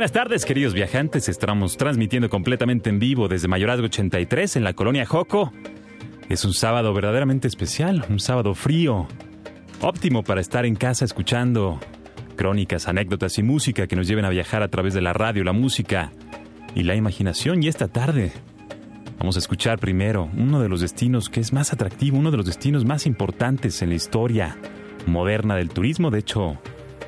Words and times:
Buenas 0.00 0.12
tardes, 0.12 0.46
queridos 0.46 0.72
viajantes. 0.72 1.28
Estamos 1.28 1.76
transmitiendo 1.76 2.30
completamente 2.30 2.88
en 2.88 2.98
vivo 2.98 3.28
desde 3.28 3.48
Mayorazgo 3.48 3.84
83 3.84 4.56
en 4.56 4.64
la 4.64 4.72
colonia 4.72 5.04
Joco. 5.04 5.52
Es 6.30 6.46
un 6.46 6.54
sábado 6.54 6.94
verdaderamente 6.94 7.46
especial, 7.46 8.06
un 8.08 8.18
sábado 8.18 8.54
frío, 8.54 9.06
óptimo 9.82 10.22
para 10.22 10.40
estar 10.40 10.64
en 10.64 10.74
casa 10.74 11.04
escuchando 11.04 11.78
crónicas, 12.34 12.88
anécdotas 12.88 13.36
y 13.36 13.42
música 13.42 13.86
que 13.86 13.94
nos 13.94 14.08
lleven 14.08 14.24
a 14.24 14.30
viajar 14.30 14.62
a 14.62 14.68
través 14.68 14.94
de 14.94 15.02
la 15.02 15.12
radio, 15.12 15.44
la 15.44 15.52
música 15.52 16.12
y 16.74 16.82
la 16.84 16.94
imaginación. 16.94 17.62
Y 17.62 17.68
esta 17.68 17.86
tarde 17.86 18.32
vamos 19.18 19.36
a 19.36 19.40
escuchar 19.40 19.78
primero 19.78 20.30
uno 20.34 20.62
de 20.62 20.70
los 20.70 20.80
destinos 20.80 21.28
que 21.28 21.40
es 21.40 21.52
más 21.52 21.74
atractivo, 21.74 22.16
uno 22.16 22.30
de 22.30 22.38
los 22.38 22.46
destinos 22.46 22.86
más 22.86 23.04
importantes 23.04 23.82
en 23.82 23.90
la 23.90 23.96
historia 23.96 24.56
moderna 25.04 25.56
del 25.56 25.68
turismo. 25.68 26.10
De 26.10 26.20
hecho, 26.20 26.58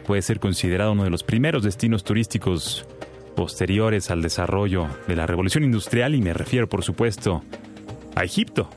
puede 0.07 0.23
ser 0.23 0.41
considerado 0.41 0.93
uno 0.93 1.05
de 1.05 1.11
los 1.11 1.23
primeros 1.23 1.63
destinos 1.63 2.05
turísticos 2.05 2.87
posteriores 3.35 4.11
al 4.11 4.23
desarrollo 4.23 4.89
de 5.09 5.17
la 5.17 5.27
revolución 5.27 5.65
industrial 5.65 6.15
y 6.15 6.21
me 6.21 6.35
refiero 6.35 6.69
por 6.69 6.85
supuesto 6.85 7.43
a 8.15 8.25
Egipto, 8.25 8.69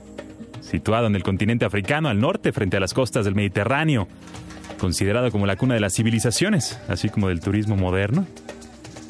situado 0.62 1.08
en 1.08 1.16
el 1.16 1.24
continente 1.24 1.66
africano 1.66 2.10
al 2.10 2.20
norte 2.20 2.52
frente 2.52 2.78
a 2.78 2.80
las 2.80 2.94
costas 2.94 3.26
del 3.26 3.36
Mediterráneo, 3.36 4.08
considerado 4.80 5.32
como 5.32 5.46
la 5.46 5.56
cuna 5.56 5.74
de 5.74 5.80
las 5.80 5.94
civilizaciones, 5.94 6.80
así 6.88 7.10
como 7.10 7.28
del 7.28 7.42
turismo 7.42 7.76
moderno. 7.76 8.26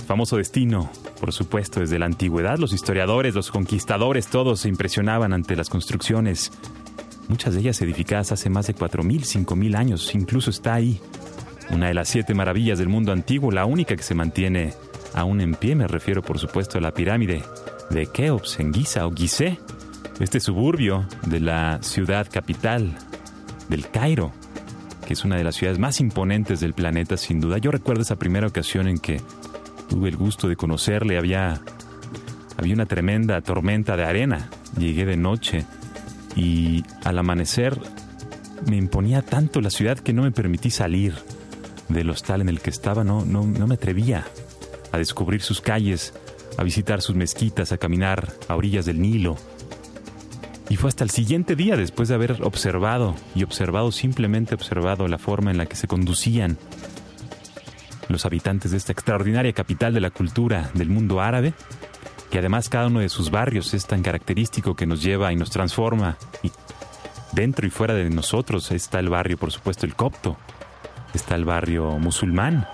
Famoso 0.07 0.37
destino, 0.37 0.91
por 1.19 1.31
supuesto, 1.33 1.79
desde 1.79 1.97
la 1.97 2.05
antigüedad, 2.05 2.57
los 2.57 2.73
historiadores, 2.73 3.33
los 3.33 3.51
conquistadores, 3.51 4.27
todos 4.27 4.61
se 4.61 4.69
impresionaban 4.69 5.33
ante 5.33 5.55
las 5.55 5.69
construcciones, 5.69 6.51
muchas 7.27 7.55
de 7.55 7.61
ellas 7.61 7.81
edificadas 7.81 8.31
hace 8.31 8.49
más 8.49 8.67
de 8.67 8.75
4.000, 8.75 9.45
5.000 9.45 9.75
años, 9.75 10.13
incluso 10.13 10.51
está 10.51 10.75
ahí 10.75 10.99
una 11.71 11.87
de 11.87 11.93
las 11.93 12.09
siete 12.09 12.33
maravillas 12.33 12.79
del 12.79 12.89
mundo 12.89 13.11
antiguo, 13.11 13.51
la 13.51 13.65
única 13.65 13.95
que 13.95 14.03
se 14.03 14.15
mantiene 14.15 14.73
aún 15.13 15.41
en 15.41 15.55
pie, 15.55 15.75
me 15.75 15.87
refiero 15.87 16.21
por 16.21 16.39
supuesto 16.39 16.77
a 16.77 16.81
la 16.81 16.93
pirámide 16.93 17.43
de 17.89 18.07
Keops 18.07 18.59
en 18.59 18.73
Giza 18.73 19.07
o 19.07 19.13
Gizeh, 19.13 19.57
este 20.19 20.39
suburbio 20.39 21.05
de 21.25 21.39
la 21.39 21.79
ciudad 21.81 22.27
capital 22.31 22.95
del 23.69 23.89
Cairo, 23.89 24.31
que 25.05 25.13
es 25.13 25.23
una 25.23 25.37
de 25.37 25.43
las 25.43 25.55
ciudades 25.55 25.79
más 25.79 25.99
imponentes 25.99 26.59
del 26.59 26.73
planeta 26.73 27.17
sin 27.17 27.39
duda. 27.39 27.57
Yo 27.57 27.71
recuerdo 27.71 28.01
esa 28.01 28.17
primera 28.17 28.47
ocasión 28.47 28.87
en 28.87 28.97
que 28.97 29.21
tuve 29.89 30.09
el 30.09 30.17
gusto 30.17 30.47
de 30.47 30.55
conocerle, 30.55 31.17
había, 31.17 31.61
había 32.57 32.73
una 32.73 32.85
tremenda 32.85 33.41
tormenta 33.41 33.95
de 33.95 34.03
arena, 34.03 34.49
llegué 34.77 35.05
de 35.05 35.17
noche 35.17 35.65
y 36.35 36.83
al 37.03 37.17
amanecer 37.17 37.79
me 38.67 38.77
imponía 38.77 39.21
tanto 39.21 39.61
la 39.61 39.69
ciudad 39.69 39.99
que 39.99 40.13
no 40.13 40.23
me 40.23 40.31
permití 40.31 40.71
salir 40.71 41.13
del 41.89 42.09
hostal 42.09 42.41
en 42.41 42.49
el 42.49 42.61
que 42.61 42.69
estaba, 42.69 43.03
no, 43.03 43.25
no, 43.25 43.45
no 43.45 43.67
me 43.67 43.75
atrevía 43.75 44.25
a 44.91 44.97
descubrir 44.97 45.41
sus 45.41 45.61
calles, 45.61 46.13
a 46.57 46.63
visitar 46.63 47.01
sus 47.01 47.15
mezquitas, 47.15 47.71
a 47.71 47.77
caminar 47.77 48.33
a 48.47 48.55
orillas 48.55 48.85
del 48.85 49.01
Nilo. 49.01 49.35
Y 50.69 50.77
fue 50.77 50.89
hasta 50.89 51.03
el 51.03 51.11
siguiente 51.11 51.55
día, 51.55 51.75
después 51.75 52.09
de 52.09 52.15
haber 52.15 52.41
observado 52.41 53.15
y 53.35 53.43
observado, 53.43 53.91
simplemente 53.91 54.55
observado 54.55 55.07
la 55.07 55.19
forma 55.19 55.51
en 55.51 55.57
la 55.57 55.67
que 55.67 55.75
se 55.75 55.87
conducían 55.87 56.57
los 58.07 58.25
habitantes 58.25 58.71
de 58.71 58.77
esta 58.77 58.91
extraordinaria 58.91 59.53
capital 59.53 59.93
de 59.93 60.01
la 60.01 60.11
cultura 60.11 60.71
del 60.73 60.89
mundo 60.89 61.21
árabe, 61.21 61.53
que 62.31 62.39
además 62.39 62.69
cada 62.69 62.87
uno 62.87 62.99
de 62.99 63.09
sus 63.09 63.29
barrios 63.29 63.73
es 63.73 63.85
tan 63.85 64.01
característico 64.01 64.75
que 64.75 64.85
nos 64.85 65.01
lleva 65.03 65.31
y 65.31 65.35
nos 65.35 65.51
transforma. 65.51 66.17
Y 66.41 66.51
dentro 67.33 67.67
y 67.67 67.69
fuera 67.69 67.93
de 67.93 68.09
nosotros 68.09 68.71
está 68.71 68.99
el 68.99 69.09
barrio, 69.09 69.37
por 69.37 69.51
supuesto, 69.51 69.85
el 69.85 69.95
copto, 69.95 70.37
está 71.17 71.35
el 71.35 71.45
barrio 71.45 71.97
musulmán, 71.99 72.67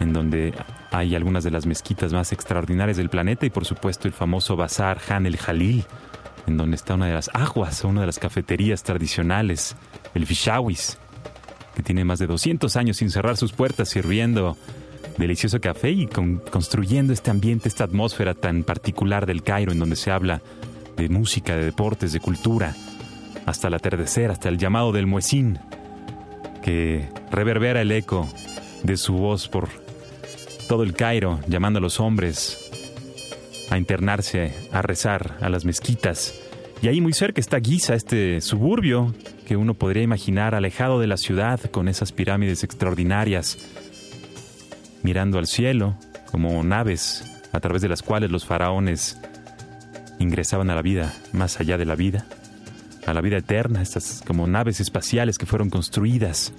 en 0.00 0.12
donde 0.12 0.54
hay 0.90 1.14
algunas 1.14 1.44
de 1.44 1.50
las 1.50 1.66
mezquitas 1.66 2.12
más 2.12 2.32
extraordinarias 2.32 2.96
del 2.96 3.10
planeta 3.10 3.46
y 3.46 3.50
por 3.50 3.64
supuesto 3.64 4.08
el 4.08 4.14
famoso 4.14 4.56
Bazar 4.56 4.98
Han 5.08 5.26
el 5.26 5.36
Jalil, 5.36 5.84
en 6.46 6.56
donde 6.56 6.76
está 6.76 6.94
una 6.94 7.06
de 7.06 7.14
las 7.14 7.30
aguas, 7.34 7.84
una 7.84 8.00
de 8.00 8.06
las 8.06 8.18
cafeterías 8.18 8.82
tradicionales, 8.82 9.76
el 10.14 10.26
Fishawis, 10.26 10.98
que 11.74 11.82
tiene 11.82 12.04
más 12.04 12.18
de 12.18 12.26
200 12.26 12.74
años 12.76 12.96
sin 12.96 13.10
cerrar 13.10 13.36
sus 13.36 13.52
puertas 13.52 13.88
sirviendo 13.88 14.56
delicioso 15.18 15.60
café 15.60 15.90
y 15.90 16.06
construyendo 16.06 17.12
este 17.12 17.30
ambiente, 17.30 17.68
esta 17.68 17.84
atmósfera 17.84 18.34
tan 18.34 18.62
particular 18.62 19.26
del 19.26 19.42
Cairo 19.42 19.72
en 19.72 19.78
donde 19.78 19.96
se 19.96 20.10
habla 20.10 20.40
de 20.96 21.08
música, 21.08 21.56
de 21.56 21.64
deportes, 21.64 22.12
de 22.12 22.20
cultura, 22.20 22.74
hasta 23.46 23.68
el 23.68 23.74
atardecer, 23.74 24.30
hasta 24.30 24.48
el 24.48 24.58
llamado 24.58 24.92
del 24.92 25.06
muezín, 25.06 25.58
que 26.68 27.08
reverbera 27.30 27.80
el 27.80 27.90
eco 27.90 28.28
de 28.82 28.98
su 28.98 29.14
voz 29.14 29.48
por 29.48 29.70
todo 30.68 30.82
el 30.82 30.92
Cairo, 30.92 31.40
llamando 31.48 31.78
a 31.78 31.80
los 31.80 31.98
hombres 31.98 32.58
a 33.70 33.78
internarse, 33.78 34.52
a 34.70 34.82
rezar 34.82 35.38
a 35.40 35.48
las 35.48 35.64
mezquitas. 35.64 36.38
Y 36.82 36.88
ahí 36.88 37.00
muy 37.00 37.14
cerca 37.14 37.40
está 37.40 37.58
Giza, 37.58 37.94
este 37.94 38.42
suburbio 38.42 39.14
que 39.46 39.56
uno 39.56 39.72
podría 39.72 40.02
imaginar 40.02 40.54
alejado 40.54 41.00
de 41.00 41.06
la 41.06 41.16
ciudad 41.16 41.58
con 41.70 41.88
esas 41.88 42.12
pirámides 42.12 42.62
extraordinarias, 42.62 43.56
mirando 45.02 45.38
al 45.38 45.46
cielo 45.46 45.94
como 46.30 46.62
naves 46.64 47.24
a 47.50 47.60
través 47.60 47.80
de 47.80 47.88
las 47.88 48.02
cuales 48.02 48.30
los 48.30 48.44
faraones 48.44 49.18
ingresaban 50.18 50.68
a 50.68 50.74
la 50.74 50.82
vida 50.82 51.14
más 51.32 51.60
allá 51.60 51.78
de 51.78 51.86
la 51.86 51.94
vida 51.94 52.26
a 53.10 53.14
la 53.14 53.20
vida 53.20 53.38
eterna, 53.38 53.82
estas 53.82 54.22
como 54.26 54.46
naves 54.46 54.80
espaciales 54.80 55.38
que 55.38 55.46
fueron 55.46 55.70
construidas. 55.70 56.52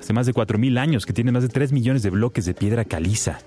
Hace 0.00 0.12
más 0.12 0.26
de 0.26 0.34
4.000 0.34 0.78
años, 0.78 1.06
que 1.06 1.12
tienen 1.12 1.34
más 1.34 1.42
de 1.42 1.48
3 1.48 1.72
millones 1.72 2.02
de 2.02 2.10
bloques 2.10 2.44
de 2.44 2.54
piedra 2.54 2.84
caliza, 2.84 3.38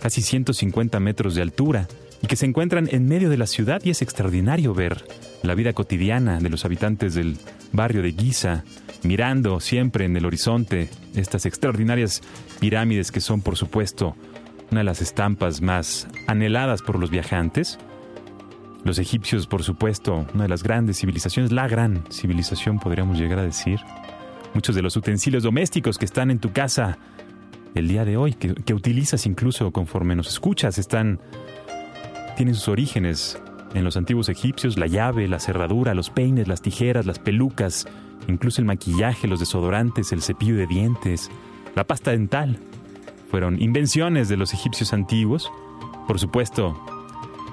casi 0.00 0.22
150 0.22 0.98
metros 1.00 1.34
de 1.34 1.42
altura, 1.42 1.88
y 2.22 2.26
que 2.26 2.36
se 2.36 2.46
encuentran 2.46 2.88
en 2.90 3.08
medio 3.08 3.30
de 3.30 3.36
la 3.36 3.46
ciudad 3.46 3.82
y 3.84 3.90
es 3.90 4.00
extraordinario 4.00 4.74
ver 4.74 5.04
la 5.42 5.54
vida 5.54 5.72
cotidiana 5.72 6.38
de 6.38 6.48
los 6.48 6.64
habitantes 6.64 7.14
del 7.14 7.36
barrio 7.72 8.02
de 8.02 8.12
Giza, 8.12 8.64
mirando 9.02 9.60
siempre 9.60 10.04
en 10.04 10.16
el 10.16 10.24
horizonte 10.24 10.88
estas 11.14 11.46
extraordinarias 11.46 12.22
pirámides 12.60 13.10
que 13.10 13.20
son, 13.20 13.42
por 13.42 13.56
supuesto, 13.56 14.16
una 14.70 14.80
de 14.80 14.84
las 14.84 15.02
estampas 15.02 15.60
más 15.60 16.06
anheladas 16.26 16.80
por 16.80 16.98
los 16.98 17.10
viajantes, 17.10 17.78
los 18.84 18.98
egipcios, 18.98 19.46
por 19.46 19.62
supuesto, 19.62 20.26
una 20.34 20.44
de 20.44 20.48
las 20.48 20.62
grandes 20.62 20.98
civilizaciones, 20.98 21.52
la 21.52 21.68
gran 21.68 22.04
civilización 22.10 22.78
podríamos 22.78 23.18
llegar 23.18 23.38
a 23.38 23.44
decir. 23.44 23.80
Muchos 24.54 24.74
de 24.74 24.82
los 24.82 24.96
utensilios 24.96 25.44
domésticos 25.44 25.98
que 25.98 26.04
están 26.04 26.30
en 26.30 26.38
tu 26.38 26.52
casa 26.52 26.98
el 27.74 27.88
día 27.88 28.04
de 28.04 28.16
hoy, 28.16 28.34
que, 28.34 28.74
utilizas 28.74 29.24
incluso 29.24 29.70
conforme 29.70 30.14
nos 30.14 30.28
escuchas, 30.28 30.78
están, 30.78 31.20
tienen 32.36 32.54
sus 32.54 32.68
orígenes 32.68 33.40
en 33.72 33.84
los 33.84 33.96
antiguos 33.96 34.28
egipcios, 34.28 34.76
la 34.76 34.86
llave, 34.86 35.26
la 35.28 35.38
cerradura, 35.38 35.94
los 35.94 36.10
peines, 36.10 36.48
las 36.48 36.60
tijeras, 36.60 37.06
las 37.06 37.18
pelucas, 37.18 37.86
incluso 38.28 38.60
el 38.60 38.66
maquillaje, 38.66 39.26
los 39.26 39.40
desodorantes, 39.40 40.12
el 40.12 40.22
cepillo 40.22 40.56
de 40.56 40.66
dientes, 40.66 41.30
la 41.74 41.84
pasta 41.84 42.10
dental. 42.10 42.58
Fueron 43.30 43.62
invenciones 43.62 44.28
de 44.28 44.36
los 44.36 44.52
egipcios 44.52 44.92
antiguos. 44.92 45.50
Por 46.06 46.18
supuesto, 46.18 46.76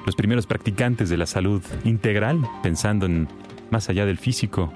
los 0.05 0.15
primeros 0.15 0.47
practicantes 0.47 1.09
de 1.09 1.17
la 1.17 1.25
salud 1.25 1.61
integral, 1.83 2.39
pensando 2.63 3.05
en 3.05 3.27
más 3.69 3.89
allá 3.89 4.05
del 4.05 4.17
físico, 4.17 4.71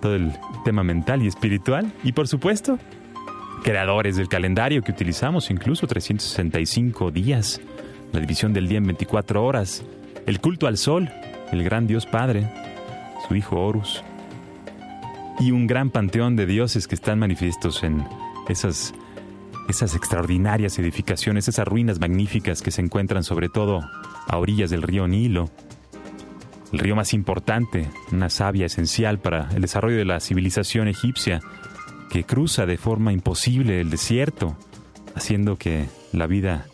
todo 0.00 0.16
el 0.16 0.32
tema 0.64 0.82
mental 0.82 1.22
y 1.22 1.26
espiritual, 1.26 1.92
y 2.02 2.12
por 2.12 2.28
supuesto, 2.28 2.78
creadores 3.62 4.16
del 4.16 4.28
calendario 4.28 4.82
que 4.82 4.92
utilizamos, 4.92 5.50
incluso 5.50 5.86
365 5.86 7.10
días, 7.10 7.60
la 8.12 8.20
división 8.20 8.52
del 8.52 8.68
día 8.68 8.78
en 8.78 8.84
24 8.84 9.44
horas, 9.44 9.84
el 10.26 10.40
culto 10.40 10.66
al 10.66 10.76
sol, 10.76 11.10
el 11.50 11.64
gran 11.64 11.86
Dios 11.86 12.06
Padre, 12.06 12.50
su 13.26 13.34
hijo 13.34 13.60
Horus, 13.60 14.04
y 15.40 15.50
un 15.50 15.66
gran 15.66 15.90
panteón 15.90 16.36
de 16.36 16.46
dioses 16.46 16.86
que 16.86 16.94
están 16.94 17.18
manifiestos 17.18 17.82
en 17.82 18.04
esas 18.48 18.94
esas 19.68 19.94
extraordinarias 19.94 20.78
edificaciones, 20.78 21.48
esas 21.48 21.66
ruinas 21.66 22.00
magníficas 22.00 22.62
que 22.62 22.70
se 22.70 22.82
encuentran 22.82 23.24
sobre 23.24 23.48
todo 23.48 23.80
a 24.26 24.38
orillas 24.38 24.70
del 24.70 24.82
río 24.82 25.08
Nilo, 25.08 25.50
el 26.72 26.78
río 26.80 26.96
más 26.96 27.14
importante, 27.14 27.88
una 28.10 28.28
savia 28.28 28.66
esencial 28.66 29.18
para 29.20 29.48
el 29.54 29.62
desarrollo 29.62 29.96
de 29.96 30.04
la 30.04 30.20
civilización 30.20 30.88
egipcia, 30.88 31.40
que 32.10 32.24
cruza 32.24 32.66
de 32.66 32.76
forma 32.76 33.12
imposible 33.12 33.80
el 33.80 33.90
desierto, 33.90 34.56
haciendo 35.14 35.56
que 35.56 35.86
la 36.12 36.26
vida 36.26 36.66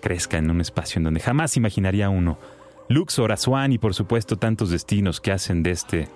crezca 0.00 0.38
en 0.38 0.50
un 0.50 0.60
espacio 0.60 0.98
en 0.98 1.04
donde 1.04 1.20
jamás 1.20 1.56
imaginaría 1.56 2.08
uno. 2.08 2.38
Luxor, 2.88 3.32
Asuán 3.32 3.72
y 3.72 3.78
por 3.78 3.94
supuesto 3.94 4.36
tantos 4.36 4.70
destinos 4.70 5.20
que 5.20 5.32
hacen 5.32 5.62
de 5.62 5.70
este 5.70 6.08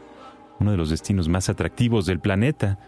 uno 0.60 0.72
de 0.72 0.76
los 0.76 0.90
destinos 0.90 1.28
más 1.28 1.48
atractivos 1.48 2.04
del 2.04 2.20
planeta 2.20 2.78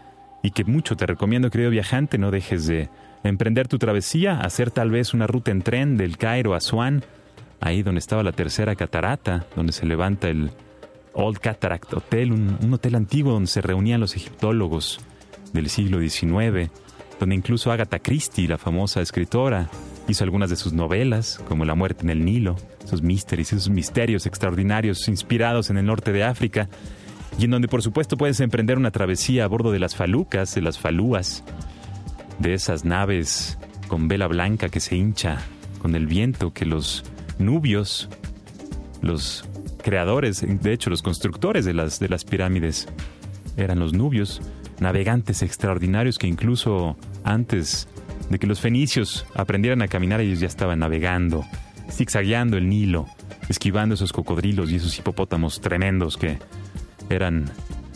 y 0.43 0.51
que 0.51 0.65
mucho 0.65 0.95
te 0.95 1.05
recomiendo, 1.05 1.49
querido 1.49 1.69
viajante, 1.69 2.17
no 2.17 2.31
dejes 2.31 2.67
de 2.67 2.89
emprender 3.29 3.67
tu 3.67 3.77
travesía, 3.77 4.39
hacer 4.39 4.71
tal 4.71 4.91
vez 4.91 5.13
una 5.13 5.27
ruta 5.27 5.51
en 5.51 5.61
tren 5.61 5.97
del 5.97 6.17
Cairo 6.17 6.53
a 6.53 6.57
Asuán, 6.57 7.03
ahí 7.59 7.83
donde 7.83 7.99
estaba 7.99 8.23
la 8.23 8.31
tercera 8.31 8.75
catarata, 8.75 9.45
donde 9.55 9.73
se 9.73 9.85
levanta 9.85 10.29
el 10.29 10.51
Old 11.13 11.39
Cataract 11.39 11.93
Hotel, 11.93 12.31
un, 12.31 12.73
hotel 12.73 12.95
antiguo 12.95 13.33
donde 13.33 13.47
se 13.47 13.61
reunían 13.61 13.99
los 13.99 14.15
egiptólogos 14.15 14.99
del 15.53 15.69
siglo 15.69 15.99
XIX, 15.99 16.71
donde 17.19 17.35
incluso 17.35 17.71
Agatha 17.71 17.99
Christie, 17.99 18.47
la 18.47 18.57
famosa 18.57 19.01
escritora, 19.01 19.69
hizo 20.07 20.23
algunas 20.23 20.49
de 20.49 20.55
sus 20.55 20.73
novelas, 20.73 21.39
como 21.47 21.65
La 21.65 21.75
muerte 21.75 22.03
en 22.03 22.09
el 22.09 22.25
Nilo, 22.25 22.55
sus 22.85 23.01
misterios, 23.01 23.53
esos 23.53 23.69
misterios 23.69 24.25
extraordinarios 24.25 25.07
inspirados 25.07 25.69
en 25.69 25.77
el 25.77 25.85
norte 25.85 26.11
de 26.11 26.23
África, 26.23 26.69
y 27.37 27.45
en 27.45 27.51
donde 27.51 27.67
por 27.67 27.81
supuesto 27.81 28.17
puedes 28.17 28.39
emprender 28.39 28.77
una 28.77 28.91
travesía 28.91 29.45
a 29.45 29.47
bordo 29.47 29.71
de 29.71 29.79
las 29.79 29.95
falucas, 29.95 30.55
de 30.55 30.61
las 30.61 30.79
falúas, 30.79 31.43
de 32.41 32.53
esas 32.53 32.85
naves 32.85 33.57
con 33.87 34.07
vela 34.07 34.27
blanca 34.27 34.69
que 34.69 34.79
se 34.79 34.95
hincha 34.95 35.37
con 35.79 35.95
el 35.95 36.07
viento, 36.07 36.53
que 36.53 36.65
los 36.65 37.03
nubios, 37.39 38.09
los 39.01 39.45
creadores, 39.83 40.45
de 40.45 40.73
hecho 40.73 40.89
los 40.89 41.01
constructores 41.01 41.65
de 41.65 41.73
las, 41.73 41.99
de 41.99 42.09
las 42.09 42.23
pirámides, 42.23 42.87
eran 43.57 43.79
los 43.79 43.93
nubios, 43.93 44.41
navegantes 44.79 45.41
extraordinarios 45.43 46.17
que 46.17 46.27
incluso 46.27 46.97
antes 47.23 47.87
de 48.29 48.39
que 48.39 48.47
los 48.47 48.59
fenicios 48.59 49.25
aprendieran 49.35 49.81
a 49.81 49.87
caminar 49.87 50.21
ellos 50.21 50.39
ya 50.39 50.47
estaban 50.47 50.79
navegando, 50.79 51.45
zigzagueando 51.89 52.57
el 52.57 52.69
Nilo, 52.69 53.07
esquivando 53.49 53.95
esos 53.95 54.13
cocodrilos 54.13 54.71
y 54.71 54.75
esos 54.75 54.97
hipopótamos 54.97 55.61
tremendos 55.61 56.17
que 56.17 56.39
eran 57.09 57.51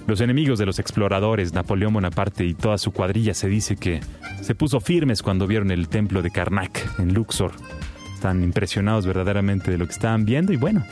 los 0.07 0.21
enemigos 0.21 0.59
de 0.59 0.68
los 0.68 0.77
exploradores, 0.77 1.53
Napoleón 1.53 1.94
Bonaparte 1.94 2.45
y 2.45 2.53
toda 2.53 2.77
su 2.77 2.91
cuadrilla 2.91 3.33
se 3.33 3.48
dice 3.48 3.75
que 3.75 4.01
se 4.45 4.53
puso 4.53 4.80
firmes 4.80 5.24
cuando 5.24 5.47
vieron 5.47 5.71
el 5.71 5.88
templo 5.88 6.21
de 6.21 6.30
Karnak 6.30 7.00
en 7.00 7.15
Luxor. 7.15 7.53
Están 8.13 8.44
impresionados 8.44 9.07
verdaderamente 9.07 9.71
de 9.71 9.80
lo 9.80 9.88
que 9.88 9.94
estaban 9.94 10.24
viendo 10.24 10.53
y 10.53 10.56
bueno, 10.56 10.86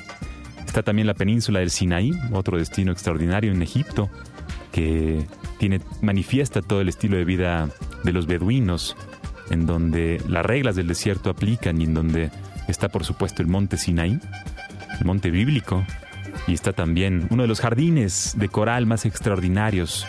está 0.66 0.82
también 0.82 1.06
la 1.06 1.14
península 1.14 1.60
del 1.60 1.70
Sinaí, 1.70 2.14
otro 2.32 2.58
destino 2.58 2.92
extraordinario 2.92 3.52
en 3.52 3.62
Egipto 3.62 4.10
que 4.72 5.28
tiene 5.60 5.82
manifiesta 6.02 6.64
todo 6.64 6.82
el 6.82 6.90
estilo 6.90 7.16
de 7.16 7.26
vida 7.26 7.70
de 8.04 8.12
los 8.12 8.26
beduinos, 8.26 8.98
en 9.52 9.68
donde 9.68 10.20
las 10.28 10.44
reglas 10.44 10.76
del 10.76 10.88
desierto 10.88 11.30
aplican 11.30 11.80
y 11.80 11.84
en 11.84 11.94
donde 11.94 12.32
está 12.68 12.90
por 12.90 13.06
supuesto 13.06 13.44
el 13.44 13.50
monte 13.50 13.78
Sinaí, 13.78 14.20
el 15.00 15.06
monte 15.06 15.30
bíblico, 15.30 15.86
y 16.48 16.54
está 16.54 16.74
también 16.74 17.28
uno 17.30 17.44
de 17.44 17.50
los 17.50 17.62
jardines 17.62 18.34
de 18.36 18.50
coral 18.50 18.88
más 18.88 19.06
extraordinarios 19.06 20.08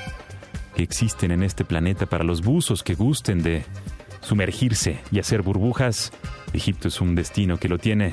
que 0.74 0.82
existen 0.82 1.30
en 1.30 1.42
este 1.42 1.64
planeta 1.64 2.06
para 2.06 2.24
los 2.24 2.42
buzos 2.42 2.82
que 2.82 2.94
gusten 2.94 3.42
de 3.42 3.64
sumergirse 4.20 5.00
y 5.10 5.18
hacer 5.18 5.42
burbujas. 5.42 6.12
Egipto 6.52 6.88
es 6.88 7.00
un 7.00 7.14
destino 7.14 7.58
que 7.58 7.68
lo 7.68 7.78
tiene 7.78 8.12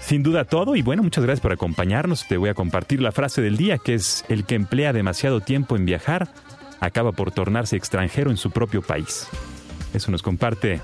sin 0.00 0.22
duda 0.22 0.44
todo 0.44 0.76
y 0.76 0.82
bueno, 0.82 1.02
muchas 1.02 1.24
gracias 1.24 1.42
por 1.42 1.52
acompañarnos. 1.52 2.28
Te 2.28 2.36
voy 2.36 2.48
a 2.48 2.54
compartir 2.54 3.00
la 3.00 3.10
frase 3.10 3.42
del 3.42 3.56
día 3.56 3.78
que 3.78 3.94
es 3.94 4.24
el 4.28 4.44
que 4.44 4.54
emplea 4.54 4.92
demasiado 4.92 5.40
tiempo 5.40 5.74
en 5.74 5.84
viajar 5.84 6.28
acaba 6.80 7.12
por 7.12 7.32
tornarse 7.32 7.76
extranjero 7.76 8.30
en 8.30 8.36
su 8.36 8.50
propio 8.50 8.82
país. 8.82 9.26
Eso 9.94 10.12
nos 10.12 10.22
comparte 10.22 10.80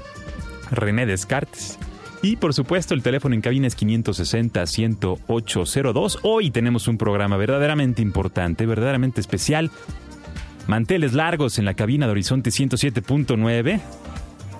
René 0.70 1.04
Descartes. 1.06 1.78
Y 2.22 2.36
por 2.36 2.54
supuesto, 2.54 2.94
el 2.94 3.02
teléfono 3.02 3.34
en 3.34 3.40
cabina 3.40 3.66
es 3.66 3.76
560-10802. 3.76 6.20
Hoy 6.22 6.52
tenemos 6.52 6.86
un 6.86 6.96
programa 6.96 7.36
verdaderamente 7.36 8.00
importante, 8.00 8.64
verdaderamente 8.64 9.20
especial. 9.20 9.72
Manteles 10.66 11.12
largos 11.12 11.58
en 11.58 11.64
la 11.64 11.74
cabina 11.74 12.06
de 12.06 12.12
Horizonte 12.12 12.50
107.9. 12.50 13.80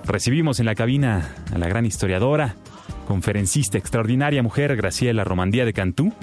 Recibimos 0.05 0.59
en 0.59 0.65
la 0.65 0.75
cabina 0.75 1.33
a 1.53 1.57
la 1.57 1.67
gran 1.67 1.85
historiadora, 1.85 2.55
conferencista 3.07 3.77
extraordinaria 3.77 4.43
mujer 4.43 4.75
Graciela 4.75 5.23
Romandía 5.23 5.65
de 5.65 5.73
Cantú. 5.73 6.13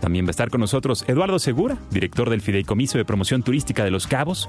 También 0.00 0.24
va 0.24 0.28
a 0.28 0.32
estar 0.32 0.50
con 0.50 0.60
nosotros 0.60 1.04
Eduardo 1.06 1.38
Segura, 1.38 1.76
director 1.90 2.30
del 2.30 2.40
Fideicomiso 2.40 2.98
de 2.98 3.04
Promoción 3.04 3.42
Turística 3.42 3.84
de 3.84 3.90
Los 3.90 4.06
Cabos. 4.06 4.48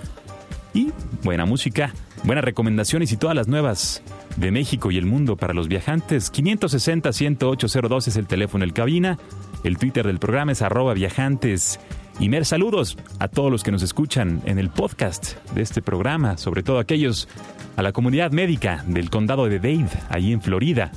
Y 0.73 0.91
buena 1.23 1.45
música, 1.45 1.93
buenas 2.23 2.43
recomendaciones 2.43 3.11
y 3.11 3.17
todas 3.17 3.35
las 3.35 3.47
nuevas 3.47 4.01
de 4.37 4.49
México 4.49 4.89
y 4.89 4.97
el 4.97 5.05
mundo 5.05 5.35
para 5.35 5.53
los 5.53 5.67
viajantes. 5.67 6.33
560-10802 6.33 8.07
es 8.07 8.15
el 8.15 8.25
teléfono 8.25 8.63
el 8.63 8.73
cabina. 8.73 9.19
El 9.63 9.77
Twitter 9.77 10.07
del 10.07 10.19
programa 10.19 10.53
es 10.53 10.61
arroba 10.63 10.93
viajantes. 10.93 11.79
Y 12.19 12.29
mer 12.29 12.45
saludos 12.45 12.97
a 13.19 13.27
todos 13.27 13.51
los 13.51 13.63
que 13.63 13.71
nos 13.71 13.81
escuchan 13.81 14.41
en 14.45 14.59
el 14.59 14.69
podcast 14.69 15.35
de 15.53 15.61
este 15.61 15.81
programa, 15.81 16.37
sobre 16.37 16.63
todo 16.63 16.79
aquellos 16.79 17.27
a 17.75 17.81
la 17.81 17.91
comunidad 17.91 18.31
médica 18.31 18.83
del 18.87 19.09
condado 19.09 19.45
de 19.47 19.57
Dade, 19.59 19.89
ahí 20.09 20.31
en 20.31 20.41
Florida. 20.41 20.91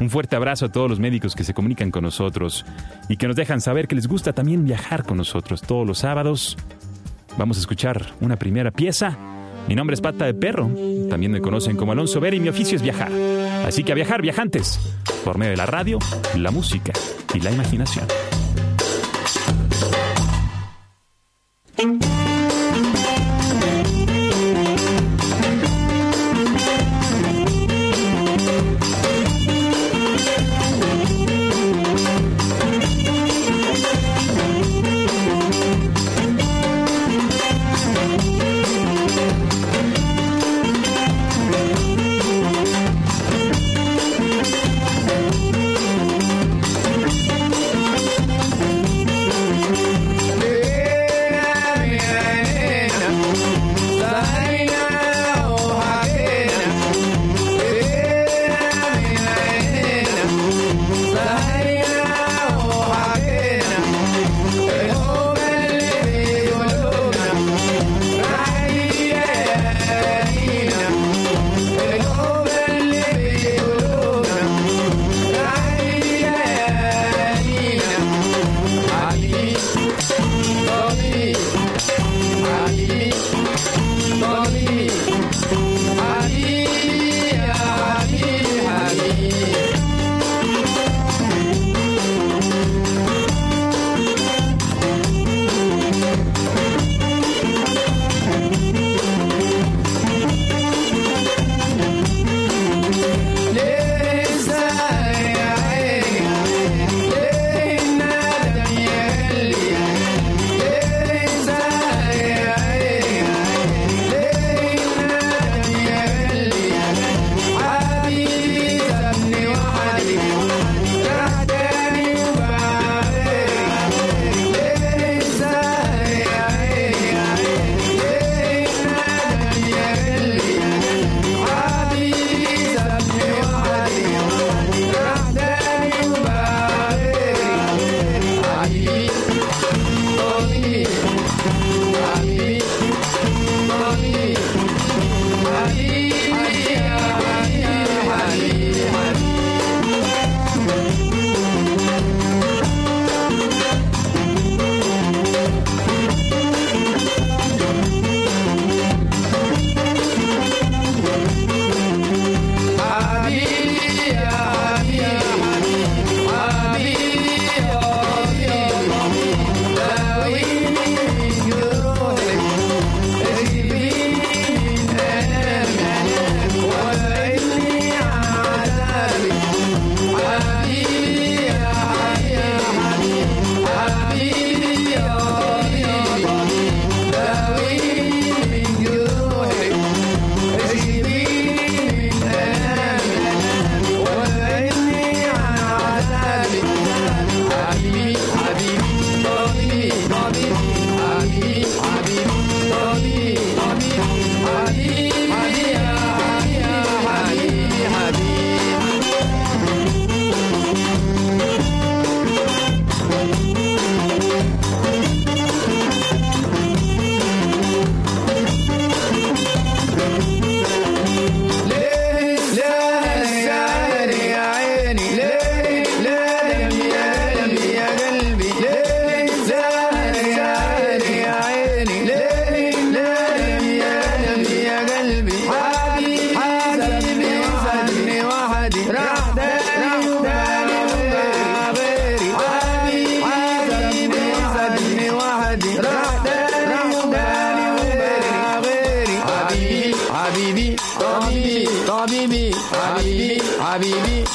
Un 0.00 0.10
fuerte 0.10 0.36
abrazo 0.36 0.66
a 0.66 0.72
todos 0.72 0.90
los 0.90 1.00
médicos 1.00 1.34
que 1.34 1.44
se 1.44 1.54
comunican 1.54 1.90
con 1.90 2.02
nosotros 2.02 2.66
y 3.08 3.16
que 3.16 3.26
nos 3.26 3.36
dejan 3.36 3.60
saber 3.60 3.88
que 3.88 3.94
les 3.94 4.08
gusta 4.08 4.32
también 4.32 4.64
viajar 4.64 5.04
con 5.04 5.16
nosotros 5.16 5.62
todos 5.62 5.86
los 5.86 5.98
sábados. 5.98 6.56
Vamos 7.38 7.56
a 7.56 7.60
escuchar 7.60 8.12
una 8.20 8.36
primera 8.36 8.70
pieza 8.70 9.16
mi 9.68 9.74
nombre 9.74 9.94
es 9.94 10.00
Pata 10.00 10.26
de 10.26 10.34
Perro, 10.34 10.70
también 11.10 11.32
me 11.32 11.40
conocen 11.40 11.76
como 11.76 11.92
Alonso 11.92 12.20
Vera 12.20 12.36
y 12.36 12.40
mi 12.40 12.48
oficio 12.48 12.76
es 12.76 12.82
viajar. 12.82 13.10
Así 13.66 13.82
que 13.82 13.92
a 13.92 13.94
viajar, 13.96 14.22
viajantes, 14.22 14.78
por 15.24 15.38
medio 15.38 15.50
de 15.50 15.56
la 15.56 15.66
radio, 15.66 15.98
la 16.36 16.52
música 16.52 16.92
y 17.34 17.40
la 17.40 17.50
imaginación. 17.50 18.06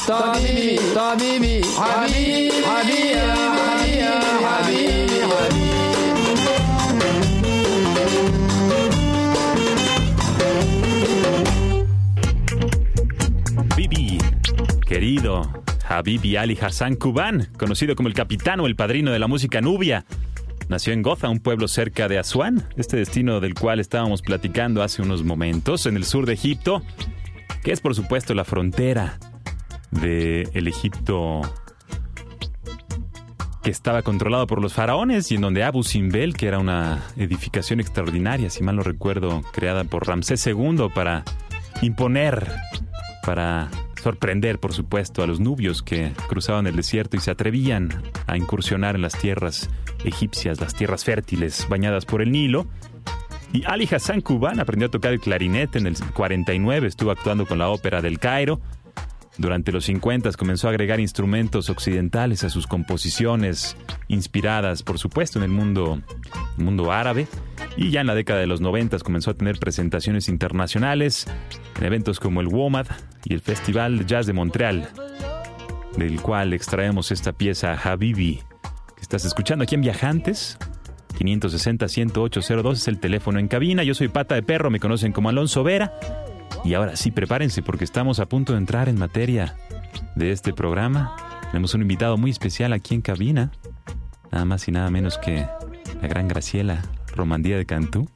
Habibi, 0.08 0.80
Habibi, 0.96 1.62
Habibi, 1.78 2.50
Habibi, 2.66 3.14
Habibi, 3.62 4.02
Habibi. 4.44 5.02
Bibi, 13.78 14.18
querido 14.88 15.44
Habibi 15.88 16.36
Ali 16.36 16.58
Hassan 16.60 16.96
Kuban, 16.96 17.50
conocido 17.58 17.96
como 17.96 18.10
el 18.10 18.16
capitán 18.16 18.60
o 18.60 18.66
el 18.66 18.76
padrino 18.76 19.12
de 19.12 19.20
la 19.20 19.28
música 19.28 19.62
nubia. 19.62 20.06
Nació 20.68 20.94
en 20.94 21.04
Goza, 21.04 21.30
un 21.30 21.40
pueblo 21.40 21.68
cerca 21.68 22.08
de 22.08 22.18
Asuán, 22.18 22.68
este 22.76 22.98
destino 22.98 23.40
del 23.40 23.54
cual 23.54 23.80
estábamos 23.80 24.24
platicando 24.24 24.82
hace 24.82 25.04
unos 25.04 25.24
momentos, 25.24 25.86
en 25.86 25.96
el 25.96 26.06
sur 26.06 26.26
de 26.26 26.34
Egipto, 26.34 26.82
que 27.64 27.72
es 27.72 27.82
por 27.82 27.94
supuesto 27.94 28.34
la 28.34 28.46
frontera 28.46 29.20
del 29.92 30.50
el 30.54 30.68
Egipto 30.68 31.42
que 33.64 33.70
estaba 33.70 34.02
controlado 34.02 34.48
por 34.48 34.62
los 34.62 34.74
faraones 34.74 35.32
y 35.32 35.36
en 35.36 35.42
donde 35.42 35.64
Abu 35.64 35.84
Simbel, 35.84 36.36
que 36.36 36.48
era 36.48 36.58
una 36.58 37.04
edificación 37.16 37.80
extraordinaria, 37.80 38.50
si 38.50 38.64
mal 38.64 38.76
no 38.76 38.84
recuerdo, 38.84 39.42
creada 39.54 39.84
por 39.84 40.08
Ramsés 40.08 40.46
II 40.48 40.88
para 40.94 41.24
imponer, 41.82 42.52
para 43.24 43.70
sorprender, 44.02 44.60
por 44.60 44.74
supuesto, 44.74 45.22
a 45.22 45.28
los 45.28 45.40
nubios 45.40 45.84
que 45.84 46.12
cruzaban 46.28 46.66
el 46.66 46.76
desierto 46.76 47.18
y 47.18 47.20
se 47.20 47.32
atrevían 47.32 47.90
a 48.26 48.36
incursionar 48.36 48.96
en 48.96 49.04
las 49.04 49.18
tierras 49.18 49.70
egipcias, 50.04 50.60
las 50.60 50.74
tierras 50.74 51.06
fértiles 51.06 51.68
bañadas 51.70 52.06
por 52.06 52.22
el 52.22 52.32
Nilo. 52.32 52.68
Y 53.54 53.64
Ali 53.66 53.88
Hassan 53.92 54.22
Kuban 54.22 54.60
aprendió 54.60 54.88
a 54.88 54.92
tocar 54.92 55.12
el 55.12 55.20
clarinete 55.20 55.78
en 55.78 55.86
el 55.86 55.96
49, 55.98 56.88
estuvo 56.88 57.12
actuando 57.12 57.46
con 57.46 57.60
la 57.60 57.70
ópera 57.70 58.02
del 58.02 58.18
Cairo. 58.18 58.60
Durante 59.38 59.72
los 59.72 59.86
50 59.86 60.32
comenzó 60.34 60.68
a 60.68 60.72
agregar 60.72 61.00
instrumentos 61.00 61.70
occidentales 61.70 62.44
a 62.44 62.50
sus 62.50 62.68
composiciones, 62.68 63.78
inspiradas, 64.08 64.84
por 64.84 65.00
supuesto, 65.00 65.40
en 65.40 65.44
el 65.44 65.52
mundo, 65.52 66.02
mundo 66.58 66.92
árabe. 66.92 67.28
Y 67.78 67.92
ya 67.92 68.02
en 68.02 68.08
la 68.08 68.16
década 68.16 68.40
de 68.40 68.48
los 68.48 68.60
90 68.60 69.00
comenzó 69.00 69.32
a 69.32 69.34
tener 69.34 69.58
presentaciones 69.58 70.28
internacionales 70.28 71.28
en 71.80 71.86
eventos 71.86 72.20
como 72.20 72.42
el 72.42 72.48
WOMAD 72.48 72.88
y 73.24 73.34
el 73.34 73.40
Festival 73.40 74.06
Jazz 74.06 74.26
de 74.26 74.34
Montreal, 74.34 74.90
del 75.96 76.22
cual 76.22 76.54
extraemos 76.54 77.12
esta 77.12 77.32
pieza 77.32 77.74
Habibi, 77.74 78.42
que 78.96 79.02
estás 79.02 79.24
escuchando 79.26 79.64
aquí 79.64 79.76
en 79.76 79.82
Viajantes. 79.82 80.58
560-10802 81.20 82.74
es 82.74 82.88
el 82.88 83.00
teléfono 83.00 83.40
en 83.40 83.48
cabina. 83.48 83.84
Yo 83.84 83.94
soy 83.94 84.08
Pata 84.08 84.36
de 84.36 84.44
Perro, 84.44 84.72
me 84.72 84.80
conocen 84.80 85.12
como 85.14 85.30
Alonso 85.30 85.64
Vera. 85.64 85.94
Y 86.64 86.74
ahora 86.74 86.96
sí, 86.96 87.12
prepárense 87.12 87.62
porque 87.62 87.84
estamos 87.84 88.20
a 88.20 88.28
punto 88.28 88.54
de 88.54 88.60
entrar 88.60 88.90
en 88.90 89.00
materia 89.00 89.56
de 90.16 90.32
este 90.32 90.54
programa. 90.54 91.16
Tenemos 91.52 91.74
un 91.74 91.82
invitado 91.82 92.18
muy 92.18 92.32
especial 92.32 92.74
aquí 92.74 92.96
en 92.96 93.02
cabina, 93.02 93.52
nada 94.32 94.46
más 94.46 94.68
y 94.68 94.72
nada 94.72 94.90
menos 94.90 95.18
que 95.18 95.46
la 96.02 96.08
gran 96.08 96.28
Graciela 96.28 96.82
Romandía 97.16 97.58
de 97.58 97.66
Cantú. 97.66 98.10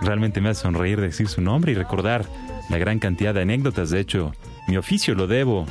Realmente 0.00 0.40
me 0.40 0.50
hace 0.50 0.62
sonreír 0.62 1.00
decir 1.00 1.28
su 1.28 1.40
nombre 1.40 1.72
y 1.72 1.74
recordar 1.74 2.24
la 2.70 2.78
gran 2.78 2.98
cantidad 2.98 3.34
de 3.34 3.42
anécdotas. 3.42 3.90
De 3.90 4.00
hecho, 4.00 4.32
mi 4.68 4.76
oficio 4.76 5.14
lo 5.14 5.26
debo 5.26 5.66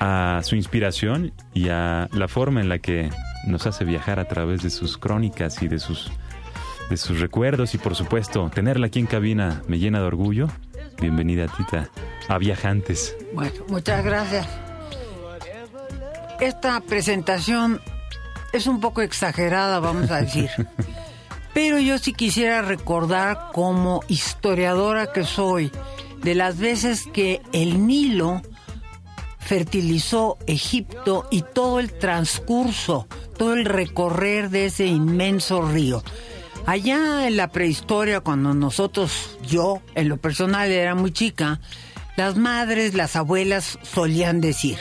a 0.00 0.40
su 0.42 0.56
inspiración 0.56 1.32
y 1.54 1.68
a 1.68 2.08
la 2.12 2.28
forma 2.28 2.60
en 2.60 2.68
la 2.68 2.78
que 2.78 3.10
nos 3.46 3.66
hace 3.66 3.84
viajar 3.84 4.18
a 4.18 4.26
través 4.26 4.62
de 4.62 4.70
sus 4.70 4.98
crónicas 4.98 5.62
y 5.62 5.68
de 5.68 5.78
sus 5.78 6.10
de 6.90 6.96
sus 6.96 7.20
recuerdos 7.20 7.74
y 7.74 7.78
por 7.78 7.94
supuesto 7.94 8.50
tenerla 8.52 8.88
aquí 8.88 8.98
en 8.98 9.06
cabina 9.06 9.62
me 9.68 9.78
llena 9.78 10.00
de 10.00 10.06
orgullo. 10.06 10.48
Bienvenida 11.00 11.46
Tita 11.46 11.88
a 12.28 12.36
Viajantes. 12.36 13.16
Bueno, 13.32 13.64
muchas 13.68 14.04
gracias. 14.04 14.46
Esta 16.40 16.80
presentación 16.80 17.80
es 18.52 18.66
un 18.66 18.80
poco 18.80 19.02
exagerada, 19.02 19.78
vamos 19.78 20.10
a 20.10 20.20
decir. 20.22 20.50
Pero 21.54 21.78
yo 21.78 21.98
sí 21.98 22.12
quisiera 22.12 22.60
recordar 22.62 23.50
como 23.52 24.02
historiadora 24.08 25.12
que 25.12 25.24
soy 25.24 25.70
de 26.22 26.34
las 26.34 26.58
veces 26.58 27.06
que 27.12 27.40
el 27.52 27.86
Nilo 27.86 28.42
fertilizó 29.38 30.38
Egipto 30.46 31.26
y 31.30 31.42
todo 31.42 31.80
el 31.80 31.92
transcurso, 31.92 33.06
todo 33.36 33.54
el 33.54 33.64
recorrer 33.64 34.50
de 34.50 34.66
ese 34.66 34.86
inmenso 34.86 35.62
río. 35.62 36.02
Allá 36.66 37.26
en 37.26 37.36
la 37.36 37.48
prehistoria, 37.48 38.20
cuando 38.20 38.54
nosotros, 38.54 39.38
yo 39.46 39.82
en 39.94 40.08
lo 40.08 40.18
personal 40.18 40.70
era 40.70 40.94
muy 40.94 41.12
chica, 41.12 41.60
las 42.16 42.36
madres, 42.36 42.94
las 42.94 43.16
abuelas 43.16 43.78
solían 43.82 44.40
decir, 44.40 44.78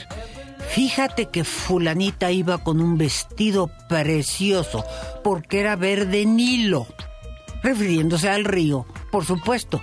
fíjate 0.69 1.27
que 1.27 1.43
fulanita 1.43 2.31
iba 2.31 2.59
con 2.59 2.81
un 2.81 2.97
vestido 2.97 3.71
precioso 3.87 4.83
porque 5.23 5.61
era 5.61 5.75
verde 5.75 6.25
Nilo, 6.25 6.85
refiriéndose 7.63 8.29
al 8.29 8.45
río, 8.45 8.85
por 9.11 9.25
supuesto. 9.25 9.81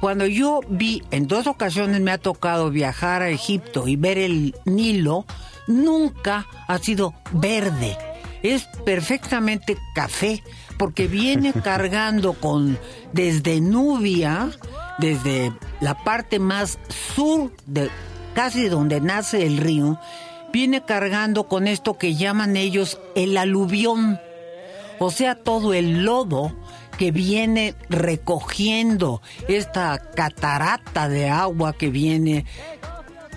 Cuando 0.00 0.26
yo 0.26 0.60
vi, 0.68 1.02
en 1.10 1.26
dos 1.26 1.46
ocasiones 1.46 2.00
me 2.00 2.10
ha 2.10 2.18
tocado 2.18 2.70
viajar 2.70 3.22
a 3.22 3.30
Egipto 3.30 3.88
y 3.88 3.96
ver 3.96 4.18
el 4.18 4.54
Nilo, 4.66 5.24
nunca 5.66 6.46
ha 6.68 6.78
sido 6.78 7.14
verde. 7.32 7.96
Es 8.42 8.64
perfectamente 8.84 9.78
café, 9.94 10.42
porque 10.76 11.06
viene 11.06 11.52
cargando 11.64 12.34
con 12.34 12.78
desde 13.12 13.60
Nubia, 13.60 14.50
desde 14.98 15.52
la 15.80 15.94
parte 16.04 16.38
más 16.38 16.78
sur 17.14 17.52
de 17.66 17.90
casi 18.34 18.68
donde 18.68 19.00
nace 19.00 19.46
el 19.46 19.58
río, 19.58 19.98
viene 20.52 20.84
cargando 20.84 21.48
con 21.48 21.66
esto 21.66 21.98
que 21.98 22.14
llaman 22.14 22.56
ellos 22.56 23.00
el 23.14 23.36
aluvión, 23.36 24.20
o 24.98 25.10
sea, 25.10 25.34
todo 25.34 25.74
el 25.74 26.04
lodo 26.04 26.54
que 26.98 27.10
viene 27.10 27.74
recogiendo 27.88 29.20
esta 29.48 29.98
catarata 29.98 31.08
de 31.08 31.28
agua 31.28 31.72
que 31.72 31.88
viene 31.88 32.44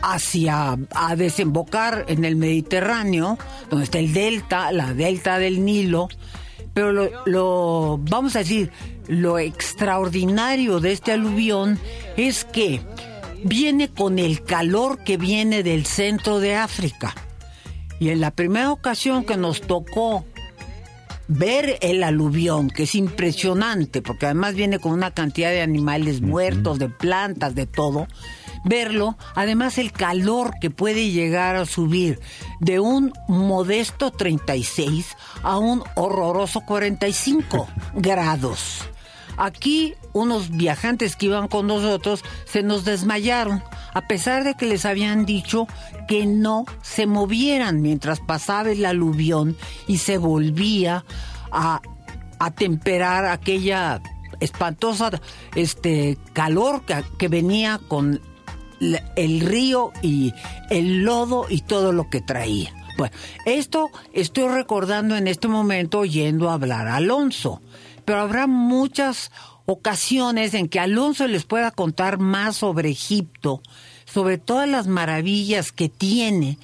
hacia 0.01 0.77
a 0.93 1.15
desembocar 1.15 2.05
en 2.07 2.23
el 2.23 2.35
Mediterráneo, 2.35 3.37
donde 3.69 3.85
está 3.85 3.99
el 3.99 4.13
delta, 4.13 4.71
la 4.71 4.93
delta 4.93 5.39
del 5.39 5.65
Nilo, 5.65 6.09
pero 6.77 6.91
lo, 6.91 7.09
lo 7.25 7.99
vamos 8.03 8.35
a 8.35 8.39
decir, 8.39 8.69
lo 9.07 9.39
extraordinario 9.39 10.79
de 10.79 10.91
este 10.91 11.11
aluvión 11.11 11.79
es 12.17 12.45
que 12.45 12.81
viene 13.43 13.89
con 13.89 14.19
el 14.19 14.43
calor 14.43 15.03
que 15.03 15.17
viene 15.17 15.63
del 15.63 15.87
centro 15.87 16.39
de 16.39 16.53
África. 16.53 17.15
Y 17.99 18.09
en 18.09 18.21
la 18.21 18.29
primera 18.29 18.71
ocasión 18.71 19.25
que 19.25 19.37
nos 19.37 19.61
tocó 19.61 20.23
ver 21.27 21.79
el 21.81 22.03
aluvión, 22.03 22.69
que 22.69 22.83
es 22.83 22.93
impresionante, 22.93 24.03
porque 24.03 24.27
además 24.27 24.53
viene 24.53 24.77
con 24.77 24.91
una 24.91 25.09
cantidad 25.09 25.49
de 25.49 25.63
animales 25.63 26.21
muertos, 26.21 26.77
de 26.77 26.89
plantas, 26.89 27.55
de 27.55 27.65
todo, 27.65 28.07
verlo, 28.63 29.17
además 29.35 29.77
el 29.77 29.91
calor 29.91 30.53
que 30.59 30.69
puede 30.69 31.11
llegar 31.11 31.55
a 31.55 31.65
subir 31.65 32.19
de 32.59 32.79
un 32.79 33.13
modesto 33.27 34.11
36 34.11 35.15
a 35.43 35.57
un 35.57 35.83
horroroso 35.95 36.61
45 36.61 37.67
grados. 37.95 38.87
Aquí 39.37 39.93
unos 40.13 40.49
viajantes 40.49 41.15
que 41.15 41.27
iban 41.27 41.47
con 41.47 41.67
nosotros 41.67 42.23
se 42.45 42.63
nos 42.63 42.85
desmayaron, 42.85 43.63
a 43.93 44.07
pesar 44.07 44.43
de 44.43 44.55
que 44.55 44.65
les 44.65 44.83
habían 44.85 45.25
dicho 45.25 45.67
que 46.07 46.25
no 46.25 46.65
se 46.81 47.05
movieran 47.05 47.81
mientras 47.81 48.19
pasaba 48.19 48.71
el 48.71 48.83
aluvión 48.85 49.55
y 49.85 49.99
se 49.99 50.17
volvía 50.17 51.05
a, 51.51 51.81
a 52.39 52.51
temperar 52.51 53.25
aquella 53.25 54.01
espantosa 54.39 55.11
este 55.55 56.17
calor 56.33 56.83
que, 56.83 57.03
que 57.17 57.27
venía 57.27 57.79
con 57.87 58.21
el 58.79 59.39
río 59.41 59.91
y 60.01 60.33
el 60.69 61.03
lodo 61.03 61.45
y 61.49 61.61
todo 61.61 61.91
lo 61.91 62.09
que 62.09 62.21
traía. 62.21 62.73
Bueno, 62.97 63.15
esto 63.45 63.91
estoy 64.13 64.47
recordando 64.47 65.15
en 65.15 65.27
este 65.27 65.47
momento 65.47 65.99
oyendo 65.99 66.49
hablar 66.49 66.87
a 66.87 66.95
Alonso, 66.95 67.61
pero 68.05 68.21
habrá 68.21 68.47
muchas 68.47 69.31
ocasiones 69.65 70.53
en 70.53 70.67
que 70.67 70.79
Alonso 70.79 71.27
les 71.27 71.43
pueda 71.43 71.71
contar 71.71 72.17
más 72.17 72.57
sobre 72.57 72.89
Egipto, 72.89 73.61
sobre 74.05 74.37
todas 74.37 74.67
las 74.67 74.87
maravillas 74.87 75.71
que 75.71 75.89
tiene, 75.89 76.57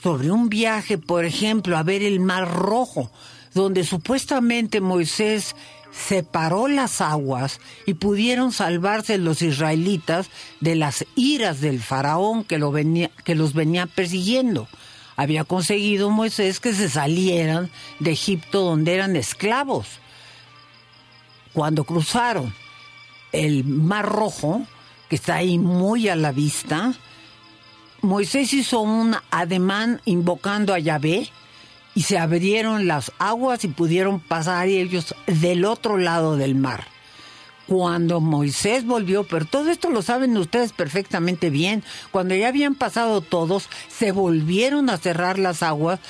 sobre 0.00 0.30
un 0.30 0.48
viaje, 0.48 0.98
por 0.98 1.24
ejemplo, 1.24 1.76
a 1.76 1.82
ver 1.82 2.02
el 2.02 2.20
Mar 2.20 2.48
Rojo, 2.48 3.10
donde 3.54 3.82
supuestamente 3.82 4.80
Moisés 4.80 5.56
separó 5.90 6.68
las 6.68 7.00
aguas 7.00 7.60
y 7.86 7.94
pudieron 7.94 8.52
salvarse 8.52 9.18
los 9.18 9.42
israelitas 9.42 10.30
de 10.60 10.76
las 10.76 11.04
iras 11.16 11.60
del 11.60 11.80
faraón 11.80 12.44
que, 12.44 12.58
lo 12.58 12.72
venía, 12.72 13.10
que 13.24 13.34
los 13.34 13.54
venía 13.54 13.86
persiguiendo. 13.86 14.68
Había 15.16 15.44
conseguido 15.44 16.10
Moisés 16.10 16.60
que 16.60 16.72
se 16.72 16.88
salieran 16.88 17.70
de 17.98 18.12
Egipto 18.12 18.62
donde 18.62 18.94
eran 18.94 19.16
esclavos. 19.16 19.86
Cuando 21.52 21.84
cruzaron, 21.84 22.54
el 23.32 23.64
Mar 23.64 24.06
Rojo, 24.06 24.62
que 25.08 25.16
está 25.16 25.36
ahí 25.36 25.58
muy 25.58 26.08
a 26.08 26.16
la 26.16 26.32
vista, 26.32 26.94
Moisés 28.02 28.52
hizo 28.54 28.80
un 28.80 29.14
ademán 29.30 30.00
invocando 30.04 30.72
a 30.72 30.78
Yahvé 30.78 31.28
y 32.00 32.02
se 32.02 32.16
abrieron 32.16 32.86
las 32.86 33.12
aguas 33.18 33.62
y 33.62 33.68
pudieron 33.68 34.20
pasar 34.20 34.68
ellos 34.68 35.14
del 35.26 35.66
otro 35.66 35.98
lado 35.98 36.38
del 36.38 36.54
mar. 36.54 36.86
Cuando 37.66 38.20
Moisés 38.20 38.86
volvió, 38.86 39.24
pero 39.24 39.44
todo 39.44 39.70
esto 39.70 39.90
lo 39.90 40.00
saben 40.00 40.34
ustedes 40.38 40.72
perfectamente 40.72 41.50
bien, 41.50 41.84
cuando 42.10 42.34
ya 42.34 42.48
habían 42.48 42.74
pasado 42.74 43.20
todos, 43.20 43.68
se 43.88 44.12
volvieron 44.12 44.88
a 44.88 44.96
cerrar 44.96 45.38
las 45.38 45.62
aguas 45.62 46.00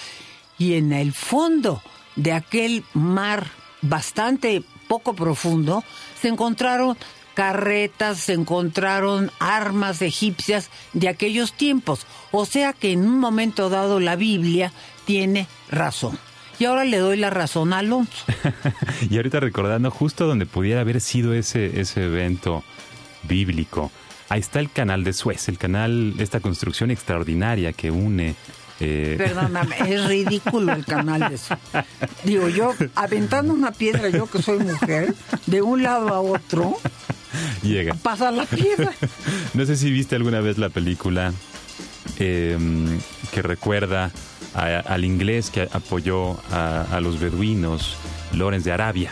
y 0.59 0.75
en 0.75 0.93
el 0.93 1.13
fondo 1.13 1.83
de 2.15 2.35
aquel 2.35 2.85
mar 2.95 3.49
bastante 3.83 4.63
poco 4.87 5.15
profundo 5.15 5.83
se 6.23 6.29
encontraron 6.29 6.97
carretas, 7.41 8.19
se 8.19 8.35
encontraron 8.35 9.31
armas 9.39 10.03
egipcias 10.03 10.69
de 10.93 11.09
aquellos 11.09 11.55
tiempos. 11.55 12.07
O 12.33 12.45
sea 12.45 12.75
que 12.75 12.93
en 12.93 13.07
un 13.07 13.19
momento 13.19 13.71
dado 13.71 13.99
la 13.99 14.15
Biblia 14.15 14.75
tiene 15.07 15.47
razón. 15.71 16.19
Y 16.59 16.67
ahora 16.67 16.85
le 16.85 16.99
doy 16.99 17.17
la 17.17 17.31
razón 17.31 17.73
a 17.73 17.79
Alonso. 17.79 18.27
y 19.11 19.17
ahorita 19.17 19.41
recordando 19.41 19.91
justo 19.91 20.27
donde 20.27 20.45
pudiera 20.45 20.83
haber 20.83 21.01
sido 21.01 21.33
ese, 21.33 21.81
ese 21.81 22.05
evento 22.05 22.63
bíblico. 23.23 23.91
Ahí 24.29 24.41
está 24.41 24.61
el 24.61 24.71
canal 24.71 25.03
de 25.03 25.15
Suez, 25.15 25.49
el 25.49 25.57
canal, 25.57 26.17
esta 26.19 26.41
construcción 26.41 26.91
extraordinaria 26.91 27.73
que 27.73 27.91
une 27.91 28.35
eh... 28.81 29.15
Perdóname, 29.19 29.77
es 29.89 30.05
ridículo 30.05 30.75
el 30.75 30.85
canal 30.85 31.31
de 31.31 31.39
Suez. 31.39 31.59
Digo, 32.23 32.51
yo 32.51 32.75
aventando 32.95 33.55
una 33.55 33.73
piedra, 33.73 34.11
yo 34.11 34.27
que 34.27 34.43
soy 34.43 34.59
mujer, 34.59 35.15
de 35.47 35.63
un 35.63 35.83
lado 35.83 36.11
a 36.11 36.21
otro, 36.21 36.77
llega. 37.63 37.95
Pasa 37.95 38.31
la 38.31 38.45
piedra. 38.45 38.93
no 39.55 39.67
sé 39.67 39.77
si 39.77 39.91
viste 39.91 40.17
alguna 40.17 40.41
vez 40.41 40.59
la 40.59 40.69
película 40.69 41.33
em, 42.19 42.99
que 43.33 43.43
recuerda 43.43 44.11
al 44.55 45.05
inglés 45.05 45.51
que 45.51 45.63
apoyó 45.63 46.37
a, 46.51 46.99
los 47.01 47.21
beduinos, 47.21 47.97
Lorenz 48.33 48.65
de 48.65 48.73
Arabia. 48.73 49.11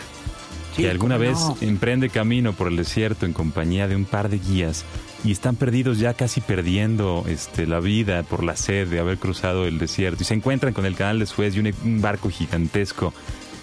que 0.75 0.89
alguna 0.89 1.17
vez 1.17 1.37
emprende 1.61 2.09
camino 2.09 2.53
por 2.53 2.67
el 2.67 2.75
desierto 2.75 3.25
en 3.25 3.33
compañía 3.33 3.87
de 3.87 3.95
un 3.95 4.05
par 4.05 4.29
de 4.29 4.39
guías 4.39 4.85
y 5.23 5.31
están 5.31 5.55
perdidos 5.55 5.99
ya 5.99 6.13
casi 6.13 6.41
perdiendo 6.41 7.25
este, 7.27 7.67
la 7.67 7.79
vida 7.79 8.23
por 8.23 8.43
la 8.43 8.55
sed 8.55 8.87
de 8.87 8.99
haber 8.99 9.17
cruzado 9.17 9.65
el 9.65 9.77
desierto 9.77 10.23
y 10.23 10.25
se 10.25 10.33
encuentran 10.33 10.73
con 10.73 10.85
el 10.85 10.95
canal 10.95 11.19
de 11.19 11.25
Suez 11.25 11.55
y 11.55 11.59
un, 11.59 12.01
barco 12.01 12.29
gigantesco 12.29 13.13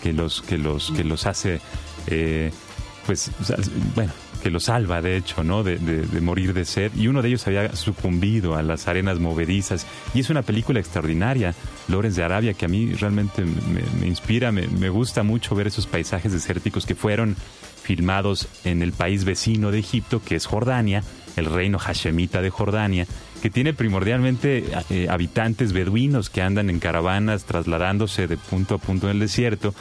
que 0.02 0.12
los 0.12 0.42
que 0.42 0.58
los 0.58 0.90
que 0.92 1.04
los 1.04 1.26
hace 1.26 1.60
eh, 2.06 2.52
pues 3.06 3.30
bueno 3.94 4.12
que 4.46 4.50
lo 4.52 4.60
salva, 4.60 5.02
de 5.02 5.16
hecho, 5.16 5.42
¿no? 5.42 5.64
De, 5.64 5.76
morir 6.20 6.54
de 6.54 6.64
sed. 6.64 6.92
Y 6.94 7.08
uno 7.08 7.20
de 7.20 7.26
ellos 7.30 7.44
había 7.48 7.74
sucumbido 7.74 8.54
a 8.54 8.62
las 8.62 8.86
arenas 8.86 9.18
movedizas. 9.18 9.88
Y 10.14 10.20
es 10.20 10.30
una 10.30 10.42
película 10.42 10.78
extraordinaria, 10.78 11.52
Lorenz 11.88 12.14
de 12.14 12.22
Arabia, 12.22 12.54
que 12.54 12.66
a 12.66 12.68
mí 12.68 12.94
realmente 12.94 13.44
me, 13.44 14.06
inspira, 14.06 14.52
me, 14.52 14.68
me, 14.68 14.88
gusta 14.88 15.24
mucho 15.24 15.56
ver 15.56 15.66
esos 15.66 15.88
paisajes 15.88 16.30
desérticos 16.30 16.86
que 16.86 16.94
fueron 16.94 17.34
filmados 17.82 18.46
en 18.62 18.82
el 18.82 18.92
país 18.92 19.24
vecino 19.24 19.72
de 19.72 19.80
Egipto, 19.80 20.22
que 20.24 20.36
es 20.36 20.46
Jordania, 20.46 21.02
el 21.34 21.46
reino 21.46 21.80
hashemita 21.80 22.40
de 22.40 22.50
Jordania, 22.50 23.04
que 23.42 23.50
tiene 23.50 23.74
primordialmente 23.74 24.64
eh, 24.90 25.08
habitantes 25.10 25.72
beduinos 25.72 26.30
que 26.30 26.42
andan 26.42 26.70
en 26.70 26.78
caravanas 26.78 27.46
trasladándose 27.46 28.28
de 28.28 28.36
punto 28.36 28.76
a 28.76 28.78
punto 28.78 29.06
en 29.06 29.14
el 29.14 29.18
desierto 29.18 29.74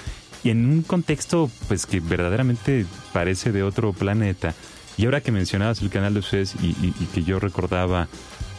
y 0.45 0.51
en 0.51 0.69
un 0.69 0.83
contexto 0.83 1.49
pues 1.67 1.87
que 1.87 1.99
verdaderamente 1.99 2.85
parece 3.11 3.51
de 3.51 3.63
otro 3.63 3.93
planeta. 3.93 4.53
Y 4.95 5.05
ahora 5.05 5.19
que 5.19 5.31
mencionabas 5.31 5.81
el 5.81 5.89
canal 5.89 6.13
de 6.13 6.21
Suez 6.21 6.55
y, 6.61 6.91
que 7.13 7.23
yo 7.23 7.39
recordaba 7.39 8.07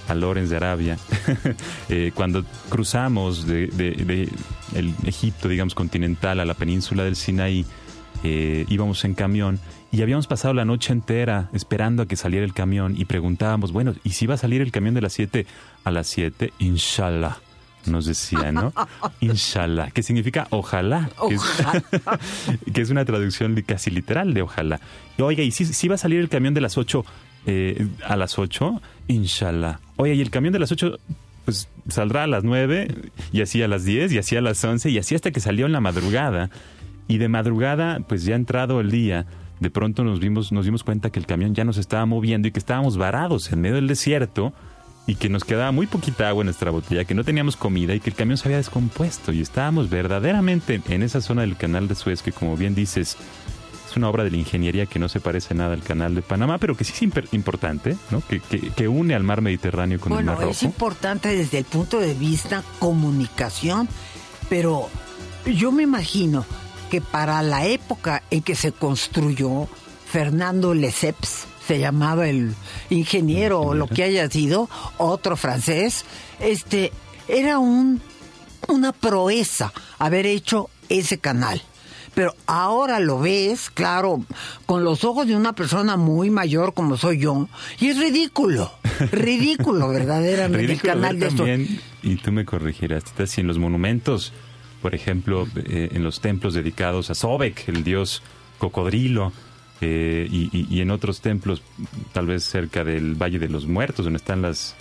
a 0.09 0.15
Lorenz 0.15 0.51
de 0.51 0.57
Arabia, 0.57 0.99
eh, 1.89 2.11
cuando 2.13 2.45
cruzamos 2.69 3.47
de, 3.47 4.29
el 4.75 4.95
Egipto, 5.07 5.49
digamos, 5.49 5.75
continental 5.77 6.41
a 6.41 6.45
la 6.45 6.55
península 6.55 7.05
del 7.05 7.15
Sinaí, 7.15 7.65
eh, 8.25 8.67
íbamos 8.69 9.05
en 9.05 9.15
camión 9.15 9.61
y 9.93 10.03
habíamos 10.03 10.27
pasado 10.27 10.55
la 10.55 10.65
noche 10.65 10.93
entera 10.93 11.51
esperando 11.53 12.03
a 12.03 12.07
que 12.07 12.17
saliera 12.17 12.45
el 12.45 12.53
camión 12.53 12.95
y 12.99 13.05
preguntábamos, 13.05 13.73
bueno, 13.73 13.95
¿y 14.03 14.11
si 14.11 14.27
va 14.27 14.35
a 14.35 14.39
salir 14.39 14.61
el 14.61 14.73
camión 14.73 14.95
de 14.95 15.03
las 15.03 15.13
7 15.13 15.47
a 15.85 15.91
las 15.93 16.09
7? 16.09 16.53
Inshallah 16.59 17.46
nos 17.89 18.07
decía, 18.07 18.53
¿no? 18.53 18.73
Inshallah, 19.21 19.91
que 19.91 20.03
significa 20.03 20.47
ojalá, 20.51 21.11
Que, 22.73 22.81
es, 22.81 22.91
una 22.91 23.05
traducción 23.05 23.55
casi 23.67 23.91
literal 23.91 24.35
de 24.35 24.43
ojalá. 24.43 24.81
Oiga, 25.19 25.43
¿y 25.43 25.51
si, 25.51 25.89
va 25.89 25.95
a 25.95 25.99
salir 25.99 26.21
el 26.21 26.29
camión 26.29 26.55
de 26.55 26.61
las 26.61 26.79
8 26.79 27.05
eh, 27.47 27.87
a 28.05 28.17
las 28.17 28.39
8? 28.39 28.81
Inshallah. 29.09 29.81
Oiga, 29.97 30.15
¿y 30.15 30.21
el 30.21 30.31
camión 30.31 30.53
de 30.53 30.59
las 30.59 30.73
8 30.73 30.99
pues 31.45 31.69
saldrá 31.89 32.25
a 32.25 32.27
las 32.27 32.43
9 32.43 32.89
y 33.33 33.41
así 33.41 33.63
a 33.63 33.69
las 33.69 33.85
10 33.85 34.13
y 34.13 34.19
así 34.19 34.37
a 34.37 34.41
las 34.41 34.63
11 34.65 34.91
y 34.91 34.99
así 34.99 35.15
hasta 35.15 35.31
que 35.31 35.41
salió 35.41 35.67
en 35.67 35.73
la 35.73 35.81
madrugada? 35.81 36.51
Y 37.09 37.19
de 37.19 37.29
madrugada, 37.29 38.01
pues 38.01 38.25
ya 38.25 38.35
entrado 38.35 38.81
el 38.81 38.91
día, 38.91 39.27
de 39.61 39.71
pronto 39.71 40.03
nos 40.05 40.21
vimos, 40.21 40.53
nos 40.53 40.65
dimos 40.65 40.83
cuenta 40.83 41.11
que 41.11 41.19
el 41.19 41.27
camión 41.27 41.55
ya 41.55 41.65
nos 41.65 41.79
estaba 41.79 42.05
moviendo 42.05 42.49
y 42.49 42.51
que 42.51 42.59
estábamos 42.59 42.97
varados 42.97 43.53
en 43.53 43.61
medio 43.61 43.77
del 43.77 43.87
desierto 43.87 44.53
y 45.07 45.15
que 45.15 45.29
nos 45.29 45.45
quedaba 45.45 45.73
muy 45.73 45.87
poquita 45.87 46.29
agua 46.29 46.43
en 46.43 46.47
nuestra 46.47 46.71
botella, 46.71 47.05
que 47.05 47.15
no 47.15 47.25
teníamos 47.25 47.57
comida 47.57 47.95
y 47.95 48.01
que 48.01 48.11
el 48.11 48.17
camión 48.17 48.37
se 48.37 48.49
había 48.49 48.57
descompuesto 48.57 49.33
y 49.33 49.41
estábamos 49.41 49.89
verdaderamente 49.89 50.81
en 50.89 51.03
esa 51.03 51.21
zona 51.21 51.43
del 51.43 51.57
canal 51.57 51.87
de 51.89 51.95
Suez 51.95 52.23
que 52.23 52.33
como 52.33 52.57
bien 52.57 52.75
dices 52.75 53.17
es 53.89 53.97
una 53.97 54.09
obra 54.09 54.25
de 54.25 54.31
la 54.33 54.37
ingeniería 54.37 54.87
que 54.87 54.99
no 54.99 55.09
se 55.09 55.21
parece 55.21 55.55
nada 55.55 55.75
al 55.75 55.83
canal 55.83 56.15
de 56.15 56.23
Panamá, 56.23 56.59
pero 56.59 56.77
que 56.77 56.83
sí 56.83 56.93
es 56.93 57.33
importante, 57.33 57.97
¿no? 58.11 58.21
que, 58.27 58.41
que, 58.41 58.89
une 58.89 59.15
al 59.15 59.23
mar 59.23 59.43
Mediterráneo 59.43 60.01
con 60.01 60.13
el 60.13 60.25
mar 60.25 60.39
Rojo. 60.39 60.51
Es 60.51 60.65
importante 60.65 61.29
desde 61.29 61.59
el 61.59 61.65
punto 61.65 62.01
de 62.01 62.13
vista 62.15 62.65
comunicación, 62.81 63.89
pero 64.49 64.89
yo 65.47 65.71
me 65.71 65.85
imagino 65.85 66.45
que 66.91 67.01
para 67.01 67.41
la 67.43 67.67
época 67.67 68.25
en 68.31 68.43
que 68.43 68.57
se 68.57 68.73
construyó 68.73 69.69
Fernando 70.07 70.75
Lesseps, 70.75 71.47
se 71.67 71.79
llamaba 71.79 72.29
el 72.29 72.55
ingeniero 72.91 73.61
o 73.61 73.75
lo 73.75 73.87
que 73.89 74.05
haya 74.05 74.31
sido, 74.31 74.69
otro 74.99 75.37
francés, 75.37 76.05
este, 76.41 76.93
era 77.29 77.59
un, 77.59 78.01
una 78.69 78.93
proeza 78.93 79.73
haber 79.99 80.27
hecho 80.27 80.71
ese 80.89 81.19
canal. 81.19 81.61
Pero 82.15 82.35
ahora 82.47 82.99
lo 82.99 83.21
ves, 83.21 83.69
claro, 83.69 84.25
con 84.65 84.85
los 84.85 85.05
ojos 85.05 85.27
de 85.27 85.37
una 85.37 85.53
persona 85.53 85.99
muy 85.99 86.31
mayor 86.31 86.73
como 86.73 86.97
soy 86.97 87.19
yo, 87.19 87.47
y 87.79 87.89
es 87.89 87.99
ridículo, 87.99 88.73
ridículo 89.13 89.89
verdaderamente 89.89 90.73
el 90.73 90.81
canal 90.81 91.19
de 91.19 91.27
también, 91.29 91.81
Y 92.03 92.17
tú 92.17 92.33
me 92.33 92.47
corregirás, 92.47 93.05
si 93.27 93.43
en 93.43 93.47
los 93.47 93.59
monumentos, 93.59 94.33
por 94.81 94.95
ejemplo, 94.95 95.47
eh, 95.57 95.91
en 95.93 96.05
los 96.05 96.21
templos 96.21 96.55
dedicados 96.55 97.11
a 97.11 97.15
Sobek, 97.15 97.69
el 97.69 97.85
dios 97.85 98.23
cocodrilo, 98.59 99.33
eh, 99.81 100.27
y, 100.31 100.81
en 100.81 100.91
otros 100.91 101.21
templos, 101.21 101.63
tal 102.13 102.27
vez 102.27 102.45
cerca 102.45 102.83
del 102.83 103.15
Valle 103.15 103.39
de 103.39 103.49
los 103.49 103.67
Muertos, 103.67 104.07
donde 104.07 104.17
están 104.17 104.41
las, 104.43 104.75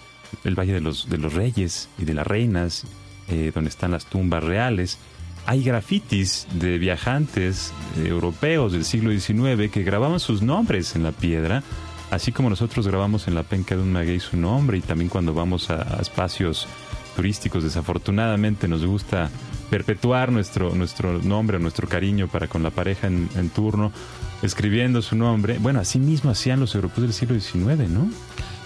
el 0.44 0.56
Valle 0.56 0.74
de 0.74 0.82
los, 0.82 1.10
de 1.10 1.18
los 1.18 1.34
Reyes 1.34 1.90
y 1.98 2.06
de 2.06 2.14
las 2.14 2.26
Reinas, 2.26 2.86
eh, 3.28 3.52
donde 3.54 3.70
están 3.70 3.92
las 3.92 4.06
tumbas 4.06 4.44
reales, 4.44 4.98
hay 5.46 5.64
grafitis 5.64 6.48
de 6.54 6.78
viajantes 6.78 7.74
eh, 7.98 8.08
europeos 8.08 8.72
del 8.72 8.86
siglo 8.86 9.12
XIX 9.12 9.70
que 9.70 9.84
grababan 9.84 10.20
sus 10.20 10.42
nombres 10.42 10.96
en 10.96 11.04
la 11.04 11.12
piedra, 11.12 11.62
así 12.10 12.32
como 12.32 12.50
nosotros 12.50 12.88
grabamos 12.88 13.28
en 13.28 13.36
la 13.36 13.44
penca 13.44 13.76
de 13.76 13.82
un 13.82 13.92
maguey 13.92 14.20
su 14.20 14.38
nombre 14.38 14.78
y 14.78 14.82
también 14.82 15.10
cuando 15.10 15.34
vamos 15.34 15.70
a, 15.70 16.00
espacios 16.02 16.68
turísticos. 17.18 17.64
Desafortunadamente 17.64 18.68
nos 18.68 18.86
gusta 18.86 19.30
perpetuar 19.70 20.32
nuestro, 20.32 20.74
nuestro 20.74 21.22
nombre, 21.22 21.60
nuestro 21.60 21.88
cariño 21.88 22.28
para 22.28 22.48
con 22.48 22.64
la 22.64 22.70
pareja 22.70 23.08
en, 23.08 23.30
en 23.36 23.50
turno 23.50 23.92
escribiendo 24.42 25.02
su 25.02 25.16
nombre. 25.16 25.58
Bueno, 25.60 25.80
así 25.80 26.00
mismo 26.00 26.32
hacían 26.32 26.60
los 26.60 26.76
europeos 26.76 27.04
del 27.04 27.14
siglo 27.14 27.40
XIX, 27.40 27.90
¿no? 27.90 28.10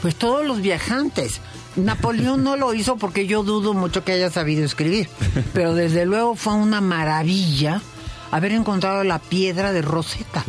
Pues 0.01 0.15
todos 0.15 0.45
los 0.45 0.61
viajantes. 0.61 1.41
Napoleón 1.75 2.43
no 2.43 2.55
lo 2.55 2.73
hizo 2.73 2.97
porque 2.97 3.27
yo 3.27 3.43
dudo 3.43 3.73
mucho 3.73 4.03
que 4.03 4.13
haya 4.13 4.29
sabido 4.29 4.65
escribir, 4.65 5.09
pero 5.53 5.73
desde 5.73 6.05
luego 6.05 6.35
fue 6.35 6.53
una 6.53 6.81
maravilla 6.81 7.81
haber 8.31 8.51
encontrado 8.53 9.03
la 9.03 9.19
piedra 9.19 9.71
de 9.71 9.81
Rosetta. 9.81 10.43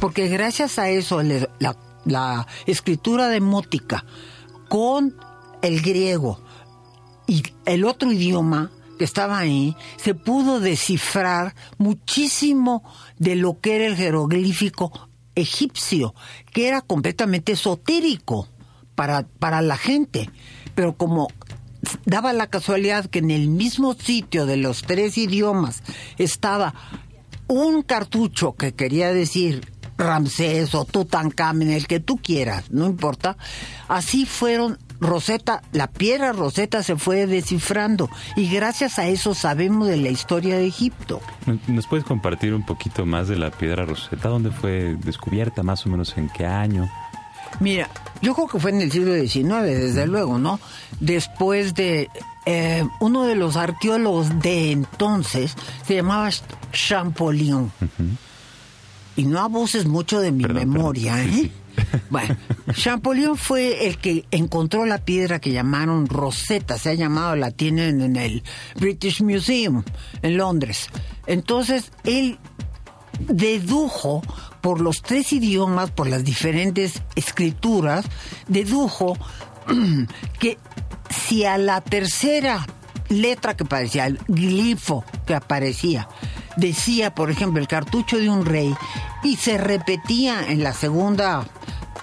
Porque 0.00 0.28
gracias 0.28 0.78
a 0.78 0.90
eso 0.90 1.22
la, 1.22 1.76
la 2.04 2.46
escritura 2.66 3.28
demótica 3.28 4.04
con 4.68 5.14
el 5.62 5.80
griego 5.80 6.40
y 7.26 7.42
el 7.66 7.84
otro 7.84 8.12
idioma 8.12 8.70
que 8.98 9.04
estaba 9.04 9.38
ahí, 9.38 9.76
se 9.96 10.14
pudo 10.14 10.60
descifrar 10.60 11.54
muchísimo 11.78 12.82
de 13.18 13.36
lo 13.36 13.60
que 13.60 13.76
era 13.76 13.86
el 13.86 13.96
jeroglífico 13.96 15.08
egipcio, 15.34 16.14
que 16.52 16.68
era 16.68 16.82
completamente 16.82 17.52
esotérico 17.52 18.48
para, 18.94 19.26
para 19.38 19.62
la 19.62 19.76
gente. 19.76 20.28
Pero 20.74 20.96
como 20.96 21.28
daba 22.04 22.32
la 22.32 22.48
casualidad 22.48 23.06
que 23.06 23.20
en 23.20 23.30
el 23.30 23.48
mismo 23.48 23.94
sitio 23.94 24.46
de 24.46 24.56
los 24.56 24.82
tres 24.82 25.16
idiomas 25.16 25.82
estaba 26.18 26.74
un 27.46 27.82
cartucho 27.82 28.54
que 28.54 28.74
quería 28.74 29.12
decir 29.12 29.72
Ramsés 29.96 30.74
o 30.74 30.84
Tutankamen, 30.84 31.70
el 31.70 31.86
que 31.86 32.00
tú 32.00 32.18
quieras, 32.18 32.70
no 32.70 32.86
importa. 32.86 33.36
Así 33.88 34.26
fueron 34.26 34.78
Rosetta, 35.00 35.62
la 35.72 35.86
piedra 35.86 36.32
Rosetta 36.32 36.82
se 36.82 36.96
fue 36.96 37.26
descifrando 37.26 38.10
y 38.36 38.50
gracias 38.50 38.98
a 38.98 39.06
eso 39.06 39.34
sabemos 39.34 39.86
de 39.88 39.96
la 39.96 40.08
historia 40.08 40.58
de 40.58 40.66
Egipto. 40.66 41.20
¿Nos 41.66 41.86
puedes 41.86 42.04
compartir 42.04 42.54
un 42.54 42.66
poquito 42.66 43.06
más 43.06 43.28
de 43.28 43.36
la 43.36 43.50
piedra 43.50 43.84
Rosetta? 43.84 44.28
¿Dónde 44.28 44.50
fue 44.50 44.96
descubierta? 45.04 45.62
¿Más 45.62 45.86
o 45.86 45.88
menos 45.88 46.16
en 46.16 46.28
qué 46.28 46.46
año? 46.46 46.90
Mira, 47.60 47.88
yo 48.22 48.34
creo 48.34 48.46
que 48.48 48.58
fue 48.60 48.70
en 48.70 48.82
el 48.82 48.92
siglo 48.92 49.14
XIX, 49.14 49.62
desde 49.62 50.06
luego, 50.06 50.38
¿no? 50.38 50.60
Después 51.00 51.74
de 51.74 52.08
eh, 52.46 52.84
uno 53.00 53.24
de 53.24 53.34
los 53.34 53.56
arqueólogos 53.56 54.40
de 54.40 54.72
entonces 54.72 55.54
se 55.86 55.94
llamaba 55.94 56.30
Champollion. 56.72 57.72
Y 59.16 59.24
no 59.24 59.40
abuses 59.40 59.86
mucho 59.86 60.20
de 60.20 60.30
mi 60.30 60.42
Perdón, 60.44 60.70
memoria, 60.70 61.14
perdón. 61.14 61.32
Sí, 61.32 61.40
¿eh? 61.46 61.52
Bueno, 62.10 62.36
Champollion 62.72 63.36
fue 63.36 63.86
el 63.86 63.98
que 63.98 64.24
encontró 64.30 64.86
la 64.86 64.98
piedra 64.98 65.40
que 65.40 65.52
llamaron 65.52 66.06
Rosetta, 66.06 66.78
se 66.78 66.90
ha 66.90 66.94
llamado, 66.94 67.36
la 67.36 67.50
tienen 67.50 68.00
en 68.00 68.16
el 68.16 68.42
British 68.76 69.22
Museum 69.22 69.82
en 70.22 70.36
Londres. 70.36 70.88
Entonces, 71.26 71.92
él 72.04 72.38
dedujo 73.20 74.22
por 74.60 74.80
los 74.80 75.02
tres 75.02 75.32
idiomas, 75.32 75.90
por 75.90 76.08
las 76.08 76.24
diferentes 76.24 77.02
escrituras, 77.14 78.04
dedujo 78.48 79.16
que 80.38 80.58
si 81.10 81.44
a 81.44 81.58
la 81.58 81.80
tercera 81.80 82.66
letra 83.08 83.56
que 83.56 83.64
parecía, 83.64 84.06
el 84.06 84.18
glifo 84.28 85.04
que 85.26 85.34
aparecía, 85.34 86.08
decía, 86.56 87.14
por 87.14 87.30
ejemplo, 87.30 87.60
el 87.60 87.68
cartucho 87.68 88.18
de 88.18 88.28
un 88.28 88.44
rey, 88.44 88.74
y 89.22 89.36
se 89.36 89.58
repetía 89.58 90.44
en 90.48 90.62
la 90.62 90.72
segunda 90.72 91.46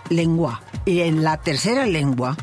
lengua 0.10 0.62
y 0.86 1.02
en 1.02 1.24
la 1.24 1.38
tercera 1.38 1.86
lengua, 1.86 2.38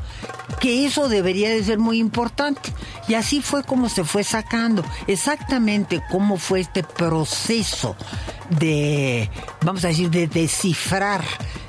que 0.60 0.86
eso 0.86 1.08
debería 1.08 1.50
de 1.50 1.62
ser 1.64 1.78
muy 1.78 1.98
importante. 1.98 2.72
Y 3.08 3.14
así 3.14 3.40
fue 3.40 3.62
como 3.62 3.88
se 3.88 4.04
fue 4.04 4.24
sacando, 4.24 4.84
exactamente 5.06 6.02
cómo 6.10 6.36
fue 6.36 6.60
este 6.60 6.82
proceso 6.82 7.96
de, 8.58 9.30
vamos 9.62 9.84
a 9.84 9.88
decir, 9.88 10.10
de 10.10 10.26
descifrar, 10.26 11.22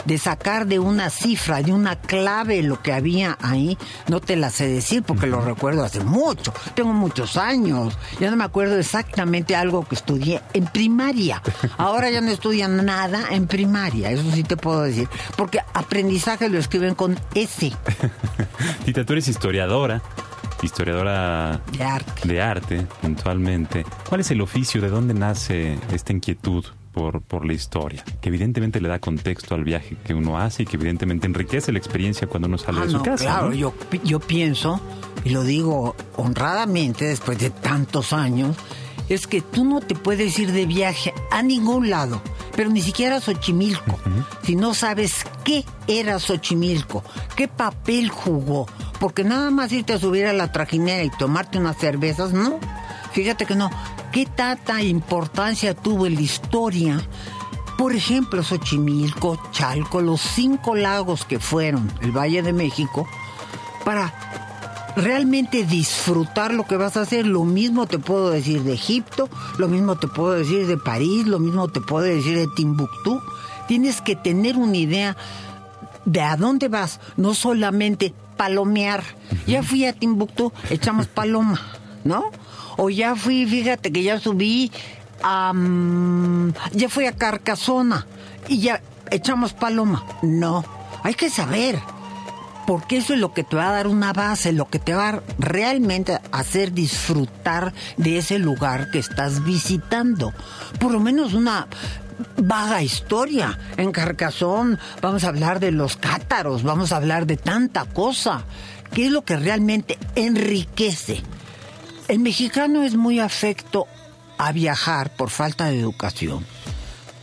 de 0.06 0.18
sacar 0.18 0.66
de 0.66 0.80
una 0.80 1.10
cifra, 1.10 1.62
de 1.62 1.72
una 1.72 1.96
clave 1.96 2.62
lo 2.64 2.82
que 2.82 2.94
había 2.94 3.38
ahí. 3.42 3.78
No 4.08 4.20
te 4.20 4.36
la 4.36 4.50
sé 4.50 4.68
decir 4.68 5.04
porque 5.04 5.28
lo 5.28 5.42
recuerdo 5.42 5.84
hace 5.84 6.02
mucho, 6.02 6.54
tengo 6.76 6.94
muchos 6.94 7.38
años, 7.38 7.98
ya 8.20 8.30
no 8.30 8.38
me 8.38 8.44
acuerdo 8.44 8.78
exactamente 8.78 9.56
algo 9.56 9.86
que 9.88 9.96
estudié 9.96 10.42
en 10.54 10.66
primaria. 10.66 11.42
Ahora 11.78 12.10
ya 12.10 12.22
no 12.22 12.32
estudian 12.32 12.86
nada 12.86 13.28
en 13.32 13.48
primaria, 13.48 14.12
eso 14.12 14.24
sí 14.34 14.44
te 14.44 14.58
puedo 14.58 14.84
decir, 14.84 15.08
porque 15.38 15.60
aprendizaje 15.74 16.50
lo 16.50 16.60
escriben 16.60 16.96
con 16.96 17.20
S. 17.36 17.72
Tita, 18.86 19.06
tú 19.06 19.14
eres 19.14 19.28
historiadora, 19.28 20.02
historiadora 20.66 21.62
de 21.72 21.84
arte. 21.84 22.28
de 22.28 22.42
arte, 22.42 22.88
puntualmente. 23.02 23.86
¿Cuál 24.08 24.22
es 24.22 24.32
el 24.32 24.42
oficio? 24.42 24.82
¿De 24.82 24.90
dónde 24.90 25.14
nace 25.14 25.78
esta 25.92 26.12
inquietud 26.14 26.66
por, 26.94 27.22
por 27.22 27.46
la 27.46 27.54
historia? 27.54 28.04
Que 28.22 28.30
evidentemente 28.30 28.80
le 28.82 28.90
da 28.90 29.00
contexto 29.00 29.56
al 29.56 29.64
viaje 29.64 29.96
que 30.06 30.14
uno 30.14 30.38
hace 30.40 30.64
y 30.64 30.66
que 30.66 30.78
evidentemente 30.78 31.28
enriquece 31.28 31.72
la 31.72 31.78
experiencia 31.80 32.28
cuando 32.28 32.48
uno 32.48 32.58
sale 32.58 32.80
Ah, 32.82 32.86
de 32.86 32.92
su 32.92 32.98
no, 32.98 33.04
casa. 33.04 33.24
claro, 33.24 33.50
¿no? 33.50 33.56
yo, 33.56 33.74
yo 34.04 34.20
pienso, 34.20 34.80
y 35.24 35.30
lo 35.30 35.44
digo 35.44 35.96
honradamente 36.16 37.06
después 37.06 37.38
de 37.40 37.50
tantos 37.50 38.14
años, 38.14 38.56
es 39.10 39.28
que 39.28 39.42
tú 39.42 39.66
no 39.66 39.82
te 39.82 39.96
puedes 39.96 40.38
ir 40.40 40.52
de 40.52 40.66
viaje 40.66 41.14
a 41.30 41.44
ningún 41.44 41.90
lado, 41.90 42.22
pero 42.56 42.70
ni 42.70 42.82
siquiera 42.82 43.18
a 43.18 43.22
Xochimilco, 43.22 44.00
si 44.44 44.56
no 44.56 44.74
sabes 44.74 45.26
qué 45.44 45.66
era 45.88 46.20
Xochimilco, 46.20 47.04
qué 47.36 47.48
papel 47.50 48.10
jugó, 48.10 48.66
porque 49.04 49.26
nada 49.26 49.52
más 49.52 49.70
irte 49.74 49.92
a 49.92 50.00
subir 50.00 50.28
a 50.28 50.32
la 50.32 50.54
trajinera 50.54 51.04
y 51.04 51.10
tomarte 51.10 51.58
unas 51.58 51.76
cervezas, 51.76 52.32
no, 52.32 52.58
fíjate 53.12 53.46
que 53.46 53.54
no, 53.54 53.70
qué 54.14 54.26
tanta 54.26 54.82
importancia 54.82 55.74
tuvo 55.74 56.06
en 56.06 56.16
la 56.16 56.22
historia 56.22 57.02
por 57.78 57.94
ejemplo, 57.94 58.42
Xochimilco, 58.42 59.38
Chalco, 59.52 60.00
los 60.00 60.22
cinco 60.22 60.74
lagos 60.74 61.26
que 61.26 61.38
fueron 61.38 61.92
el 62.00 62.14
Valle 62.14 62.42
de 62.44 62.54
México, 62.54 63.06
para 63.84 64.14
realmente 64.96 65.66
disfrutar 65.66 66.54
lo 66.54 66.66
que 66.66 66.78
vas 66.78 66.96
a 66.96 67.02
hacer. 67.02 67.28
Lo 67.28 67.44
mismo 67.44 67.88
te 67.88 68.00
puedo 68.00 68.30
decir 68.30 68.64
de 68.64 68.72
Egipto, 68.72 69.28
lo 69.58 69.68
mismo 69.68 69.98
te 69.98 70.08
puedo 70.08 70.32
decir 70.32 70.66
de 70.66 70.78
París, 70.78 71.28
lo 71.28 71.40
mismo 71.40 71.68
te 71.68 71.82
puedo 71.82 72.06
decir 72.06 72.38
de 72.38 72.48
Timbuktu. 72.56 73.22
Tienes 73.68 74.00
que 74.00 74.16
tener 74.16 74.56
una 74.56 74.78
idea 74.78 75.18
de 76.06 76.22
a 76.22 76.38
dónde 76.38 76.70
vas, 76.70 77.02
no 77.18 77.34
solamente 77.34 78.14
palomear. 78.36 79.04
Ya 79.48 79.64
fui 79.64 79.86
a 79.86 79.94
Timbuktu, 79.94 80.52
echamos 80.70 81.08
paloma, 81.08 81.60
¿no? 82.04 82.32
O 82.78 82.90
ya 82.90 83.16
fui, 83.16 83.46
fíjate 83.46 83.92
que 83.92 84.04
ya 84.04 84.20
subí 84.20 84.72
a... 85.24 85.54
ya 86.74 86.90
fui 86.90 87.06
a 87.06 87.14
Carcasona 87.14 88.08
y 88.48 88.60
ya 88.60 88.82
echamos 89.12 89.54
paloma. 89.54 90.04
No, 90.22 90.66
hay 91.04 91.14
que 91.14 91.30
saber. 91.30 91.80
Porque 92.66 92.96
eso 92.96 93.14
es 93.14 93.20
lo 93.20 93.34
que 93.34 93.44
te 93.44 93.58
va 93.58 93.68
a 93.68 93.74
dar 93.74 93.88
una 93.88 94.14
base, 94.14 94.54
lo 94.54 94.70
que 94.70 94.80
te 94.80 94.94
va 94.94 95.10
a 95.10 95.24
realmente 95.38 96.20
hacer 96.32 96.72
disfrutar 96.72 97.74
de 97.98 98.20
ese 98.20 98.40
lugar 98.40 98.90
que 98.90 99.00
estás 99.00 99.44
visitando. 99.44 100.32
Por 100.80 100.94
lo 100.94 101.02
menos 101.02 101.34
una 101.34 101.68
vaga 102.38 102.82
historia. 102.82 103.58
En 103.78 103.92
Carcasón 103.92 104.80
vamos 105.02 105.24
a 105.24 105.30
hablar 105.30 105.60
de 105.60 105.72
los 105.72 105.98
cátaros, 105.98 106.64
vamos 106.64 106.92
a 106.92 106.98
hablar 106.98 107.26
de 107.26 107.38
tanta 107.38 107.86
cosa. 107.86 108.44
¿Qué 108.94 109.08
es 109.08 109.12
lo 109.12 109.24
que 109.24 109.38
realmente 109.38 109.98
enriquece? 110.16 111.22
El 112.08 112.20
mexicano 112.20 112.84
es 112.84 112.96
muy 112.96 113.20
afecto 113.20 113.88
a 114.38 114.52
viajar 114.52 115.16
por 115.16 115.30
falta 115.30 115.66
de 115.66 115.80
educación 115.80 116.46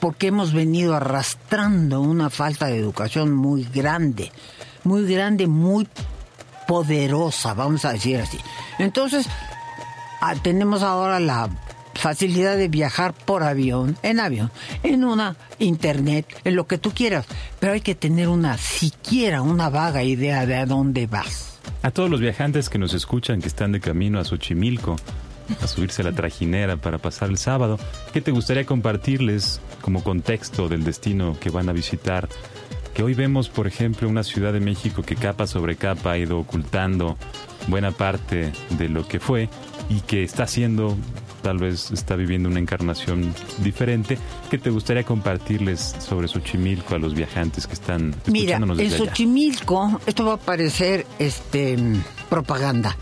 porque 0.00 0.29
hemos 0.29 0.53
venido 0.53 0.96
arrastrando 0.96 2.00
una 2.00 2.31
falta 2.31 2.66
de 2.66 2.79
educación 2.79 3.33
muy 3.33 3.64
grande, 3.64 4.33
muy 4.83 5.07
grande, 5.07 5.46
muy 5.46 5.87
poderosa, 6.66 7.55
vamos 7.55 7.85
a 7.85 7.92
decir 7.92 8.18
así. 8.18 8.38
Entonces, 8.79 9.26
ah, 10.20 10.35
tenemos 10.42 10.83
ahora 10.83 11.20
la 11.20 11.48
facilidad 12.00 12.56
de 12.56 12.68
viajar 12.68 13.12
por 13.12 13.42
avión, 13.42 13.96
en 14.02 14.20
avión, 14.20 14.50
en 14.82 15.04
una 15.04 15.36
internet, 15.58 16.26
en 16.44 16.56
lo 16.56 16.66
que 16.66 16.78
tú 16.78 16.92
quieras, 16.92 17.26
pero 17.58 17.72
hay 17.72 17.82
que 17.82 17.94
tener 17.94 18.28
una, 18.28 18.56
siquiera 18.56 19.42
una 19.42 19.68
vaga 19.68 20.02
idea 20.02 20.46
de 20.46 20.56
a 20.56 20.66
dónde 20.66 21.06
vas. 21.06 21.58
A 21.82 21.90
todos 21.90 22.10
los 22.10 22.20
viajantes 22.20 22.68
que 22.68 22.78
nos 22.78 22.94
escuchan, 22.94 23.40
que 23.40 23.48
están 23.48 23.72
de 23.72 23.80
camino 23.80 24.18
a 24.18 24.24
Xochimilco, 24.24 24.96
a 25.62 25.66
subirse 25.66 26.02
a 26.02 26.06
la 26.06 26.12
trajinera 26.12 26.76
para 26.76 26.98
pasar 26.98 27.28
el 27.28 27.38
sábado, 27.38 27.78
¿qué 28.12 28.20
te 28.20 28.30
gustaría 28.30 28.64
compartirles 28.64 29.60
como 29.82 30.02
contexto 30.02 30.68
del 30.68 30.84
destino 30.84 31.36
que 31.38 31.50
van 31.50 31.68
a 31.68 31.72
visitar? 31.72 32.28
Que 32.94 33.02
hoy 33.02 33.14
vemos, 33.14 33.48
por 33.48 33.66
ejemplo, 33.66 34.08
una 34.08 34.24
Ciudad 34.24 34.52
de 34.52 34.60
México 34.60 35.02
que 35.02 35.16
capa 35.16 35.46
sobre 35.46 35.76
capa 35.76 36.12
ha 36.12 36.18
ido 36.18 36.38
ocultando 36.38 37.16
buena 37.68 37.92
parte 37.92 38.52
de 38.70 38.88
lo 38.88 39.06
que 39.06 39.20
fue 39.20 39.48
y 39.88 40.00
que 40.00 40.22
está 40.22 40.44
haciendo, 40.44 40.96
tal 41.42 41.59
vez 41.59 41.90
está 41.90 42.16
viviendo 42.16 42.48
una 42.48 42.59
encarnación 42.59 43.35
diferente. 43.59 44.18
¿Qué 44.50 44.59
te 44.59 44.70
gustaría 44.70 45.05
compartirles 45.05 45.96
sobre 45.98 46.29
Xochimilco 46.29 46.94
a 46.94 46.98
los 46.98 47.14
viajantes 47.14 47.66
que 47.66 47.74
están 47.74 48.14
Mira, 48.26 48.57
escuchándonos 48.57 48.79
en 48.79 48.85
desde 48.85 49.03
allá? 49.03 49.11
Xochimilco, 49.11 50.00
esto 50.07 50.24
va 50.24 50.35
a 50.35 50.38
parecer 50.38 51.07
este, 51.18 51.76
propaganda, 52.29 52.96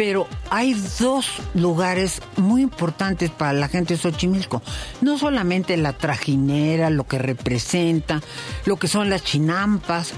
pero 0.00 0.26
hay 0.48 0.74
dos 0.98 1.26
lugares 1.54 2.22
muy 2.36 2.62
importantes 2.62 3.30
para 3.30 3.52
la 3.52 3.68
gente 3.68 3.94
de 3.94 4.00
Xochimilco. 4.00 4.62
No 5.02 5.18
solamente 5.18 5.76
la 5.76 5.92
trajinera, 5.92 6.88
lo 6.88 7.04
que 7.04 7.18
representa, 7.18 8.20
lo 8.64 8.76
que 8.76 8.88
son 8.88 9.10
las 9.10 9.22
chinampas, 9.24 10.12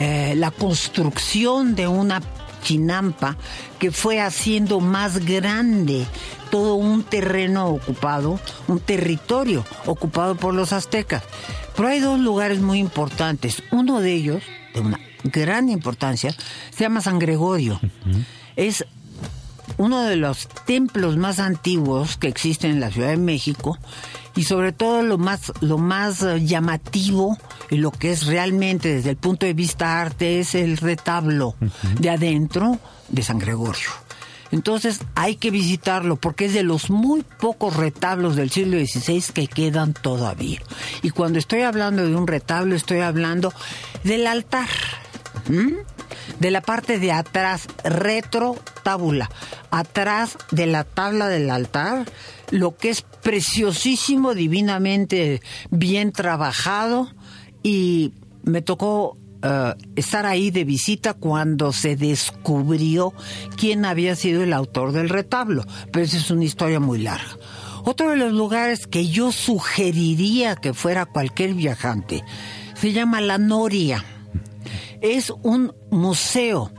eh, 0.00 0.34
la 0.36 0.50
construcción 0.50 1.74
de 1.74 1.86
una 1.86 2.22
chinampa 2.62 3.36
que 3.78 3.90
fue 3.92 4.20
haciendo 4.20 4.80
más 4.80 5.24
grande 5.24 6.04
todo 6.50 6.74
un 6.74 7.02
terreno 7.02 7.68
ocupado, 7.68 8.40
un 8.68 8.80
territorio 8.80 9.64
ocupado 9.86 10.34
por 10.36 10.54
los 10.54 10.72
aztecas. 10.72 11.22
Pero 11.76 11.88
hay 11.88 12.00
dos 12.00 12.18
lugares 12.18 12.60
muy 12.60 12.78
importantes. 12.78 13.62
Uno 13.70 14.00
de 14.00 14.12
ellos, 14.12 14.42
de 14.74 14.80
una 14.80 15.00
gran 15.24 15.68
importancia, 15.68 16.34
se 16.70 16.84
llama 16.84 17.00
San 17.00 17.18
Gregorio. 17.18 17.80
Es 18.56 18.84
uno 19.78 20.02
de 20.02 20.16
los 20.16 20.48
templos 20.64 21.16
más 21.16 21.38
antiguos 21.38 22.16
que 22.16 22.28
existen 22.28 22.70
en 22.70 22.80
la 22.80 22.90
Ciudad 22.90 23.08
de 23.08 23.16
México 23.16 23.78
y 24.34 24.44
sobre 24.44 24.72
todo 24.72 25.02
lo 25.02 25.18
más 25.18 25.52
lo 25.60 25.78
más 25.78 26.22
eh, 26.22 26.44
llamativo 26.44 27.36
y 27.70 27.76
lo 27.76 27.90
que 27.90 28.12
es 28.12 28.26
realmente 28.26 28.94
desde 28.94 29.10
el 29.10 29.16
punto 29.16 29.46
de 29.46 29.54
vista 29.54 30.00
arte 30.00 30.40
es 30.40 30.54
el 30.54 30.76
retablo 30.76 31.56
de 31.98 32.10
adentro 32.10 32.78
de 33.08 33.22
San 33.22 33.38
Gregorio. 33.38 34.05
Entonces 34.52 35.00
hay 35.14 35.36
que 35.36 35.50
visitarlo 35.50 36.16
porque 36.16 36.46
es 36.46 36.54
de 36.54 36.62
los 36.62 36.90
muy 36.90 37.22
pocos 37.40 37.76
retablos 37.76 38.36
del 38.36 38.50
siglo 38.50 38.78
XVI 38.78 39.22
que 39.32 39.46
quedan 39.48 39.92
todavía. 39.94 40.60
Y 41.02 41.10
cuando 41.10 41.38
estoy 41.38 41.62
hablando 41.62 42.06
de 42.06 42.14
un 42.14 42.26
retablo, 42.26 42.74
estoy 42.74 43.00
hablando 43.00 43.52
del 44.04 44.26
altar. 44.26 44.68
De 46.40 46.50
la 46.50 46.60
parte 46.60 46.98
de 46.98 47.12
atrás, 47.12 47.68
retro 47.84 48.56
tábula, 48.82 49.30
atrás 49.70 50.36
de 50.50 50.66
la 50.66 50.84
tabla 50.84 51.28
del 51.28 51.50
altar, 51.50 52.06
lo 52.50 52.76
que 52.76 52.90
es 52.90 53.02
preciosísimo, 53.02 54.34
divinamente 54.34 55.40
bien 55.70 56.12
trabajado 56.12 57.10
y 57.62 58.12
me 58.42 58.62
tocó 58.62 59.18
eh, 59.42 59.74
estar 59.96 60.26
ahí 60.26 60.50
de 60.50 60.64
visita 60.64 61.14
cuando 61.14 61.72
se 61.72 61.96
descubrió 61.96 63.12
quién 63.56 63.84
había 63.84 64.16
sido 64.16 64.42
el 64.42 64.52
autor 64.52 64.92
del 64.92 65.08
retablo, 65.08 65.64
pero 65.92 66.04
esa 66.04 66.16
es 66.16 66.30
una 66.30 66.44
historia 66.44 66.80
muy 66.80 66.98
larga. 66.98 67.36
Otro 67.84 68.10
de 68.10 68.16
los 68.16 68.32
lugares 68.32 68.86
que 68.86 69.06
yo 69.06 69.30
sugeriría 69.30 70.56
que 70.56 70.74
fuera 70.74 71.06
cualquier 71.06 71.54
viajante 71.54 72.24
se 72.74 72.92
llama 72.92 73.20
La 73.20 73.38
Noria. 73.38 74.04
Es 75.00 75.32
un 75.42 75.72
museo 75.90 76.72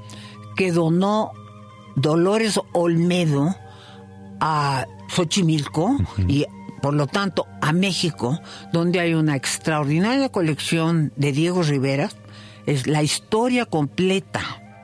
que 0.57 0.71
donó 0.71 1.31
Dolores 1.95 2.59
Olmedo 2.73 3.55
a 4.39 4.85
Xochimilco 5.07 5.97
y 6.27 6.45
por 6.81 6.93
lo 6.93 7.07
tanto 7.07 7.47
a 7.61 7.71
México, 7.73 8.39
donde 8.71 8.99
hay 8.99 9.13
una 9.13 9.35
extraordinaria 9.35 10.29
colección 10.29 11.11
de 11.15 11.31
Diego 11.31 11.63
Rivera. 11.63 12.09
Es 12.67 12.85
la 12.85 13.01
historia 13.01 13.65
completa, 13.65 14.41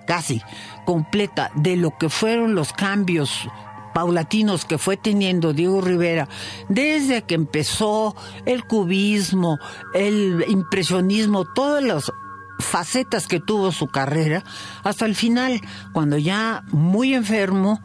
casi 0.07 0.41
completa, 0.85 1.51
de 1.55 1.75
lo 1.75 1.95
que 1.97 2.09
fueron 2.09 2.55
los 2.55 2.73
cambios 2.73 3.47
paulatinos 3.93 4.65
que 4.65 4.79
fue 4.79 4.97
teniendo 4.97 5.53
Diego 5.53 5.79
Rivera 5.79 6.27
desde 6.67 7.21
que 7.21 7.35
empezó 7.35 8.15
el 8.45 8.65
cubismo, 8.65 9.59
el 9.93 10.43
impresionismo, 10.47 11.45
todas 11.45 11.83
las 11.83 12.11
facetas 12.59 13.27
que 13.27 13.39
tuvo 13.39 13.71
su 13.71 13.87
carrera, 13.87 14.43
hasta 14.83 15.05
el 15.05 15.15
final, 15.15 15.61
cuando 15.93 16.17
ya 16.17 16.63
muy 16.71 17.13
enfermo, 17.13 17.81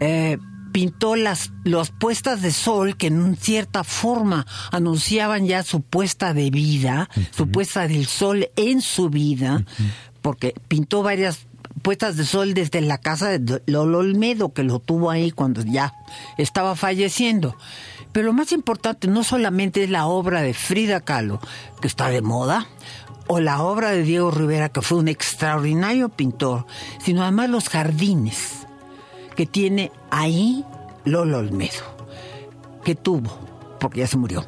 eh, 0.00 0.38
pintó 0.76 1.16
las, 1.16 1.52
las 1.64 1.90
puestas 1.90 2.42
de 2.42 2.50
sol 2.50 2.98
que 2.98 3.06
en 3.06 3.34
cierta 3.36 3.82
forma 3.82 4.46
anunciaban 4.70 5.46
ya 5.46 5.62
su 5.62 5.80
puesta 5.80 6.34
de 6.34 6.50
vida, 6.50 7.08
su 7.30 7.48
puesta 7.50 7.88
del 7.88 8.04
sol 8.04 8.50
en 8.56 8.82
su 8.82 9.08
vida, 9.08 9.64
porque 10.20 10.52
pintó 10.68 11.02
varias 11.02 11.46
puestas 11.80 12.18
de 12.18 12.26
sol 12.26 12.52
desde 12.52 12.82
la 12.82 12.98
casa 12.98 13.38
de 13.38 13.62
Lolo 13.64 14.00
Olmedo, 14.00 14.52
que 14.52 14.64
lo 14.64 14.78
tuvo 14.78 15.10
ahí 15.10 15.30
cuando 15.30 15.62
ya 15.62 15.94
estaba 16.36 16.76
falleciendo. 16.76 17.56
Pero 18.12 18.26
lo 18.26 18.32
más 18.34 18.52
importante 18.52 19.08
no 19.08 19.24
solamente 19.24 19.82
es 19.82 19.88
la 19.88 20.04
obra 20.04 20.42
de 20.42 20.52
Frida 20.52 21.00
Kahlo, 21.00 21.40
que 21.80 21.88
está 21.88 22.10
de 22.10 22.20
moda, 22.20 22.66
o 23.28 23.40
la 23.40 23.62
obra 23.62 23.92
de 23.92 24.02
Diego 24.02 24.30
Rivera, 24.30 24.68
que 24.68 24.82
fue 24.82 24.98
un 24.98 25.08
extraordinario 25.08 26.10
pintor, 26.10 26.66
sino 27.02 27.22
además 27.22 27.48
los 27.48 27.70
jardines 27.70 28.65
que 29.36 29.46
tiene 29.46 29.92
ahí 30.10 30.64
Lolo 31.04 31.38
Olmedo, 31.38 31.84
que 32.84 32.94
tuvo, 32.94 33.30
porque 33.78 34.00
ya 34.00 34.06
se 34.06 34.16
murió. 34.16 34.44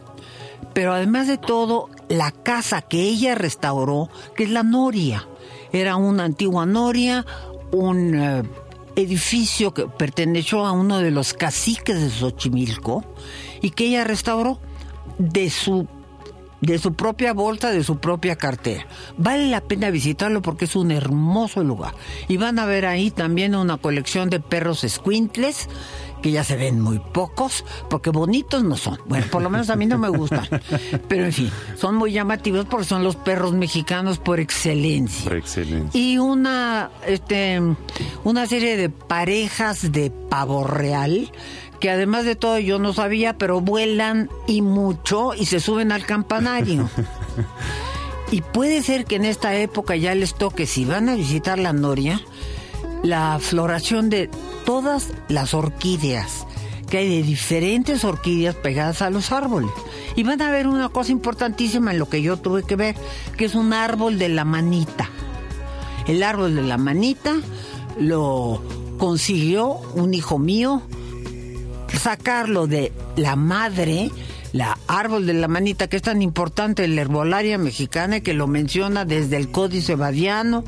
Pero 0.73 0.93
además 0.93 1.29
de 1.29 1.39
todo, 1.39 1.89
la 2.09 2.33
casa 2.33 2.83
que 2.83 3.03
ella 3.03 3.35
restauró, 3.35 4.09
que 4.35 4.45
es 4.45 4.51
la 4.51 4.63
Noria, 4.63 5.29
era 5.73 5.97
una 5.97 6.25
antigua 6.25 6.67
Noria, 6.67 7.25
un 7.71 8.15
eh, 8.15 8.43
edificio 8.97 9.73
que 9.75 9.87
perteneció 9.87 10.65
a 10.65 10.73
uno 10.73 10.99
de 10.99 11.11
los 11.11 11.35
caciques 11.35 12.01
de 12.01 12.11
Xochimilco 12.11 13.05
y 13.61 13.71
que 13.71 13.87
ella 13.87 14.05
restauró 14.05 14.59
de 15.19 15.51
su 15.51 15.87
de 16.61 16.79
su 16.79 16.95
propia 16.95 17.33
bolsa, 17.33 17.71
de 17.71 17.85
su 17.85 17.99
propia 17.99 18.37
cartera. 18.37 18.87
Vale 19.17 19.49
la 19.49 19.61
pena 19.61 19.91
visitarlo 19.91 20.43
porque 20.43 20.65
es 20.65 20.77
un 20.77 20.91
hermoso 20.91 21.63
lugar. 21.63 21.95
Y 22.29 22.37
van 22.37 22.59
a 22.59 22.67
ver 22.67 22.87
ahí 22.87 23.11
también 23.11 23.55
una 23.55 23.77
colección 23.77 24.31
de 24.31 24.41
perros 24.41 24.85
squintles, 24.87 25.69
que 26.23 26.33
ya 26.33 26.43
se 26.43 26.57
ven 26.57 26.81
muy 26.81 26.99
pocos, 26.99 27.65
porque 27.89 28.11
bonitos 28.11 28.65
no 28.65 28.77
son. 28.77 28.99
Bueno, 29.07 29.27
por 29.31 29.43
lo 29.43 29.51
menos 29.51 29.71
a 29.71 29.77
mí 29.77 29.87
no 29.87 29.99
me 29.99 30.09
gustan. 30.09 30.49
Pero 31.09 31.25
en 31.25 31.33
fin, 31.33 31.51
son 31.77 31.95
muy 31.95 32.13
llamativos 32.13 32.67
porque 32.67 32.87
son 32.87 33.05
los 33.05 33.17
perros 33.17 33.53
mexicanos 33.53 34.19
por 34.19 34.41
excelencia. 34.41 35.25
Por 35.25 35.37
excelencia. 35.37 36.01
Y 36.01 36.19
una, 36.19 36.91
este, 37.07 37.61
una 38.25 38.47
serie 38.47 38.77
de 38.77 38.91
parejas 38.91 39.93
de 39.93 40.11
pavo 40.11 40.65
real 40.65 41.31
que 41.81 41.91
además 41.91 42.25
de 42.25 42.37
todo 42.37 42.59
yo 42.59 42.79
no 42.79 42.93
sabía, 42.93 43.39
pero 43.39 43.61
vuelan 43.61 44.31
y 44.47 44.63
mucho 44.63 45.35
y 45.35 45.47
se 45.47 45.61
suben 45.61 45.93
al 45.93 46.05
campanario. 46.05 46.89
y 48.31 48.41
puede 48.41 48.83
ser 48.83 49.05
que 49.05 49.17
en 49.17 49.25
esta 49.25 49.57
época 49.57 49.97
ya 49.97 50.15
les 50.15 50.35
toque, 50.35 50.67
si 50.67 50.85
van 50.85 51.09
a 51.09 51.15
visitar 51.15 51.59
la 51.59 51.73
Noria, 51.73 52.21
la 53.03 53.39
floración 53.41 54.11
de 54.11 54.29
todas 54.65 55.13
las 55.29 55.55
orquídeas, 55.55 56.47
que 56.91 56.99
hay 56.99 57.09
de 57.09 57.23
diferentes 57.23 58.05
orquídeas 58.05 58.55
pegadas 58.57 59.03
a 59.03 59.11
los 59.11 59.31
árboles. 59.31 59.71
Y 60.17 60.25
van 60.25 60.43
a 60.43 60.51
ver 60.51 60.67
una 60.67 60.89
cosa 60.89 61.13
importantísima 61.13 61.93
en 61.93 61.99
lo 61.99 62.09
que 62.09 62.23
yo 62.23 62.39
tuve 62.39 62.65
que 62.65 62.77
ver, 62.77 62.97
que 63.37 63.45
es 63.45 63.55
un 63.55 63.73
árbol 63.73 64.19
de 64.19 64.29
la 64.29 64.45
manita. 64.45 65.09
El 66.07 66.23
árbol 66.23 66.55
de 66.55 66.63
la 66.63 66.79
manita 66.79 67.37
lo 68.01 68.63
consiguió 68.99 69.69
un 69.95 70.15
hijo 70.15 70.39
mío, 70.39 70.83
sacarlo 71.99 72.67
de 72.67 72.93
la 73.17 73.37
madre, 73.37 74.11
la 74.53 74.79
árbol 74.87 75.27
de 75.27 75.35
la 75.35 75.49
manita, 75.49 75.89
que 75.89 75.97
es 75.97 76.03
tan 76.03 76.23
importante 76.23 76.85
en 76.85 76.97
la 76.97 77.03
herbolaria 77.03 77.59
mexicana 77.59 78.21
que 78.21 78.35
lo 78.35 78.47
menciona 78.47 79.05
desde 79.05 79.37
el 79.37 79.51
Códice 79.51 79.95
Badiano. 79.95 80.65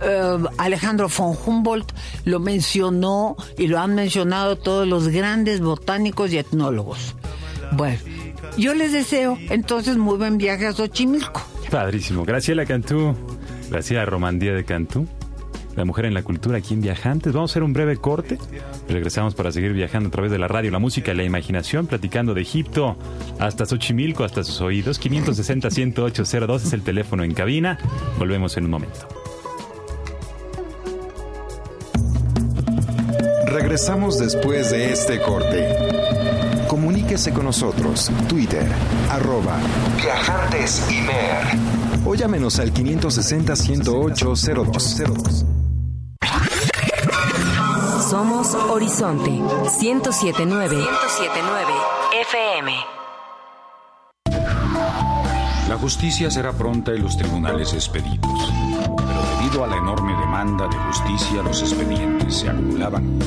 Eh, 0.00 0.38
Alejandro 0.58 1.08
von 1.08 1.36
Humboldt 1.44 1.92
lo 2.24 2.40
mencionó 2.40 3.36
y 3.56 3.68
lo 3.68 3.78
han 3.78 3.94
mencionado 3.94 4.56
todos 4.56 4.86
los 4.86 5.08
grandes 5.08 5.60
botánicos 5.60 6.32
y 6.32 6.38
etnólogos. 6.38 7.14
Bueno, 7.72 7.98
yo 8.56 8.74
les 8.74 8.92
deseo 8.92 9.38
entonces 9.50 9.96
muy 9.96 10.16
buen 10.16 10.38
viaje 10.38 10.66
a 10.66 10.72
Xochimilco. 10.72 11.42
Padrísimo. 11.70 12.24
Graciela 12.24 12.66
Cantú. 12.66 13.14
Graciela 13.70 14.04
Romandía 14.04 14.52
de 14.52 14.64
Cantú. 14.64 15.08
La 15.76 15.84
mujer 15.84 16.04
en 16.04 16.14
la 16.14 16.22
cultura 16.22 16.58
aquí 16.58 16.74
en 16.74 16.80
Viajantes. 16.80 17.32
Vamos 17.32 17.50
a 17.50 17.52
hacer 17.52 17.62
un 17.62 17.72
breve 17.72 17.96
corte. 17.96 18.38
Regresamos 18.88 19.34
para 19.34 19.50
seguir 19.50 19.72
viajando 19.72 20.08
a 20.08 20.12
través 20.12 20.30
de 20.30 20.38
la 20.38 20.48
radio, 20.48 20.70
la 20.70 20.78
música 20.78 21.12
y 21.12 21.16
la 21.16 21.24
imaginación, 21.24 21.86
platicando 21.86 22.34
de 22.34 22.42
Egipto 22.42 22.96
hasta 23.38 23.64
Xochimilco, 23.66 24.24
hasta 24.24 24.44
sus 24.44 24.60
oídos. 24.60 25.00
560-10802 25.00 26.56
es 26.56 26.72
el 26.72 26.82
teléfono 26.82 27.24
en 27.24 27.34
cabina. 27.34 27.78
Volvemos 28.18 28.56
en 28.56 28.66
un 28.66 28.70
momento. 28.70 29.08
Regresamos 33.46 34.18
después 34.18 34.70
de 34.70 34.92
este 34.92 35.20
corte. 35.20 35.68
Comuníquese 36.68 37.32
con 37.32 37.44
nosotros. 37.44 38.10
Twitter, 38.28 38.66
arroba 39.10 39.58
Viajantes 39.96 40.86
Imer. 40.90 41.46
O 42.04 42.14
llámenos 42.14 42.58
al 42.58 42.74
560-10802. 42.74 45.53
Somos 48.14 48.54
Horizonte 48.54 49.28
1079 49.28 50.76
1079 50.76 51.72
FM. 52.30 52.72
La 55.68 55.76
justicia 55.76 56.30
será 56.30 56.52
pronta 56.52 56.94
y 56.94 56.98
los 56.98 57.16
tribunales 57.16 57.72
expeditos. 57.72 58.52
Pero 58.96 59.20
debido 59.36 59.64
a 59.64 59.66
la 59.66 59.78
enorme 59.78 60.12
demanda 60.12 60.68
de 60.68 60.76
justicia, 60.76 61.42
los 61.42 61.60
expedientes 61.60 62.36
se 62.36 62.50
acumulaban. 62.50 63.18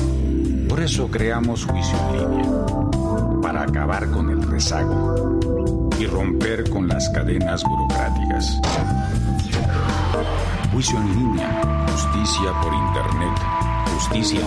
Por 0.70 0.80
eso 0.80 1.06
creamos 1.10 1.66
Juicio 1.66 1.98
en 2.14 2.38
Línea, 2.38 2.66
para 3.42 3.64
acabar 3.64 4.10
con 4.10 4.30
el 4.30 4.42
rezago 4.42 5.38
y 6.00 6.06
romper 6.06 6.70
con 6.70 6.88
las 6.88 7.10
cadenas 7.10 7.62
burocráticas. 7.62 8.58
Juicio 10.72 10.96
en 10.96 11.14
línea, 11.14 11.84
justicia 11.92 12.58
por 12.62 12.72
Internet, 12.72 13.77
justicia 13.94 14.40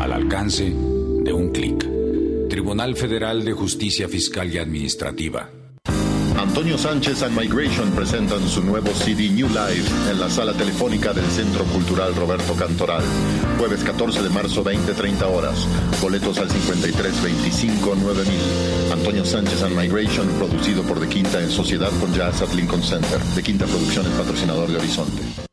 al 0.00 0.12
alcance 0.12 0.64
de 0.64 1.32
un 1.32 1.50
clic. 1.50 1.88
Tribunal 2.48 2.96
Federal 2.96 3.44
de 3.44 3.52
Justicia 3.52 4.08
Fiscal 4.08 4.52
y 4.52 4.58
Administrativa. 4.58 5.50
Antonio 6.36 6.76
Sánchez 6.76 7.22
and 7.22 7.38
Migration 7.38 7.90
presentan 7.92 8.46
su 8.48 8.62
nuevo 8.62 8.92
CD 8.92 9.30
New 9.30 9.48
Life 9.48 10.10
en 10.10 10.20
la 10.20 10.28
sala 10.28 10.52
telefónica 10.52 11.12
del 11.12 11.24
Centro 11.26 11.64
Cultural 11.64 12.14
Roberto 12.14 12.54
Cantoral. 12.54 13.02
Jueves 13.58 13.82
14 13.84 14.22
de 14.22 14.28
marzo, 14.30 14.64
20-30 14.64 15.22
horas. 15.22 15.66
Boletos 16.02 16.38
al 16.38 16.50
5325 16.50 17.94
9000. 17.94 18.92
Antonio 18.92 19.24
Sánchez 19.24 19.62
and 19.62 19.76
Migration, 19.76 20.28
producido 20.38 20.82
por 20.82 21.00
De 21.00 21.08
Quinta 21.08 21.40
en 21.40 21.50
sociedad 21.50 21.90
con 22.00 22.12
Jazz 22.12 22.42
at 22.42 22.52
Lincoln 22.52 22.82
Center. 22.82 23.20
De 23.34 23.42
Quinta 23.42 23.64
Producciones, 23.66 24.12
patrocinador 24.12 24.68
de 24.68 24.76
Horizonte. 24.76 25.43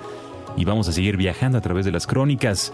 Y 0.57 0.65
vamos 0.65 0.89
a 0.89 0.93
seguir 0.93 1.17
viajando 1.17 1.59
a 1.59 1.61
través 1.61 1.85
de 1.85 1.93
las 1.93 2.07
crónicas, 2.07 2.73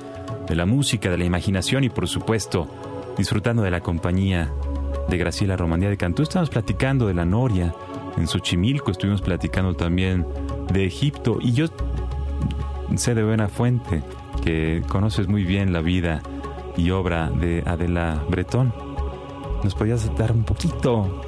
de 0.48 0.54
la 0.54 0.66
música, 0.66 1.10
de 1.10 1.18
la 1.18 1.24
imaginación 1.24 1.84
y 1.84 1.88
por 1.88 2.08
supuesto 2.08 2.68
disfrutando 3.16 3.62
de 3.62 3.70
la 3.70 3.80
compañía 3.80 4.50
de 5.08 5.18
Graciela 5.18 5.56
Romandía 5.56 5.90
de 5.90 5.96
Cantú. 5.96 6.22
Estamos 6.22 6.50
platicando 6.50 7.06
de 7.06 7.14
la 7.14 7.24
Noria 7.24 7.74
en 8.16 8.26
Xochimilco, 8.26 8.90
estuvimos 8.90 9.22
platicando 9.22 9.74
también 9.74 10.26
de 10.72 10.84
Egipto 10.84 11.38
y 11.40 11.52
yo 11.52 11.66
sé 12.96 13.14
de 13.14 13.24
buena 13.24 13.48
fuente 13.48 14.02
que 14.42 14.82
conoces 14.88 15.28
muy 15.28 15.44
bien 15.44 15.72
la 15.72 15.80
vida 15.80 16.22
y 16.76 16.90
obra 16.90 17.30
de 17.30 17.62
Adela 17.66 18.24
Bretón. 18.28 18.72
¿Nos 19.62 19.74
podías 19.74 20.14
dar 20.16 20.32
un 20.32 20.44
poquito, 20.44 21.22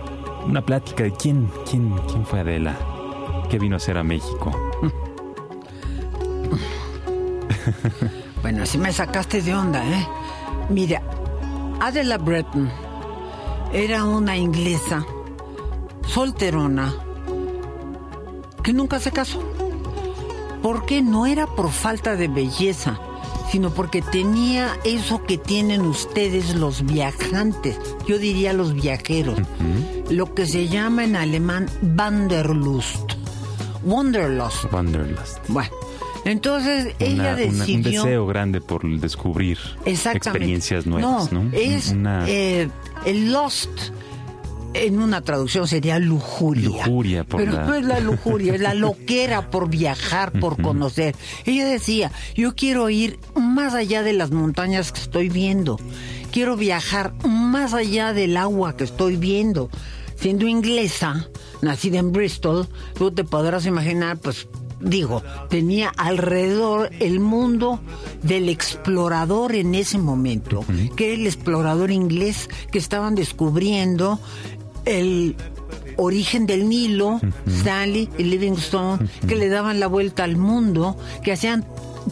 una 0.46 0.64
plática 0.64 1.05
de 1.05 1.12
quién, 1.12 1.51
quién, 1.68 1.94
quién 2.09 2.25
fue 2.25 2.40
Adela? 2.40 2.77
¿Qué 3.51 3.59
vino 3.59 3.77
a 3.77 3.79
hacer 3.79 3.98
a 3.98 4.03
México? 4.03 4.51
Bueno, 8.42 8.64
así 8.64 8.77
me 8.77 8.92
sacaste 8.92 9.40
de 9.40 9.55
onda, 9.55 9.85
¿eh? 9.87 10.07
Mira, 10.68 11.01
Adela 11.81 12.18
Breton 12.18 12.68
era 13.72 14.05
una 14.05 14.37
inglesa 14.37 15.07
solterona 16.07 16.92
que 18.62 18.72
nunca 18.72 18.98
se 18.98 19.12
casó. 19.12 19.40
Porque 20.62 21.03
no 21.03 21.27
era 21.27 21.46
por 21.46 21.70
falta 21.70 22.16
de 22.16 22.29
belleza, 22.29 22.98
sino 23.51 23.70
porque 23.75 24.01
tenía 24.01 24.77
eso 24.85 25.25
que 25.25 25.37
tienen 25.38 25.83
ustedes 25.83 26.55
los 26.55 26.87
viajantes, 26.87 27.79
yo 28.07 28.18
diría 28.18 28.53
los 28.53 28.72
viajeros, 28.75 29.38
lo 30.11 30.35
que 30.35 30.46
se 30.46 30.68
llama 30.68 31.05
en 31.05 31.16
alemán 31.16 31.68
Wanderlust. 31.83 33.12
Wanderlust. 33.85 34.72
Wanderlust. 34.72 35.38
Bueno, 35.48 35.70
entonces 36.25 36.94
ella 36.98 37.14
una- 37.14 37.35
decidió... 37.35 37.77
un 37.77 37.83
deseo 37.83 38.27
grande 38.27 38.61
por 38.61 38.88
descubrir 39.01 39.59
experiencias 39.85 40.87
nuevas, 40.87 41.33
¿no? 41.33 41.48
Es 41.53 41.90
Una 41.90 42.25
eh, 42.29 42.68
el 43.05 43.33
lost. 43.33 43.68
En 44.75 45.01
una 45.03 45.21
traducción 45.21 45.69
sería 45.69 45.99
lujuria. 45.99 46.64
Lujuria 46.87 47.25
por 47.25 47.41
Pero 47.41 47.53
la- 47.53 47.64
no 47.66 47.75
es 47.75 47.85
la 47.85 48.01
lujuria, 48.01 48.55
es 48.55 48.61
la 48.61 48.75
loquera 48.75 49.51
por 49.51 49.68
viajar, 49.68 50.33
por 50.33 50.61
conocer. 50.62 51.14
Ella 51.45 51.66
decía, 51.66 52.11
yo 52.35 52.55
quiero 52.55 52.89
ir 52.89 53.18
más 53.35 53.75
allá 53.75 54.03
de 54.03 54.12
las 54.14 54.31
montañas 54.31 54.91
que 54.93 55.01
estoy 55.01 55.29
viendo. 55.29 55.79
Quiero 56.31 56.57
viajar 56.57 57.12
más 57.29 57.75
allá 57.75 58.12
del 58.14 58.37
agua 58.39 58.77
que 58.77 58.85
estoy 58.85 59.16
viendo. 59.16 59.68
Siendo 60.16 60.47
inglesa, 60.47 61.29
nacida 61.61 61.99
en 61.99 62.12
Bristol, 62.12 62.66
tú 62.97 63.11
te 63.11 63.25
podrás 63.25 63.66
imaginar, 63.66 64.18
pues 64.18 64.49
digo, 64.81 65.23
tenía 65.51 65.93
alrededor 65.97 66.91
el 67.01 67.20
mundo 67.20 67.81
del 68.23 68.49
explorador 68.49 69.55
en 69.55 69.75
ese 69.75 69.99
momento, 69.99 70.64
que 70.97 71.07
era 71.12 71.14
el 71.20 71.27
explorador 71.27 71.91
inglés 71.91 72.49
que 72.70 72.79
estaban 72.79 73.14
descubriendo 73.14 74.18
el 74.85 75.37
origen 75.97 76.47
del 76.47 76.68
Nilo, 76.68 77.20
Stanley 77.47 78.09
y 78.18 78.24
Livingstone, 78.24 79.09
que 79.26 79.37
le 79.37 79.49
daban 79.49 79.80
la 79.80 79.87
vuelta 79.87 80.24
al 80.24 80.37
mundo, 80.37 80.97
que 81.22 81.33
hacían 81.33 81.64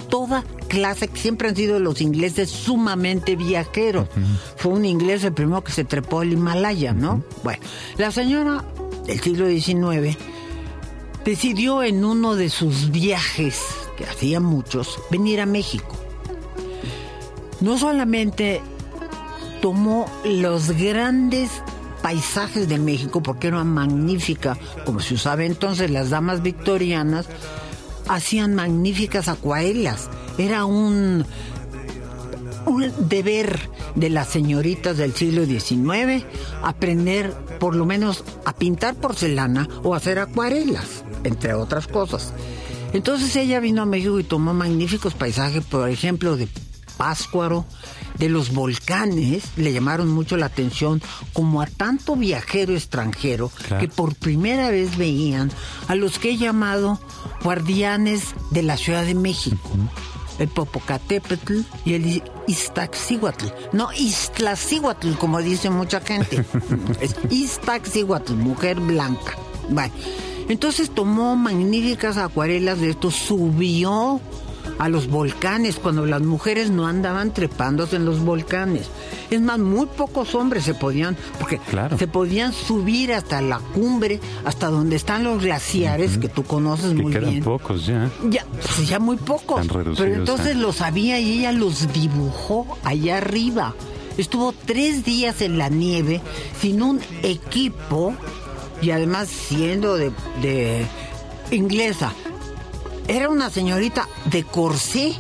toda 0.09 0.45
clase, 0.69 1.09
que 1.09 1.19
siempre 1.19 1.49
han 1.49 1.57
sido 1.57 1.81
los 1.81 2.01
ingleses 2.01 2.51
sumamente 2.51 3.37
viajeros. 3.37 4.09
Fue 4.57 4.73
un 4.73 4.85
inglés 4.85 5.25
el 5.25 5.33
primero 5.33 5.65
que 5.65 5.73
se 5.73 5.85
trepó 5.85 6.21
al 6.21 6.33
Himalaya, 6.33 6.93
¿no? 6.93 7.23
Bueno, 7.43 7.63
la 7.97 8.13
señora 8.13 8.65
del 9.07 9.21
siglo 9.21 9.49
XIX 9.49 10.17
decidió 11.25 11.83
en 11.83 12.05
uno 12.05 12.37
de 12.37 12.49
sus 12.49 12.91
viajes, 12.91 13.61
que 13.97 14.05
hacía 14.05 14.41
muchos, 14.41 14.99
venir 15.11 15.41
a 15.41 15.47
México. 15.47 15.97
No 17.61 17.77
solamente 17.77 18.63
tomó 19.61 20.11
los 20.25 20.71
grandes 20.71 21.51
paisajes 22.03 22.69
de 22.69 22.79
México, 22.79 23.23
porque 23.23 23.49
era 23.49 23.65
magnífica, 23.65 24.57
como 24.85 25.01
se 25.01 25.15
usaba 25.15 25.45
entonces, 25.45 25.91
las 25.91 26.11
damas 26.11 26.43
victorianas 26.43 27.27
hacían 28.09 28.55
magníficas 28.55 29.29
acuarelas. 29.29 30.09
Era 30.39 30.65
un, 30.65 31.25
un 32.67 33.09
deber 33.09 33.59
de 33.95 34.11
las 34.11 34.29
señoritas 34.29 34.97
del 34.97 35.15
siglo 35.15 35.45
XIX 35.45 36.25
aprender 36.63 37.33
por 37.59 37.75
lo 37.75 37.85
menos 37.85 38.25
a 38.45 38.55
pintar 38.55 38.95
porcelana 38.95 39.69
o 39.83 39.95
hacer 39.95 40.19
acuarelas, 40.19 41.05
entre 41.25 41.55
otras 41.55 41.87
cosas. 41.87 42.33
Entonces 42.93 43.35
ella 43.37 43.61
vino 43.61 43.83
a 43.83 43.87
México 43.87 44.19
y 44.19 44.25
tomó 44.25 44.53
magníficos 44.55 45.15
paisajes, 45.15 45.65
por 45.65 45.89
ejemplo, 45.89 46.37
de 46.37 46.49
Páscuaro, 47.01 47.65
de 48.19 48.29
los 48.29 48.53
volcanes, 48.53 49.45
le 49.57 49.73
llamaron 49.73 50.09
mucho 50.11 50.37
la 50.37 50.45
atención, 50.45 51.01
como 51.33 51.63
a 51.63 51.67
tanto 51.67 52.15
viajero 52.15 52.75
extranjero, 52.75 53.51
Claro. 53.67 53.81
que 53.81 53.89
por 53.89 54.15
primera 54.15 54.69
vez 54.71 54.99
veían 54.99 55.51
a 55.89 55.95
los 55.95 56.19
que 56.19 56.33
he 56.33 56.37
llamado 56.37 57.01
guardianes 57.43 58.35
de 58.51 58.63
la 58.63 58.77
Ciudad 58.77 59.07
de 59.07 59.15
México. 59.15 59.71
El 60.39 60.49
Popocatépetl 60.49 61.61
y 61.87 61.95
el 61.95 62.23
Iztaccíhuatl. 62.47 63.47
No, 63.73 63.89
Iztaccíhuatl, 63.95 65.13
como 65.15 65.39
dice 65.41 65.71
mucha 65.71 66.03
gente. 66.03 66.45
es 67.01 67.15
Iztaccíhuatl, 67.31 68.35
mujer 68.35 68.79
blanca. 68.79 69.39
Bueno, 69.71 69.95
entonces 70.51 70.91
tomó 70.95 71.35
magníficas 71.35 72.19
acuarelas 72.19 72.79
de 72.81 72.91
esto, 72.91 73.11
subió 73.11 74.21
a 74.81 74.89
los 74.89 75.09
volcanes 75.09 75.77
cuando 75.77 76.07
las 76.07 76.23
mujeres 76.23 76.71
no 76.71 76.87
andaban 76.87 77.35
trepándose 77.35 77.97
en 77.97 78.07
los 78.07 78.19
volcanes. 78.21 78.89
Es 79.31 79.41
más, 79.41 79.59
muy 79.59 79.85
pocos 79.87 80.35
hombres 80.35 80.65
se 80.65 80.73
podían, 80.75 81.17
porque 81.39 81.59
Claro. 81.59 81.99
se 81.99 82.09
podían 82.09 82.55
subir 82.55 83.13
hasta 83.13 83.43
la 83.43 83.59
cumbre, 83.59 84.21
hasta 84.45 84.69
donde 84.71 84.97
están 84.97 85.23
los 85.23 85.43
glaciares 85.43 86.17
que 86.17 86.31
tú 86.31 86.45
conoces 86.45 86.95
que 86.95 87.03
muy 87.03 87.13
quedan 87.13 87.31
bien. 87.31 87.45
pocos 87.45 87.85
ya. 87.87 88.11
Ya, 88.31 88.45
pues 88.47 88.89
ya 88.89 88.99
muy 88.99 89.17
pocos. 89.19 89.67
Pero 89.97 90.15
entonces 90.15 90.57
los 90.57 90.77
sabía 90.77 91.21
y 91.21 91.41
ella 91.41 91.53
los 91.53 91.93
dibujó 91.93 92.79
allá 92.83 93.19
arriba. 93.19 93.75
Estuvo 94.17 94.53
tres 94.65 95.05
días 95.05 95.43
en 95.43 95.59
la 95.59 95.69
nieve 95.69 96.23
sin 96.59 96.81
un 96.83 97.01
equipo 97.23 98.15
y 98.81 98.93
además 98.93 99.29
siendo 99.29 99.95
de, 99.97 100.11
de 100.43 100.87
inglesa. 101.51 102.13
Era 103.09 103.29
una 103.29 103.51
señorita 103.51 104.09
de 104.27 104.45
corsé, 104.45 105.15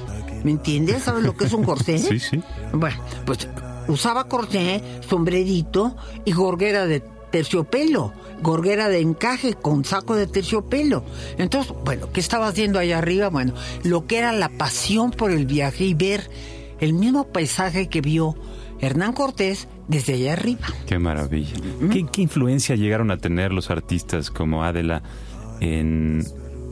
¿me 0.45 0.53
entiendes? 0.53 1.05
¿Sabes 1.05 1.25
lo 1.25 1.37
que 1.37 1.45
es 1.45 1.53
un 1.53 1.65
corsé? 1.65 1.99
Sí, 1.99 2.19
sí. 2.19 2.43
Bueno, 2.73 2.97
pues 3.27 3.49
usaba 3.89 4.25
corsé, 4.25 4.83
sombrerito 5.09 5.97
y 6.25 6.33
gorguera 6.33 6.87
de 6.87 7.03
terciopelo, 7.31 8.13
gorguera 8.43 8.89
de 8.89 9.01
encaje 9.01 9.55
con 9.55 9.85
saco 9.85 10.15
de 10.15 10.27
terciopelo. 10.27 11.05
Entonces, 11.39 11.73
bueno, 11.85 12.09
¿qué 12.13 12.21
estaba 12.21 12.49
haciendo 12.49 12.79
allá 12.79 12.99
arriba? 12.99 13.29
Bueno, 13.29 13.55
lo 13.85 14.07
que 14.07 14.19
era 14.19 14.33
la 14.33 14.49
pasión 14.49 15.11
por 15.11 15.31
el 15.31 15.47
viaje 15.47 15.85
y 15.85 15.95
ver 15.95 16.29
el 16.81 16.95
mismo 16.95 17.29
paisaje 17.29 17.89
que 17.89 18.01
vio 18.01 18.37
Hernán 18.81 19.13
Cortés 19.13 19.69
desde 19.89 20.15
allá 20.15 20.33
arriba. 20.35 20.67
Qué 20.87 20.99
maravilla. 20.99 21.55
¿Qué, 21.93 22.07
qué 22.11 22.23
influencia 22.23 22.77
llegaron 22.77 23.11
a 23.11 23.19
tener 23.19 23.53
los 23.53 23.71
artistas 23.71 24.31
como 24.31 24.65
Adela 24.65 25.03
en, 25.61 26.25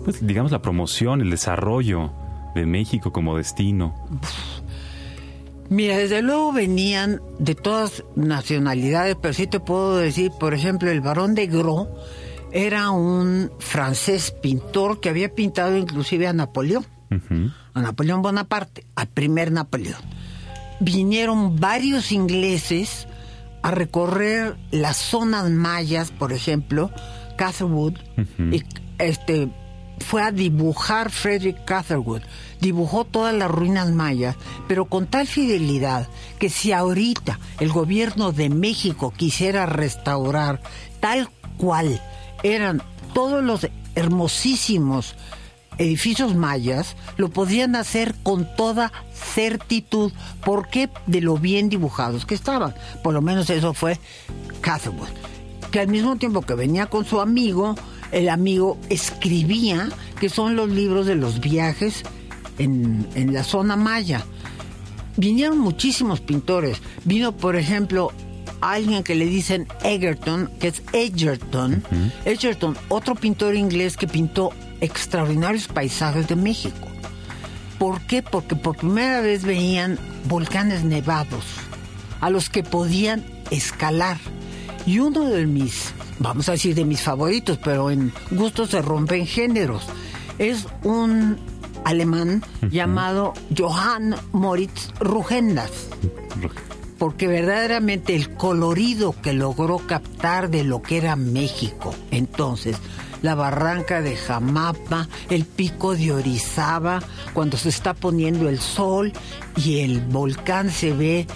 pues, 0.05 0.27
digamos, 0.27 0.53
la 0.53 0.63
promoción, 0.63 1.21
el 1.21 1.31
desarrollo 1.31 2.13
de 2.55 2.67
México 2.67 3.13
como 3.13 3.37
destino? 3.37 3.95
Mira, 5.71 5.99
desde 5.99 6.23
luego 6.23 6.53
venían 6.53 7.21
de 7.39 7.55
todas 7.55 8.03
nacionalidades, 8.17 9.17
pero 9.21 9.35
sí 9.35 9.47
te 9.47 9.61
puedo 9.61 9.99
decir, 9.99 10.31
por 10.41 10.55
ejemplo, 10.55 10.91
el 10.91 11.01
barón 11.01 11.35
de 11.35 11.47
Gros 11.47 11.89
era 12.53 12.91
un 12.91 13.51
francés 13.59 14.31
pintor 14.31 15.01
que 15.01 15.11
había 15.11 15.35
pintado 15.35 15.77
inclusive 15.77 16.27
a 16.27 16.33
Napoleón, 16.33 16.87
a 17.75 17.83
Napoleón 17.83 18.23
Bonaparte, 18.23 18.87
al 18.95 19.09
primer 19.09 19.53
Napoleón. 19.53 20.01
Vinieron 20.81 21.61
varios 21.61 22.13
ingleses 22.13 23.07
a 23.63 23.71
recorrer 23.71 24.57
las 24.71 24.97
zonas 24.97 25.51
mayas, 25.51 26.11
por 26.11 26.33
ejemplo, 26.33 26.91
Catherwood, 27.37 27.95
y 28.51 28.63
este 28.99 29.51
fue 30.01 30.23
a 30.23 30.33
dibujar 30.33 31.11
Frederick 31.11 31.65
Catherwood, 31.65 32.23
dibujó 32.61 33.05
todas 33.05 33.35
las 33.35 33.51
ruinas 33.51 33.91
mayas, 33.91 34.37
pero 34.67 34.87
con 34.87 35.07
tal 35.07 35.27
fidelidad 35.27 36.09
que 36.39 36.51
si 36.51 36.73
ahorita 36.73 37.39
el 37.61 37.71
gobierno 37.71 38.33
de 38.33 38.49
México 38.49 39.13
quisiera 39.17 39.67
restaurar 39.67 40.61
tal 41.01 41.29
cual 41.57 42.01
eran 42.43 42.83
todos 43.15 43.43
los 43.43 43.69
hermosísimos 43.95 45.15
edificios 45.79 46.35
mayas, 46.35 46.97
lo 47.17 47.31
podían 47.31 47.77
hacer 47.77 48.15
con 48.23 48.49
toda 48.57 48.93
certitud, 49.15 50.13
porque 50.45 50.91
de 51.07 51.21
lo 51.21 51.39
bien 51.39 51.69
dibujados 51.69 52.27
que 52.27 52.35
estaban. 52.35 52.75
Por 53.03 53.15
lo 53.15 53.23
menos 53.23 53.49
eso 53.51 53.75
fue 53.75 53.99
Catherwood, 54.61 55.09
que 55.71 55.81
al 55.81 55.89
mismo 55.89 56.17
tiempo 56.17 56.43
que 56.43 56.55
venía 56.55 56.87
con 56.87 57.05
su 57.05 57.21
amigo, 57.21 57.77
el 58.13 58.29
amigo 58.29 58.79
escribía, 58.89 59.89
que 60.21 60.29
son 60.29 60.57
los 60.57 60.69
libros 60.69 61.07
de 61.07 61.15
los 61.15 61.41
viajes 61.41 62.03
en, 62.59 63.07
en 63.15 63.33
la 63.33 63.45
zona 63.45 63.77
maya. 63.77 64.25
Vinieron 65.17 65.59
muchísimos 65.59 66.21
pintores. 66.21 66.79
Vino, 67.05 67.37
por 67.37 67.57
ejemplo, 67.57 68.13
alguien 68.61 69.03
que 69.03 69.15
le 69.15 69.27
dicen 69.27 69.67
Egerton, 69.83 70.51
que 70.61 70.69
es 70.69 70.83
Egerton. 70.93 71.83
Egerton, 72.25 72.77
otro 72.89 73.15
pintor 73.15 73.55
inglés 73.55 73.97
que 73.97 74.07
pintó 74.07 74.53
extraordinarios 74.81 75.69
paisajes 75.69 76.29
de 76.29 76.37
México. 76.37 76.89
¿Por 77.79 78.01
qué? 78.03 78.23
Porque 78.23 78.57
por 78.57 78.77
primera 78.77 79.21
vez 79.21 79.45
veían 79.45 79.99
volcanes 80.29 80.85
nevados 80.85 81.45
a 82.21 82.31
los 82.31 82.51
que 82.51 82.63
podían 82.63 83.25
escalar. 83.51 84.19
Y 84.87 84.99
uno 84.99 85.25
de 85.25 85.47
mis, 85.47 85.93
vamos 86.19 86.49
a 86.49 86.53
decir 86.53 86.75
de 86.75 86.85
mis 86.85 87.03
favoritos, 87.03 87.59
pero 87.63 87.91
en 87.91 88.13
gustos 88.31 88.71
se 88.71 88.83
rompen 88.83 89.27
géneros, 89.27 89.87
es 90.39 90.67
un 90.85 91.39
alemán 91.85 92.43
llamado 92.71 93.35
Johann 93.57 94.15
Moritz 94.33 94.91
Rugendas. 95.01 95.71
Porque 96.99 97.29
verdaderamente 97.29 98.17
el 98.17 98.35
colorido 98.35 99.15
que 99.23 99.33
logró 99.33 99.79
captar 99.79 100.51
de 100.51 100.65
lo 100.65 100.83
que 100.83 100.97
era 100.97 101.15
México. 101.15 101.95
Entonces 102.11 102.77
la 103.23 103.35
barranca 103.35 104.01
de 104.01 104.17
Jamapa, 104.17 105.09
el 105.31 105.45
pico 105.45 105.95
de 105.95 106.13
Orizaba, 106.13 107.01
cuando 107.33 107.57
se 107.57 107.69
está 107.69 107.95
poniendo 107.95 108.49
el 108.49 108.59
sol 108.59 109.13
y 109.57 109.81
el 109.81 110.01
volcán 110.01 110.71
se 110.71 110.93
ve 110.93 111.27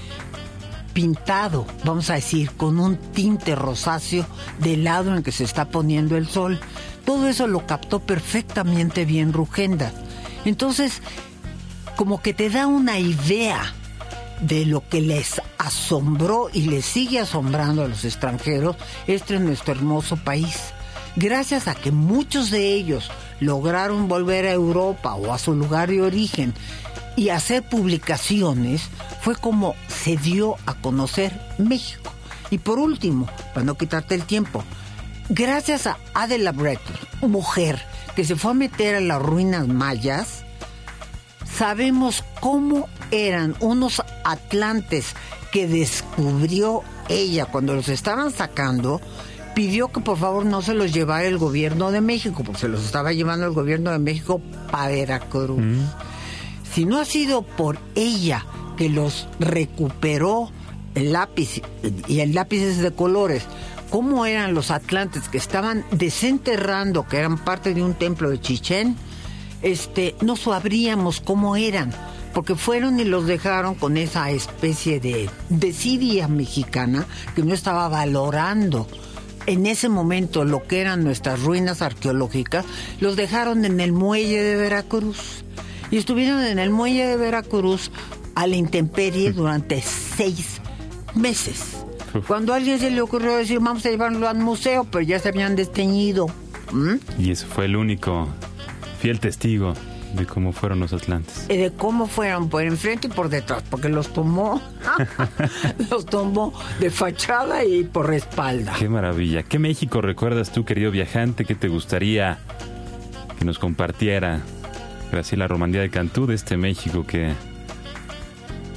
pintado, 0.92 1.66
vamos 1.84 2.10
a 2.10 2.14
decir, 2.14 2.50
con 2.52 2.78
un 2.78 2.96
tinte 2.96 3.54
rosáceo 3.54 4.26
del 4.58 4.84
lado 4.84 5.14
en 5.16 5.22
que 5.22 5.32
se 5.32 5.44
está 5.44 5.66
poniendo 5.66 6.16
el 6.16 6.28
sol. 6.28 6.60
Todo 7.04 7.28
eso 7.28 7.46
lo 7.46 7.66
captó 7.66 8.00
perfectamente 8.00 9.04
bien 9.04 9.32
Rugenda. 9.32 9.92
Entonces, 10.44 11.00
como 11.96 12.22
que 12.22 12.34
te 12.34 12.50
da 12.50 12.66
una 12.66 12.98
idea 12.98 13.74
de 14.40 14.66
lo 14.66 14.86
que 14.88 15.00
les 15.00 15.40
asombró 15.58 16.50
y 16.52 16.62
les 16.62 16.84
sigue 16.84 17.20
asombrando 17.20 17.84
a 17.84 17.88
los 17.88 18.04
extranjeros 18.04 18.76
este 19.06 19.36
es 19.36 19.40
nuestro 19.40 19.72
hermoso 19.72 20.16
país. 20.16 20.72
Gracias 21.14 21.68
a 21.68 21.74
que 21.74 21.92
muchos 21.92 22.50
de 22.50 22.72
ellos 22.72 23.10
lograron 23.38 24.08
volver 24.08 24.46
a 24.46 24.52
Europa 24.52 25.14
o 25.14 25.32
a 25.32 25.38
su 25.38 25.54
lugar 25.54 25.90
de 25.90 26.02
origen 26.02 26.54
y 27.16 27.28
hacer 27.28 27.62
publicaciones, 27.62 28.82
fue 29.20 29.36
como 29.36 29.74
se 29.88 30.16
dio 30.16 30.56
a 30.66 30.74
conocer 30.74 31.32
México. 31.58 32.12
Y 32.50 32.58
por 32.58 32.78
último, 32.78 33.28
para 33.54 33.64
no 33.64 33.76
quitarte 33.76 34.14
el 34.14 34.24
tiempo, 34.24 34.64
gracias 35.28 35.86
a 35.86 35.98
Adela 36.14 36.52
Breton, 36.52 36.96
mujer 37.22 37.80
que 38.14 38.24
se 38.24 38.36
fue 38.36 38.50
a 38.50 38.54
meter 38.54 38.96
a 38.96 39.00
las 39.00 39.22
ruinas 39.22 39.68
mayas, 39.68 40.44
sabemos 41.56 42.24
cómo 42.40 42.88
eran 43.10 43.54
unos 43.60 44.02
atlantes 44.24 45.14
que 45.50 45.66
descubrió 45.66 46.82
ella 47.08 47.46
cuando 47.46 47.74
los 47.74 47.88
estaban 47.88 48.32
sacando, 48.32 49.00
pidió 49.54 49.92
que 49.92 50.00
por 50.00 50.18
favor 50.18 50.44
no 50.44 50.62
se 50.62 50.74
los 50.74 50.92
llevara 50.92 51.26
el 51.26 51.38
gobierno 51.38 51.90
de 51.90 52.00
México, 52.00 52.42
porque 52.44 52.60
se 52.60 52.68
los 52.68 52.84
estaba 52.84 53.12
llevando 53.12 53.46
el 53.46 53.52
gobierno 53.52 53.90
de 53.90 53.98
México 53.98 54.40
para 54.70 54.88
Veracruz. 54.88 55.62
Si 56.72 56.86
no 56.86 56.98
ha 56.98 57.04
sido 57.04 57.42
por 57.42 57.78
ella 57.94 58.46
que 58.76 58.88
los 58.88 59.28
recuperó 59.38 60.50
el 60.94 61.12
lápiz 61.12 61.60
y 62.08 62.20
el 62.20 62.34
lápiz 62.34 62.62
es 62.62 62.78
de 62.78 62.92
colores, 62.92 63.44
cómo 63.90 64.24
eran 64.24 64.54
los 64.54 64.70
atlantes 64.70 65.28
que 65.28 65.36
estaban 65.36 65.84
desenterrando, 65.90 67.06
que 67.06 67.18
eran 67.18 67.44
parte 67.44 67.74
de 67.74 67.82
un 67.82 67.94
templo 67.94 68.30
de 68.30 68.40
Chichén, 68.40 68.96
este, 69.60 70.14
no 70.22 70.34
sabríamos 70.36 71.20
cómo 71.20 71.56
eran, 71.56 71.92
porque 72.32 72.54
fueron 72.54 72.98
y 72.98 73.04
los 73.04 73.26
dejaron 73.26 73.74
con 73.74 73.98
esa 73.98 74.30
especie 74.30 74.98
de 74.98 75.28
desidia 75.50 76.26
mexicana 76.26 77.06
que 77.34 77.42
no 77.42 77.52
estaba 77.52 77.88
valorando 77.88 78.88
en 79.46 79.66
ese 79.66 79.88
momento 79.88 80.44
lo 80.44 80.62
que 80.62 80.80
eran 80.80 81.04
nuestras 81.04 81.42
ruinas 81.42 81.82
arqueológicas, 81.82 82.64
los 83.00 83.16
dejaron 83.16 83.64
en 83.64 83.80
el 83.80 83.92
muelle 83.92 84.42
de 84.42 84.56
Veracruz. 84.56 85.41
Y 85.92 85.98
estuvieron 85.98 86.42
en 86.42 86.58
el 86.58 86.70
muelle 86.70 87.06
de 87.06 87.16
Veracruz 87.18 87.90
a 88.34 88.46
la 88.46 88.56
intemperie 88.56 89.30
durante 89.30 89.82
seis 89.82 90.60
meses. 91.14 91.84
Cuando 92.26 92.54
a 92.54 92.56
alguien 92.56 92.78
se 92.78 92.90
le 92.90 93.02
ocurrió 93.02 93.36
decir, 93.36 93.60
vamos 93.60 93.84
a 93.84 93.90
llevarlo 93.90 94.26
al 94.26 94.38
museo, 94.38 94.84
pero 94.90 95.02
ya 95.02 95.18
se 95.18 95.28
habían 95.28 95.54
desteñido. 95.54 96.28
¿Mm? 96.72 96.94
Y 97.18 97.30
ese 97.30 97.44
fue 97.44 97.66
el 97.66 97.76
único 97.76 98.26
fiel 99.00 99.20
testigo 99.20 99.74
de 100.14 100.24
cómo 100.24 100.52
fueron 100.52 100.80
los 100.80 100.94
atlantes. 100.94 101.44
Y 101.50 101.58
de 101.58 101.72
cómo 101.72 102.06
fueron 102.06 102.48
por 102.48 102.62
enfrente 102.62 103.08
y 103.08 103.10
por 103.10 103.28
detrás, 103.28 103.62
porque 103.68 103.90
los 103.90 104.14
tomó, 104.14 104.62
los 105.90 106.06
tomó 106.06 106.54
de 106.80 106.90
fachada 106.90 107.64
y 107.64 107.84
por 107.84 108.14
espalda. 108.14 108.74
Qué 108.78 108.88
maravilla. 108.88 109.42
¿Qué 109.42 109.58
México 109.58 110.00
recuerdas 110.00 110.52
tú, 110.52 110.64
querido 110.64 110.90
viajante? 110.90 111.44
¿Qué 111.44 111.54
te 111.54 111.68
gustaría 111.68 112.38
que 113.38 113.44
nos 113.44 113.58
compartiera 113.58 114.40
Graciela 115.12 115.46
Romandía 115.46 115.82
de 115.82 115.90
Cantú 115.90 116.26
de 116.26 116.34
este 116.34 116.56
México 116.56 117.06
que, 117.06 117.34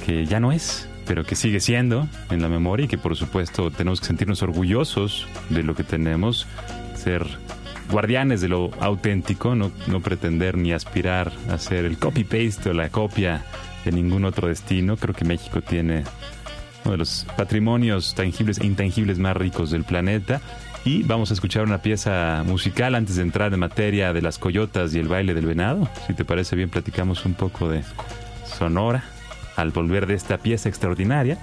que 0.04 0.26
ya 0.26 0.38
no 0.38 0.52
es, 0.52 0.86
pero 1.06 1.24
que 1.24 1.34
sigue 1.34 1.60
siendo 1.60 2.06
en 2.30 2.42
la 2.42 2.48
memoria 2.48 2.84
y 2.84 2.88
que 2.88 2.98
por 2.98 3.16
supuesto 3.16 3.70
tenemos 3.70 4.00
que 4.00 4.06
sentirnos 4.06 4.42
orgullosos 4.42 5.26
de 5.48 5.62
lo 5.62 5.74
que 5.74 5.82
tenemos, 5.82 6.46
ser 6.94 7.26
guardianes 7.90 8.40
de 8.40 8.48
lo 8.48 8.70
auténtico, 8.80 9.54
no, 9.54 9.72
no 9.86 10.00
pretender 10.00 10.56
ni 10.58 10.72
aspirar 10.72 11.32
a 11.50 11.58
ser 11.58 11.84
el 11.86 11.98
copy-paste 11.98 12.70
o 12.70 12.74
la 12.74 12.90
copia 12.90 13.44
de 13.84 13.92
ningún 13.92 14.24
otro 14.24 14.48
destino. 14.48 14.96
Creo 14.96 15.14
que 15.14 15.24
México 15.24 15.62
tiene 15.62 16.04
uno 16.84 16.92
de 16.92 16.98
los 16.98 17.26
patrimonios 17.36 18.14
tangibles 18.14 18.58
e 18.58 18.66
intangibles 18.66 19.18
más 19.18 19.36
ricos 19.36 19.70
del 19.70 19.84
planeta. 19.84 20.40
Y 20.86 21.02
vamos 21.02 21.32
a 21.32 21.34
escuchar 21.34 21.64
una 21.64 21.82
pieza 21.82 22.44
musical 22.46 22.94
antes 22.94 23.16
de 23.16 23.22
entrar 23.22 23.52
en 23.52 23.58
materia 23.58 24.12
de 24.12 24.22
las 24.22 24.38
coyotas 24.38 24.94
y 24.94 25.00
el 25.00 25.08
baile 25.08 25.34
del 25.34 25.44
venado. 25.44 25.88
Si 26.06 26.14
te 26.14 26.24
parece 26.24 26.54
bien, 26.54 26.70
platicamos 26.70 27.24
un 27.24 27.34
poco 27.34 27.68
de 27.68 27.82
Sonora 28.44 29.02
al 29.56 29.72
volver 29.72 30.06
de 30.06 30.14
esta 30.14 30.38
pieza 30.38 30.68
extraordinaria. 30.68 31.38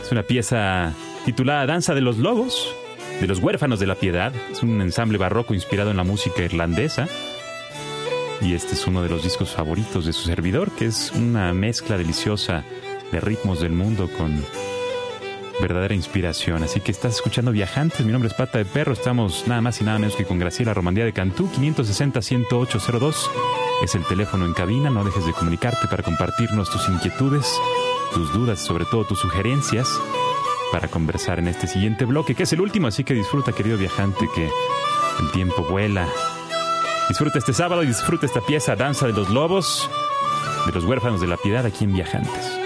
Es 0.00 0.12
una 0.12 0.22
pieza 0.22 0.92
titulada 1.24 1.66
Danza 1.66 1.92
de 1.92 2.02
los 2.02 2.18
Lobos, 2.18 2.72
de 3.20 3.26
los 3.26 3.40
Huérfanos 3.40 3.80
de 3.80 3.88
la 3.88 3.96
Piedad. 3.96 4.32
Es 4.52 4.62
un 4.62 4.80
ensamble 4.80 5.18
barroco 5.18 5.52
inspirado 5.52 5.90
en 5.90 5.96
la 5.96 6.04
música 6.04 6.44
irlandesa. 6.44 7.08
Y 8.40 8.54
este 8.54 8.74
es 8.74 8.86
uno 8.86 9.02
de 9.02 9.08
los 9.08 9.24
discos 9.24 9.50
favoritos 9.50 10.06
de 10.06 10.12
su 10.12 10.22
servidor, 10.22 10.70
que 10.70 10.86
es 10.86 11.10
una 11.10 11.52
mezcla 11.52 11.98
deliciosa 11.98 12.62
de 13.10 13.20
ritmos 13.20 13.60
del 13.60 13.72
mundo 13.72 14.08
con 14.16 14.40
verdadera 15.60 15.94
inspiración. 15.94 16.62
Así 16.62 16.80
que 16.80 16.92
estás 16.92 17.16
escuchando 17.16 17.52
Viajantes, 17.52 18.04
mi 18.04 18.12
nombre 18.12 18.28
es 18.28 18.34
Pata 18.34 18.58
de 18.58 18.64
Perro, 18.64 18.92
estamos 18.92 19.44
nada 19.46 19.60
más 19.60 19.80
y 19.80 19.84
nada 19.84 19.98
menos 19.98 20.16
que 20.16 20.24
con 20.24 20.38
Graciela 20.38 20.74
Romandía 20.74 21.04
de 21.04 21.12
Cantú, 21.12 21.48
560-10802 21.48 23.14
es 23.82 23.94
el 23.94 24.04
teléfono 24.04 24.46
en 24.46 24.54
cabina, 24.54 24.90
no 24.90 25.04
dejes 25.04 25.26
de 25.26 25.32
comunicarte 25.32 25.86
para 25.88 26.02
compartirnos 26.02 26.70
tus 26.70 26.88
inquietudes, 26.88 27.60
tus 28.14 28.32
dudas, 28.32 28.64
sobre 28.64 28.84
todo 28.86 29.04
tus 29.04 29.18
sugerencias, 29.18 29.88
para 30.72 30.88
conversar 30.88 31.38
en 31.38 31.48
este 31.48 31.66
siguiente 31.66 32.04
bloque, 32.04 32.34
que 32.34 32.44
es 32.44 32.52
el 32.52 32.60
último, 32.60 32.88
así 32.88 33.04
que 33.04 33.14
disfruta 33.14 33.52
querido 33.52 33.76
viajante, 33.76 34.28
que 34.34 34.46
el 35.20 35.30
tiempo 35.32 35.62
vuela. 35.62 36.08
Disfruta 37.08 37.38
este 37.38 37.52
sábado 37.52 37.82
y 37.82 37.86
disfruta 37.86 38.26
esta 38.26 38.40
pieza 38.40 38.76
Danza 38.76 39.06
de 39.06 39.12
los 39.12 39.30
Lobos, 39.30 39.90
de 40.66 40.72
los 40.72 40.84
huérfanos 40.84 41.20
de 41.20 41.28
la 41.28 41.36
piedad 41.36 41.64
aquí 41.64 41.84
en 41.84 41.92
Viajantes. 41.92 42.65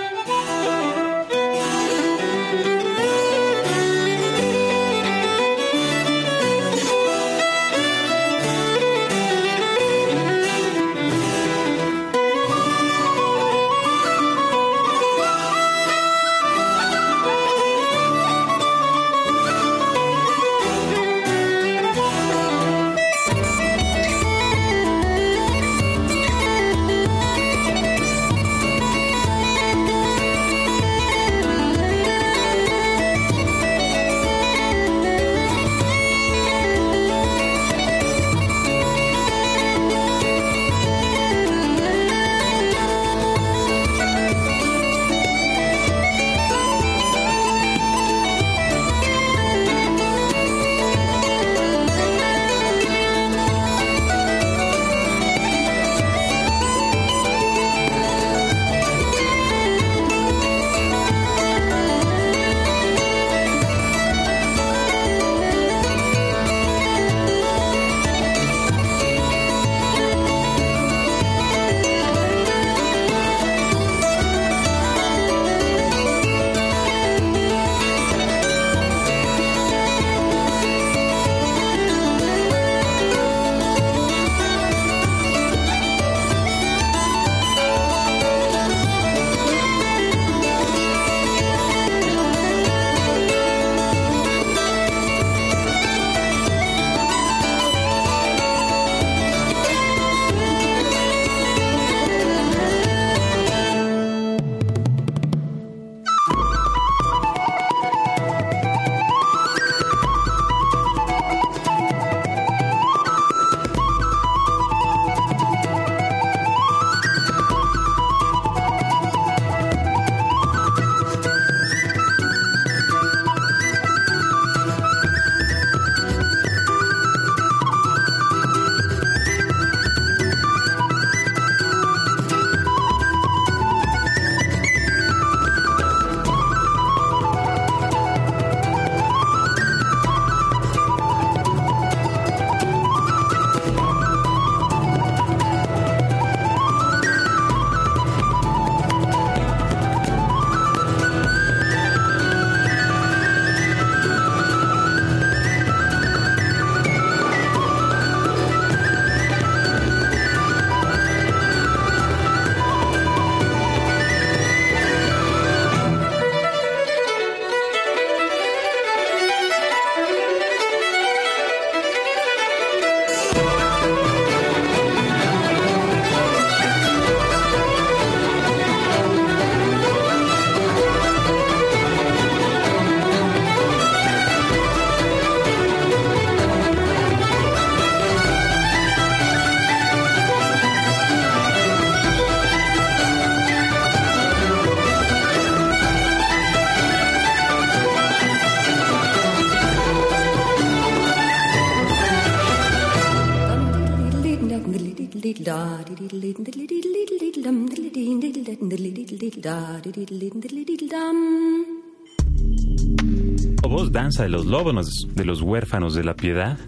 Voz 213.63 213.93
danza 213.93 214.23
de 214.23 214.29
los 214.29 214.47
lobos, 214.47 215.09
de 215.15 215.25
los 215.25 215.43
huérfanos 215.43 215.95
de 215.95 216.05
la 216.05 216.15
piedad. 216.15 216.59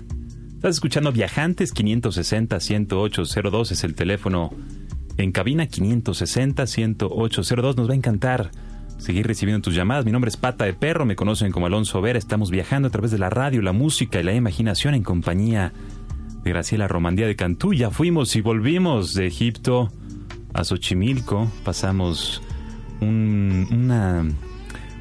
Estás 0.55 0.75
escuchando 0.77 1.12
Viajantes 1.12 1.73
560-10802 1.75 3.73
es 3.73 3.85
el 3.85 3.95
teléfono 3.95 4.51
en 5.16 5.33
cabina 5.33 5.68
560-10802. 5.68 7.77
Nos 7.77 7.89
va 7.89 7.93
a 7.93 7.97
encantar 7.97 8.51
seguir 8.99 9.27
recibiendo 9.27 9.62
tus 9.62 9.75
llamadas. 9.75 10.05
Mi 10.05 10.12
nombre 10.12 10.29
es 10.29 10.37
Pata 10.37 10.64
de 10.64 10.75
Perro, 10.75 11.05
me 11.05 11.16
conocen 11.16 11.53
como 11.53 11.66
Alonso 11.66 12.01
Vera. 12.01 12.18
Estamos 12.18 12.51
viajando 12.51 12.89
a 12.89 12.91
través 12.91 13.11
de 13.11 13.18
la 13.18 13.31
radio, 13.31 13.62
la 13.62 13.73
música 13.73 14.20
y 14.20 14.23
la 14.23 14.35
imaginación 14.35 14.95
en 14.95 15.03
compañía 15.03 15.73
de 16.45 16.51
Graciela 16.51 16.89
Romandía 16.89 17.27
de 17.27 17.37
Cantú. 17.37 17.73
Ya 17.73 17.91
fuimos 17.91 18.37
y 18.37 18.41
volvimos 18.41 19.14
de 19.14 19.27
Egipto 19.27 19.91
a 20.55 20.64
Xochimilco. 20.64 21.51
Pasamos 21.64 22.43
una, 23.03 24.24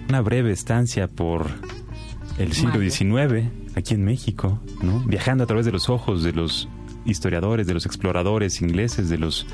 una 0.09 0.21
breve 0.21 0.51
estancia 0.51 1.07
por 1.07 1.47
el 2.37 2.53
siglo 2.53 2.79
XIX 2.79 3.49
aquí 3.75 3.93
en 3.93 4.03
México, 4.03 4.59
¿no? 4.81 4.99
Viajando 5.01 5.43
a 5.43 5.47
través 5.47 5.65
de 5.65 5.71
los 5.71 5.89
ojos 5.89 6.23
de 6.23 6.33
los 6.33 6.67
historiadores, 7.05 7.67
de 7.67 7.73
los 7.73 7.85
exploradores 7.85 8.61
ingleses, 8.61 9.09
de 9.09 9.17
los, 9.17 9.47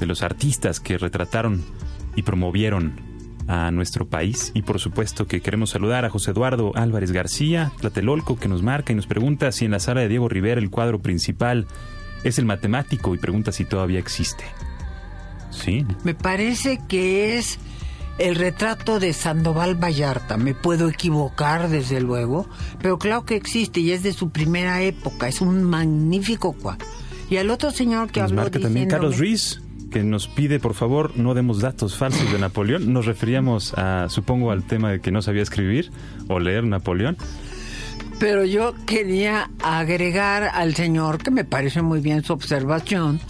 de 0.00 0.06
los 0.06 0.22
artistas 0.22 0.80
que 0.80 0.98
retrataron 0.98 1.62
y 2.16 2.22
promovieron 2.22 3.00
a 3.48 3.70
nuestro 3.70 4.06
país. 4.06 4.52
Y 4.54 4.62
por 4.62 4.78
supuesto 4.78 5.26
que 5.26 5.40
queremos 5.40 5.70
saludar 5.70 6.04
a 6.04 6.10
José 6.10 6.30
Eduardo 6.30 6.72
Álvarez 6.74 7.12
García, 7.12 7.72
Tlatelolco, 7.80 8.38
que 8.38 8.48
nos 8.48 8.62
marca 8.62 8.92
y 8.92 8.96
nos 8.96 9.06
pregunta 9.06 9.52
si 9.52 9.64
en 9.64 9.72
la 9.72 9.80
sala 9.80 10.00
de 10.00 10.08
Diego 10.08 10.28
Rivera 10.28 10.60
el 10.60 10.70
cuadro 10.70 11.00
principal 11.00 11.66
es 12.24 12.38
el 12.38 12.44
matemático 12.44 13.14
y 13.14 13.18
pregunta 13.18 13.52
si 13.52 13.64
todavía 13.64 13.98
existe. 13.98 14.44
Sí. 15.50 15.84
Me 16.04 16.14
parece 16.14 16.80
que 16.88 17.36
es 17.36 17.58
el 18.18 18.36
retrato 18.36 19.00
de 19.00 19.12
Sandoval 19.12 19.82
Vallarta. 19.82 20.36
Me 20.36 20.54
puedo 20.54 20.88
equivocar, 20.88 21.68
desde 21.68 22.00
luego, 22.00 22.48
pero 22.80 22.98
claro 22.98 23.24
que 23.24 23.36
existe 23.36 23.80
y 23.80 23.92
es 23.92 24.02
de 24.02 24.12
su 24.12 24.30
primera 24.30 24.82
época. 24.82 25.28
Es 25.28 25.40
un 25.40 25.64
magnífico 25.64 26.52
cuadro. 26.52 26.86
Y 27.30 27.36
al 27.38 27.50
otro 27.50 27.70
señor 27.70 28.10
que 28.10 28.20
Nos 28.20 28.30
habló 28.30 28.42
marca 28.42 28.60
también 28.60 28.88
Carlos 28.88 29.18
Ruiz, 29.18 29.62
que 29.90 30.02
nos 30.02 30.28
pide, 30.28 30.58
por 30.60 30.74
favor, 30.74 31.16
no 31.16 31.34
demos 31.34 31.60
datos 31.60 31.96
falsos 31.96 32.30
de 32.32 32.38
Napoleón. 32.38 32.92
Nos 32.92 33.06
referíamos 33.06 33.74
a, 33.74 34.08
supongo, 34.08 34.50
al 34.50 34.64
tema 34.64 34.90
de 34.90 35.00
que 35.00 35.10
no 35.10 35.22
sabía 35.22 35.42
escribir 35.42 35.90
o 36.28 36.38
leer 36.38 36.64
Napoleón. 36.64 37.16
Pero 38.18 38.44
yo 38.44 38.74
quería 38.86 39.50
agregar 39.62 40.44
al 40.44 40.74
señor, 40.74 41.18
que 41.18 41.30
me 41.30 41.44
parece 41.44 41.82
muy 41.82 42.00
bien 42.00 42.22
su 42.22 42.32
observación, 42.32 43.20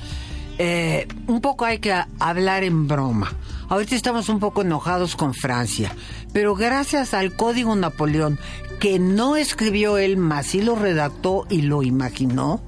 eh, 0.58 1.08
un 1.26 1.40
poco 1.40 1.64
hay 1.64 1.78
que 1.78 1.94
hablar 2.18 2.64
en 2.64 2.86
broma. 2.88 3.32
Ahorita 3.68 3.94
estamos 3.94 4.28
un 4.28 4.38
poco 4.38 4.62
enojados 4.62 5.16
con 5.16 5.34
Francia, 5.34 5.94
pero 6.32 6.54
gracias 6.54 7.14
al 7.14 7.34
Código 7.34 7.74
Napoleón, 7.74 8.38
que 8.80 8.98
no 8.98 9.36
escribió 9.36 9.96
él, 9.98 10.16
más 10.16 10.46
sí 10.46 10.60
lo 10.60 10.74
redactó 10.74 11.46
y 11.48 11.62
lo 11.62 11.82
imaginó, 11.82 12.60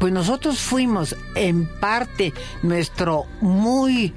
pues 0.00 0.12
nosotros 0.12 0.58
fuimos 0.58 1.16
en 1.34 1.68
parte 1.80 2.32
nuestro 2.62 3.26
muy 3.40 4.14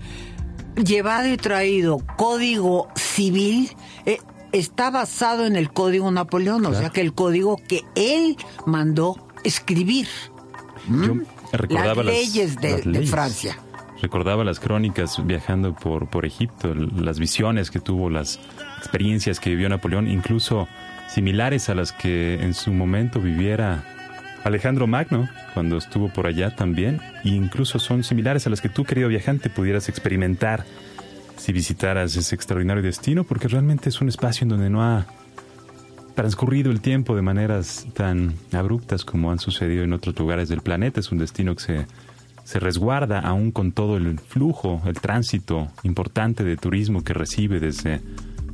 llevado 0.75 1.27
y 1.27 1.37
traído 1.37 1.99
código 2.17 2.87
civil 2.95 3.69
eh, 4.05 4.19
está 4.51 4.89
basado 4.89 5.45
en 5.45 5.55
el 5.55 5.71
código 5.71 6.09
Napoleón, 6.11 6.65
o 6.65 6.73
sea 6.73 6.89
que 6.89 7.01
el 7.01 7.13
código 7.13 7.57
que 7.67 7.83
él 7.95 8.37
mandó 8.65 9.27
escribir. 9.43 10.07
Yo 10.89 11.15
recordaba 11.51 12.03
Las 12.03 12.13
leyes 12.13 12.55
de- 12.61 12.71
las 12.71 12.83
de 12.83 12.89
leyes. 12.91 13.09
Francia. 13.11 13.57
Recordaba 14.01 14.43
las 14.43 14.59
crónicas 14.59 15.23
viajando 15.25 15.75
por, 15.75 16.09
por 16.09 16.25
Egipto, 16.25 16.73
las 16.73 17.19
visiones 17.19 17.69
que 17.69 17.79
tuvo, 17.79 18.09
las 18.09 18.39
experiencias 18.79 19.39
que 19.39 19.51
vivió 19.51 19.69
Napoleón, 19.69 20.07
incluso 20.07 20.67
similares 21.07 21.69
a 21.69 21.75
las 21.75 21.91
que 21.91 22.35
en 22.41 22.53
su 22.55 22.71
momento 22.73 23.19
viviera 23.19 23.83
Alejandro 24.43 24.87
Magno 24.87 25.29
cuando 25.53 25.77
estuvo 25.77 26.09
por 26.09 26.25
allá 26.25 26.55
también, 26.55 26.99
e 27.23 27.29
incluso 27.29 27.77
son 27.77 28.03
similares 28.03 28.47
a 28.47 28.49
las 28.49 28.59
que 28.61 28.69
tú, 28.69 28.85
querido 28.85 29.07
viajante, 29.07 29.49
pudieras 29.51 29.87
experimentar 29.87 30.65
si 31.37 31.51
visitaras 31.51 32.15
ese 32.15 32.33
extraordinario 32.33 32.81
destino, 32.81 33.23
porque 33.23 33.47
realmente 33.47 33.89
es 33.89 34.01
un 34.01 34.09
espacio 34.09 34.45
en 34.45 34.49
donde 34.49 34.69
no 34.71 34.81
ha 34.83 35.05
transcurrido 36.15 36.71
el 36.71 36.81
tiempo 36.81 37.15
de 37.15 37.21
maneras 37.21 37.87
tan 37.93 38.33
abruptas 38.51 39.05
como 39.05 39.31
han 39.31 39.39
sucedido 39.39 39.83
en 39.83 39.93
otros 39.93 40.17
lugares 40.17 40.49
del 40.49 40.61
planeta. 40.61 40.99
Es 40.99 41.11
un 41.11 41.17
destino 41.17 41.55
que 41.55 41.63
se, 41.63 41.85
se 42.43 42.59
resguarda 42.59 43.19
aún 43.19 43.51
con 43.51 43.71
todo 43.71 43.97
el 43.97 44.19
flujo, 44.19 44.81
el 44.85 44.95
tránsito 44.95 45.69
importante 45.83 46.43
de 46.43 46.57
turismo 46.57 47.03
que 47.03 47.13
recibe 47.13 47.59
desde 47.59 48.01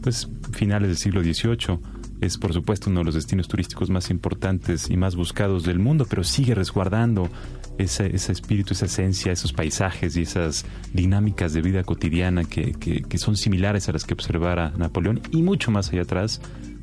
pues, 0.01 0.29
finales 0.51 0.89
del 0.89 0.97
siglo 0.97 1.21
XVIII. 1.21 1.79
Es 2.19 2.37
por 2.37 2.51
supuesto 2.51 2.89
uno 2.89 3.01
de 3.01 3.05
los 3.05 3.15
destinos 3.15 3.47
turísticos 3.47 3.89
más 3.91 4.09
importantes 4.09 4.89
y 4.89 4.97
más 4.97 5.15
buscados 5.15 5.63
del 5.63 5.77
mundo, 5.77 6.07
pero 6.09 6.23
sigue 6.23 6.55
resguardando 6.55 7.29
ese, 7.77 8.15
ese 8.15 8.31
espíritu, 8.31 8.73
esa 8.73 8.85
esencia, 8.87 9.31
esos 9.31 9.53
paisajes 9.53 10.17
y 10.17 10.23
esas 10.23 10.65
dinámicas 10.93 11.53
de 11.53 11.61
vida 11.61 11.83
cotidiana 11.83 12.43
que, 12.43 12.71
que- 12.73 13.17
son 13.19 13.37
similares 13.37 13.87
a 13.87 13.91
las 13.91 14.03
que 14.03 14.13
observara 14.15 14.71
Napoleón 14.77 15.21
y 15.31 15.43
mucho 15.43 15.69
más 15.69 15.91
allá 15.91 16.01
atrás 16.03 16.41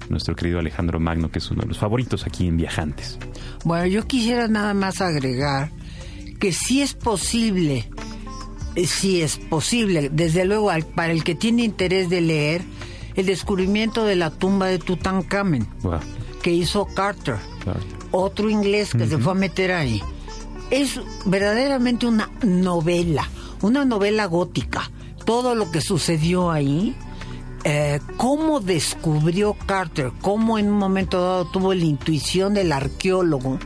nuestro 0.08 0.36
querido 0.36 0.58
Alejandro 0.60 1.00
Magno, 1.00 1.30
que 1.30 1.38
es 1.40 1.50
uno 1.50 1.62
de 1.62 1.68
los 1.68 1.78
favoritos 1.78 2.26
aquí 2.26 2.46
en 2.46 2.56
Viajantes. 2.56 3.18
Bueno, 3.64 3.86
yo 3.86 4.06
quisiera 4.06 4.46
nada 4.48 4.72
más 4.74 5.00
agregar 5.00 5.70
que 6.38 6.52
sí 6.52 6.82
es 6.82 6.94
posible, 6.94 7.88
eh, 8.76 8.86
sí 8.86 9.20
es 9.22 9.38
posible, 9.38 10.10
desde 10.12 10.44
luego 10.44 10.70
para 10.94 11.12
el 11.12 11.24
que 11.24 11.34
tiene 11.34 11.64
interés 11.64 12.08
de 12.10 12.20
leer, 12.20 12.62
el 13.14 13.26
descubrimiento 13.26 14.04
de 14.04 14.16
la 14.16 14.30
tumba 14.30 14.66
de 14.66 14.78
Tutankamen 14.78 15.66
Wow, 15.82 16.00
que 16.42 16.50
hizo 16.52 16.86
Carter. 16.86 17.36
otro 18.10 18.50
inglés 18.50 18.92
que 18.92 19.06
se 19.06 19.18
fue 19.18 19.32
a 19.32 19.36
meter 19.36 19.72
ahí. 19.72 20.02
Es 20.70 21.00
verdaderamente 21.24 22.06
una 22.06 22.30
novela, 22.42 23.28
una 23.62 23.84
novela 23.84 24.26
gótica. 24.26 24.90
Todo 25.24 25.54
lo 25.54 25.70
que 25.70 25.80
sucedió 25.80 26.50
ahí, 26.50 26.94
eh, 27.64 28.00
cómo 28.16 28.60
descubrió 28.60 29.54
Carter, 29.66 30.12
cómo 30.20 30.58
en 30.58 30.68
un 30.68 30.78
momento 30.78 31.20
dado 31.22 31.44
tuvo 31.46 31.72
la 31.72 31.84
intuición 31.84 32.54
del 32.54 32.72
arqueólogo 32.72 33.58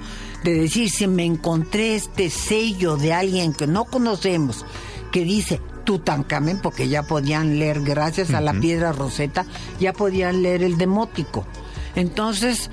de 0.44 0.54
decir, 0.54 0.88
si 0.90 1.06
me 1.08 1.24
encontré 1.24 1.96
este 1.96 2.30
sello 2.30 2.96
de 2.96 3.12
alguien 3.12 3.52
que 3.52 3.66
no 3.66 3.84
conocemos, 3.86 4.64
que 5.10 5.24
dice 5.24 5.60
Tutankamen, 5.88 6.58
porque 6.58 6.86
ya 6.86 7.02
podían 7.02 7.58
leer, 7.58 7.80
gracias 7.80 8.34
a 8.34 8.42
la 8.42 8.52
piedra 8.52 8.92
roseta, 8.92 9.46
ya 9.80 9.94
podían 9.94 10.42
leer 10.42 10.62
el 10.62 10.76
demótico. 10.76 11.46
Entonces, 11.94 12.70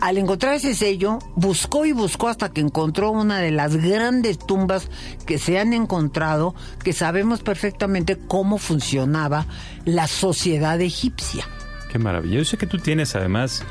al 0.00 0.18
encontrar 0.18 0.54
ese 0.54 0.74
sello, 0.74 1.20
buscó 1.36 1.86
y 1.86 1.92
buscó 1.92 2.26
hasta 2.26 2.48
que 2.48 2.60
encontró 2.60 3.12
una 3.12 3.38
de 3.38 3.52
las 3.52 3.76
grandes 3.76 4.40
tumbas 4.40 4.88
que 5.26 5.38
se 5.38 5.60
han 5.60 5.72
encontrado, 5.74 6.56
que 6.82 6.92
sabemos 6.92 7.40
perfectamente 7.40 8.18
cómo 8.18 8.58
funcionaba 8.58 9.46
la 9.84 10.08
sociedad 10.08 10.80
egipcia. 10.80 11.46
Qué 11.92 12.00
maravilla. 12.00 12.38
Yo 12.38 12.44
sé 12.44 12.56
que 12.56 12.66
tú 12.66 12.78
tienes 12.78 13.14
además, 13.14 13.62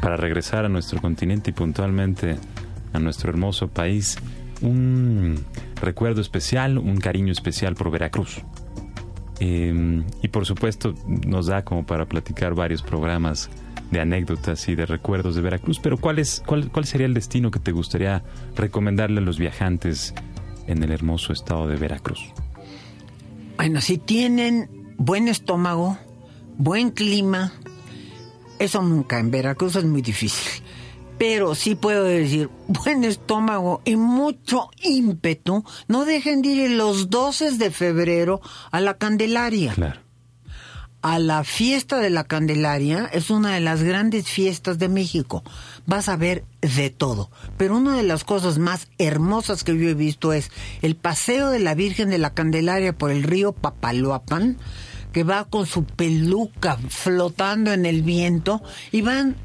para 0.00 0.16
regresar 0.16 0.64
a 0.64 0.68
nuestro 0.68 1.00
continente 1.00 1.50
y 1.50 1.52
puntualmente 1.52 2.38
a 2.92 2.98
nuestro 2.98 3.30
hermoso 3.30 3.68
país, 3.68 4.18
un 4.62 5.44
recuerdo 5.80 6.20
especial, 6.20 6.78
un 6.78 6.98
cariño 6.98 7.32
especial 7.32 7.74
por 7.74 7.90
Veracruz. 7.90 8.42
Eh, 9.40 10.04
y 10.22 10.28
por 10.28 10.44
supuesto 10.44 10.94
nos 11.06 11.46
da 11.46 11.64
como 11.64 11.86
para 11.86 12.06
platicar 12.06 12.54
varios 12.54 12.82
programas 12.82 13.48
de 13.90 14.00
anécdotas 14.00 14.68
y 14.68 14.74
de 14.74 14.86
recuerdos 14.86 15.34
de 15.34 15.40
Veracruz, 15.40 15.80
pero 15.80 15.96
¿cuál, 15.96 16.18
es, 16.18 16.42
cuál, 16.46 16.70
cuál 16.70 16.84
sería 16.84 17.06
el 17.06 17.14
destino 17.14 17.50
que 17.50 17.58
te 17.58 17.72
gustaría 17.72 18.22
recomendarle 18.54 19.18
a 19.18 19.22
los 19.22 19.38
viajantes 19.38 20.14
en 20.66 20.82
el 20.82 20.92
hermoso 20.92 21.32
estado 21.32 21.66
de 21.66 21.76
Veracruz? 21.76 22.20
Bueno, 23.56 23.80
si 23.80 23.98
tienen 23.98 24.94
buen 24.96 25.28
estómago, 25.28 25.98
buen 26.56 26.90
clima, 26.90 27.52
eso 28.58 28.82
nunca 28.82 29.18
en 29.18 29.30
Veracruz 29.30 29.76
es 29.76 29.84
muy 29.84 30.02
difícil. 30.02 30.62
Pero 31.20 31.54
sí 31.54 31.74
puedo 31.74 32.04
decir, 32.04 32.48
buen 32.66 33.04
estómago 33.04 33.82
y 33.84 33.96
mucho 33.96 34.70
ímpetu, 34.82 35.64
no 35.86 36.06
dejen 36.06 36.40
de 36.40 36.48
ir 36.48 36.70
los 36.70 37.10
12 37.10 37.58
de 37.58 37.70
febrero 37.70 38.40
a 38.70 38.80
la 38.80 38.94
Candelaria. 38.94 39.74
Claro. 39.74 40.00
a 41.02 41.18
la 41.18 41.44
fiesta 41.44 41.98
de 41.98 42.08
la 42.08 42.24
Candelaria 42.24 43.04
es 43.12 43.28
una 43.28 43.52
de 43.52 43.60
las 43.60 43.82
grandes 43.82 44.28
fiestas 44.28 44.78
de 44.78 44.88
México. 44.88 45.44
Vas 45.84 46.08
a 46.08 46.16
ver 46.16 46.46
de 46.62 46.88
todo. 46.88 47.30
Pero 47.58 47.76
una 47.76 47.98
de 47.98 48.02
las 48.02 48.24
cosas 48.24 48.56
más 48.56 48.88
hermosas 48.96 49.62
que 49.62 49.76
yo 49.76 49.90
he 49.90 49.94
visto 49.94 50.32
es 50.32 50.50
el 50.80 50.96
paseo 50.96 51.50
de 51.50 51.58
la 51.58 51.74
Virgen 51.74 52.08
de 52.08 52.18
la 52.18 52.32
Candelaria 52.32 52.96
por 52.96 53.10
el 53.10 53.24
río 53.24 53.52
Papaloapan, 53.52 54.56
que 55.12 55.24
va 55.24 55.44
con 55.44 55.66
su 55.66 55.84
peluca 55.84 56.78
flotando 56.88 57.74
en 57.74 57.84
el 57.84 58.00
viento 58.00 58.62
y 58.90 59.02
van 59.02 59.36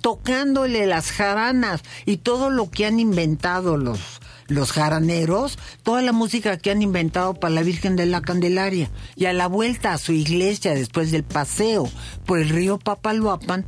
tocándole 0.00 0.86
las 0.86 1.10
jaranas 1.10 1.82
y 2.06 2.18
todo 2.18 2.50
lo 2.50 2.70
que 2.70 2.86
han 2.86 3.00
inventado 3.00 3.76
los 3.76 4.20
los 4.48 4.72
jaraneros, 4.72 5.58
toda 5.82 6.02
la 6.02 6.12
música 6.12 6.58
que 6.58 6.70
han 6.70 6.82
inventado 6.82 7.34
para 7.34 7.54
la 7.54 7.62
Virgen 7.62 7.96
de 7.96 8.06
la 8.06 8.20
Candelaria. 8.20 8.90
Y 9.16 9.24
a 9.24 9.32
la 9.32 9.46
vuelta 9.46 9.92
a 9.92 9.98
su 9.98 10.12
iglesia, 10.12 10.74
después 10.74 11.10
del 11.10 11.24
paseo 11.24 11.88
por 12.26 12.38
el 12.38 12.50
río 12.50 12.78
Papaloapan, 12.78 13.64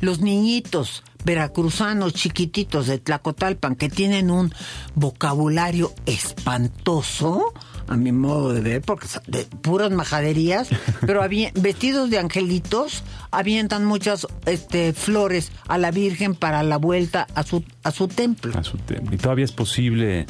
los 0.00 0.20
niñitos 0.20 1.04
veracruzanos 1.24 2.14
chiquititos 2.14 2.86
de 2.86 2.98
Tlacotalpan 2.98 3.76
que 3.76 3.88
tienen 3.88 4.30
un 4.30 4.52
vocabulario 4.94 5.92
espantoso, 6.06 7.52
a 7.88 7.96
mi 7.96 8.12
modo 8.12 8.52
de 8.52 8.60
ver, 8.60 8.82
porque 8.82 9.06
de 9.26 9.44
puras 9.44 9.90
majaderías, 9.90 10.68
pero 11.00 11.22
vestidos 11.54 12.10
de 12.10 12.18
angelitos, 12.18 13.02
avientan 13.30 13.84
muchas 13.84 14.26
este, 14.46 14.92
flores 14.92 15.52
a 15.68 15.78
la 15.78 15.90
Virgen 15.90 16.34
para 16.34 16.62
la 16.62 16.78
vuelta 16.78 17.26
a 17.34 17.42
su, 17.42 17.64
a 17.82 17.90
su 17.90 18.08
templo. 18.08 18.58
a 18.58 18.64
su 18.64 18.78
templo. 18.78 19.14
Y 19.14 19.18
todavía 19.18 19.44
es 19.44 19.52
posible 19.52 20.26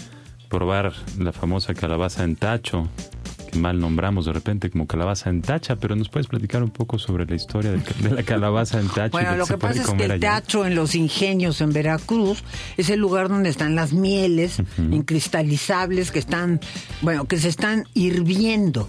probar 0.49 0.93
la 1.19 1.33
famosa 1.33 1.75
calabaza 1.75 2.25
en 2.25 2.37
tacho, 2.37 2.89
mal 3.57 3.79
nombramos 3.79 4.27
de 4.27 4.33
repente 4.33 4.71
como 4.71 4.87
calabaza 4.87 5.31
en 5.31 5.43
tacha, 5.43 5.77
pero 5.77 5.95
nos 5.97 6.09
puedes 6.09 6.27
platicar 6.27 6.63
un 6.63 6.71
poco 6.71 6.99
sobre 6.99 7.27
la 7.27 7.35
historia 7.35 7.71
de, 7.73 7.79
de 8.09 8.15
la 8.15 8.23
calabaza 8.23 8.81
en 8.81 8.89
tacho. 8.89 9.07
y 9.09 9.11
Bueno, 9.11 9.37
lo 9.37 9.47
que 9.47 9.59
pasa 9.59 9.83
es 9.83 9.91
que 9.91 10.05
el 10.05 10.11
allá. 10.13 10.21
teatro 10.21 10.67
en 10.67 10.75
los 10.75 10.95
ingenios 10.95 11.61
en 11.61 11.73
Veracruz 11.73 12.43
es 12.77 12.91
el 12.91 13.01
lugar 13.01 13.29
donde 13.29 13.51
están 13.51 13.75
las 13.75 13.93
mieles 13.93 14.59
incristalizables 14.79 16.11
que 16.11 16.19
están, 16.19 16.61
bueno, 17.03 17.27
que 17.27 17.39
se 17.39 17.49
están 17.49 17.85
hirviendo. 17.95 18.89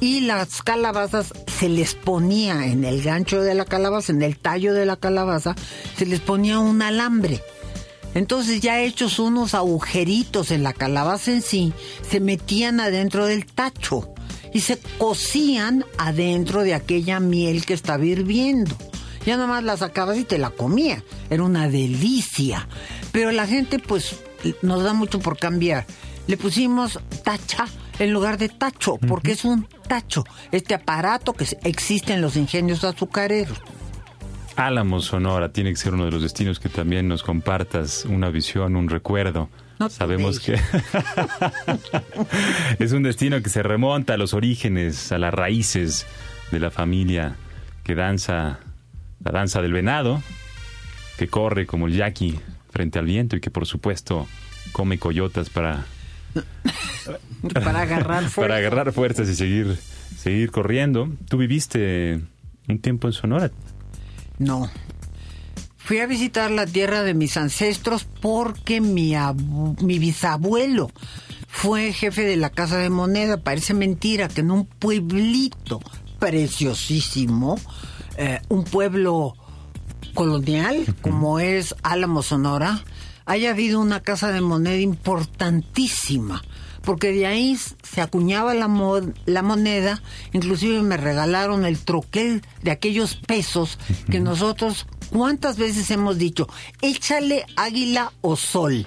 Y 0.00 0.20
las 0.22 0.62
calabazas 0.62 1.32
se 1.46 1.68
les 1.68 1.94
ponía 1.94 2.66
en 2.66 2.84
el 2.84 3.02
gancho 3.02 3.40
de 3.40 3.54
la 3.54 3.64
calabaza, 3.64 4.12
en 4.12 4.22
el 4.22 4.36
tallo 4.36 4.74
de 4.74 4.84
la 4.84 4.96
calabaza, 4.96 5.54
se 5.96 6.06
les 6.06 6.18
ponía 6.18 6.58
un 6.58 6.82
alambre. 6.82 7.40
Entonces 8.14 8.60
ya 8.60 8.80
hechos 8.80 9.18
unos 9.18 9.54
agujeritos 9.54 10.50
en 10.50 10.62
la 10.62 10.72
calabaza 10.72 11.32
en 11.32 11.42
sí, 11.42 11.72
se 12.08 12.20
metían 12.20 12.80
adentro 12.80 13.26
del 13.26 13.46
tacho. 13.46 14.08
y 14.54 14.60
se 14.60 14.78
cocían 14.98 15.86
adentro 15.96 16.62
de 16.62 16.74
aquella 16.74 17.20
miel 17.20 17.64
que 17.64 17.72
estaba 17.72 18.04
hirviendo. 18.04 18.76
Ya 19.24 19.38
nomás 19.38 19.64
la 19.64 19.78
sacabas 19.78 20.18
y 20.18 20.24
te 20.24 20.36
la 20.36 20.50
comía. 20.50 21.02
Era 21.30 21.44
una 21.44 21.70
delicia. 21.70 22.68
Pero 23.12 23.32
la 23.32 23.46
gente 23.46 23.78
pues 23.78 24.16
nos 24.60 24.82
da 24.82 24.92
mucho 24.92 25.20
por 25.20 25.38
cambiar. 25.38 25.86
Le 26.26 26.36
pusimos 26.36 27.00
tacha 27.24 27.66
en 27.98 28.12
lugar 28.12 28.36
de 28.36 28.48
tacho, 28.48 28.96
porque 29.08 29.32
es 29.32 29.44
un 29.44 29.66
tacho, 29.88 30.24
este 30.50 30.74
aparato 30.74 31.32
que 31.34 31.46
existe 31.64 32.12
en 32.14 32.20
los 32.20 32.36
ingenios 32.36 32.84
azucareros. 32.84 33.58
Álamo, 34.56 35.00
Sonora, 35.00 35.52
tiene 35.52 35.70
que 35.70 35.76
ser 35.76 35.94
uno 35.94 36.04
de 36.04 36.10
los 36.10 36.22
destinos 36.22 36.60
que 36.60 36.68
también 36.68 37.08
nos 37.08 37.22
compartas 37.22 38.04
una 38.04 38.30
visión, 38.30 38.76
un 38.76 38.88
recuerdo. 38.88 39.48
Sabemos 39.88 40.38
que 40.38 40.54
es 42.78 42.92
un 42.92 43.02
destino 43.02 43.42
que 43.42 43.48
se 43.48 43.62
remonta 43.62 44.14
a 44.14 44.16
los 44.16 44.34
orígenes, 44.34 45.10
a 45.10 45.18
las 45.18 45.34
raíces 45.34 46.06
de 46.50 46.60
la 46.60 46.70
familia 46.70 47.34
que 47.82 47.94
danza 47.94 48.60
la 49.24 49.32
danza 49.32 49.62
del 49.62 49.72
venado, 49.72 50.22
que 51.18 51.28
corre 51.28 51.66
como 51.66 51.86
el 51.86 51.94
yaqui 51.94 52.38
frente 52.70 52.98
al 52.98 53.06
viento 53.06 53.36
y 53.36 53.40
que 53.40 53.50
por 53.50 53.66
supuesto 53.66 54.26
come 54.72 54.98
coyotas 54.98 55.50
para 55.50 55.84
para 57.52 57.82
agarrar 57.82 58.24
fuerzas. 58.24 58.34
para 58.36 58.56
agarrar 58.56 58.92
fuerzas 58.92 59.28
y 59.28 59.34
seguir 59.34 59.78
seguir 60.16 60.50
corriendo. 60.50 61.08
¿Tú 61.28 61.38
viviste 61.38 62.20
un 62.68 62.78
tiempo 62.78 63.08
en 63.08 63.12
Sonora? 63.12 63.50
No. 64.42 64.68
Fui 65.76 65.98
a 65.98 66.06
visitar 66.06 66.50
la 66.50 66.66
tierra 66.66 67.02
de 67.02 67.14
mis 67.14 67.36
ancestros 67.36 68.04
porque 68.20 68.80
mi, 68.80 69.14
mi 69.80 69.98
bisabuelo 69.98 70.90
fue 71.48 71.92
jefe 71.92 72.22
de 72.22 72.36
la 72.36 72.50
Casa 72.50 72.78
de 72.78 72.90
Moneda. 72.90 73.36
Parece 73.36 73.72
mentira 73.72 74.28
que 74.28 74.40
en 74.40 74.50
un 74.50 74.66
pueblito 74.66 75.80
preciosísimo, 76.18 77.58
eh, 78.16 78.40
un 78.48 78.64
pueblo 78.64 79.36
colonial 80.14 80.94
como 81.02 81.38
es 81.38 81.74
Álamo 81.82 82.22
Sonora, 82.22 82.84
haya 83.24 83.50
habido 83.50 83.80
una 83.80 84.00
casa 84.00 84.32
de 84.32 84.40
moneda 84.40 84.76
importantísima 84.76 86.42
porque 86.82 87.12
de 87.12 87.26
ahí 87.26 87.56
se 87.56 88.00
acuñaba 88.00 88.54
la, 88.54 88.68
la 89.26 89.42
moneda, 89.42 90.02
inclusive 90.32 90.82
me 90.82 90.96
regalaron 90.96 91.64
el 91.64 91.78
troquel 91.78 92.42
de 92.62 92.70
aquellos 92.70 93.16
pesos 93.16 93.78
que 94.10 94.20
nosotros, 94.20 94.86
¿cuántas 95.10 95.56
veces 95.56 95.90
hemos 95.90 96.18
dicho? 96.18 96.48
Échale 96.80 97.44
águila 97.56 98.12
o 98.20 98.36
sol. 98.36 98.86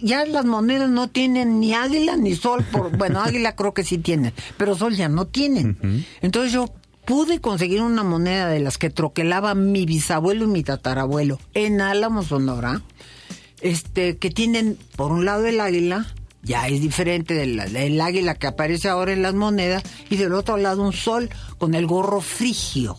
ya 0.00 0.24
las 0.24 0.44
monedas 0.44 0.88
no 0.88 1.08
tienen 1.08 1.60
ni 1.60 1.74
águila 1.74 2.16
ni 2.16 2.34
sol, 2.34 2.64
por, 2.70 2.96
bueno, 2.98 3.20
águila 3.20 3.54
creo 3.54 3.74
que 3.74 3.84
sí 3.84 3.98
tienen, 3.98 4.32
pero 4.56 4.74
sol 4.74 4.94
ya 4.94 5.08
no 5.08 5.26
tienen. 5.26 6.06
Entonces 6.20 6.52
yo 6.52 6.72
pude 7.06 7.40
conseguir 7.40 7.82
una 7.82 8.02
moneda 8.02 8.48
de 8.48 8.60
las 8.60 8.78
que 8.78 8.90
troquelaba 8.90 9.54
mi 9.54 9.86
bisabuelo 9.86 10.44
y 10.44 10.48
mi 10.48 10.62
tatarabuelo 10.64 11.38
en 11.54 11.80
Álamo, 11.80 12.22
Sonora, 12.22 12.82
este, 13.60 14.18
que 14.18 14.30
tienen 14.30 14.76
por 14.96 15.12
un 15.12 15.24
lado 15.24 15.46
el 15.46 15.60
águila 15.60 16.06
ya 16.46 16.68
es 16.68 16.80
diferente 16.80 17.34
del, 17.34 18.00
águila 18.00 18.36
que 18.36 18.46
aparece 18.46 18.88
ahora 18.88 19.12
en 19.12 19.22
las 19.22 19.34
monedas 19.34 19.82
y 20.08 20.16
del 20.16 20.32
otro 20.32 20.56
lado 20.56 20.82
un 20.82 20.92
sol 20.92 21.28
con 21.58 21.74
el 21.74 21.86
gorro 21.86 22.20
frigio. 22.20 22.96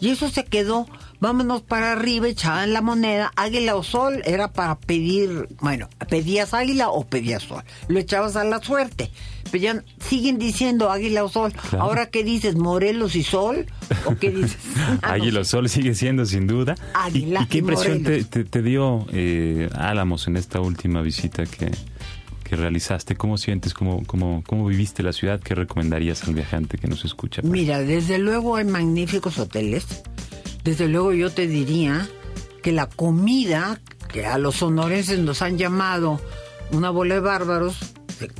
Y 0.00 0.10
eso 0.10 0.28
se 0.28 0.44
quedó, 0.44 0.86
vámonos 1.20 1.62
para 1.62 1.92
arriba, 1.92 2.28
echaban 2.28 2.72
la 2.72 2.82
moneda, 2.82 3.32
águila 3.36 3.76
o 3.76 3.82
sol, 3.82 4.22
era 4.24 4.52
para 4.52 4.76
pedir, 4.76 5.48
bueno, 5.60 5.88
pedías 6.08 6.54
águila 6.54 6.90
o 6.90 7.04
pedías 7.04 7.44
sol, 7.44 7.62
lo 7.86 7.98
echabas 7.98 8.36
a 8.36 8.44
la 8.44 8.60
suerte. 8.60 9.10
Pero 9.50 9.62
ya 9.62 9.84
siguen 9.98 10.38
diciendo 10.38 10.90
águila 10.90 11.24
o 11.24 11.28
sol. 11.30 11.54
Ahora, 11.78 12.10
¿qué 12.10 12.22
dices? 12.22 12.56
¿Morelos 12.56 13.16
y 13.16 13.22
sol? 13.22 13.64
¿O 14.04 14.14
qué 14.16 14.30
dices? 14.30 14.58
Ah, 15.02 15.12
águila 15.12 15.40
o 15.40 15.44
sol 15.44 15.68
sigue 15.70 15.94
siendo 15.94 16.26
sin 16.26 16.46
duda. 16.46 16.74
Águila 16.92 17.42
¿Y, 17.42 17.46
qué 17.46 17.58
impresión 17.58 18.02
te, 18.02 18.62
dio 18.62 19.06
eh, 19.12 19.70
Álamos 19.74 20.26
en 20.26 20.36
esta 20.36 20.60
última 20.60 21.00
visita 21.00 21.46
que, 21.46 21.70
que 22.48 22.56
realizaste? 22.56 23.14
¿Cómo 23.14 23.38
sientes? 23.38 23.74
¿Cómo, 23.74 24.02
cómo, 24.06 24.42
cómo 24.46 24.66
viviste 24.66 25.02
la 25.02 25.12
ciudad? 25.12 25.40
¿Qué 25.40 25.54
recomendarías 25.54 26.24
al 26.24 26.34
viajante 26.34 26.78
que 26.78 26.88
nos 26.88 27.04
escucha? 27.04 27.42
Mira, 27.42 27.80
desde 27.80 28.18
luego 28.18 28.56
hay 28.56 28.64
magníficos 28.64 29.38
hoteles. 29.38 29.86
Desde 30.64 30.88
luego 30.88 31.12
yo 31.12 31.30
te 31.30 31.46
diría 31.46 32.08
que 32.62 32.72
la 32.72 32.88
comida, 32.88 33.80
que 34.08 34.26
a 34.26 34.38
los 34.38 34.56
sonorenses 34.56 35.18
nos 35.18 35.42
han 35.42 35.58
llamado 35.58 36.20
una 36.72 36.90
bola 36.90 37.14
de 37.14 37.20
bárbaros, 37.20 37.76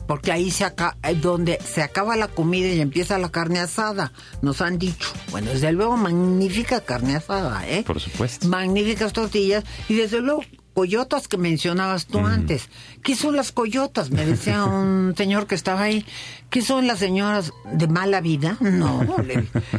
porque 0.07 0.33
ahí 0.33 0.51
se 0.51 0.65
acaba, 0.65 0.97
donde 1.21 1.59
se 1.65 1.83
acaba 1.83 2.17
la 2.17 2.29
comida 2.29 2.69
y 2.69 2.81
empieza 2.81 3.19
la 3.19 3.31
carne 3.31 3.61
asada, 3.61 4.13
nos 4.43 4.61
han 4.61 4.79
dicho. 4.79 5.09
Bueno, 5.31 5.51
desde 5.51 5.73
luego 5.73 5.97
magnífica 5.97 6.81
carne 6.81 7.17
asada, 7.17 7.69
¿eh? 7.69 7.85
Por 7.87 8.01
supuesto. 8.01 8.49
Magníficas 8.49 9.13
tortillas 9.13 9.65
y 9.89 9.95
desde 9.95 10.21
luego 10.21 10.43
coyotas 10.79 11.27
que 11.27 11.39
mencionabas 11.39 12.07
tú 12.07 12.21
antes. 12.21 12.69
¿Qué 13.03 13.17
son 13.17 13.35
las 13.35 13.51
coyotas? 13.51 14.13
Me 14.13 14.25
decía 14.25 14.65
un 14.83 15.13
señor 15.17 15.49
que 15.49 15.57
estaba 15.57 15.83
ahí. 15.83 16.07
¿Qué 16.51 16.63
son 16.63 16.87
las 16.87 17.01
señoras 17.01 17.53
de 17.73 17.89
mala 17.89 18.21
vida? 18.21 18.57
No, 18.61 19.05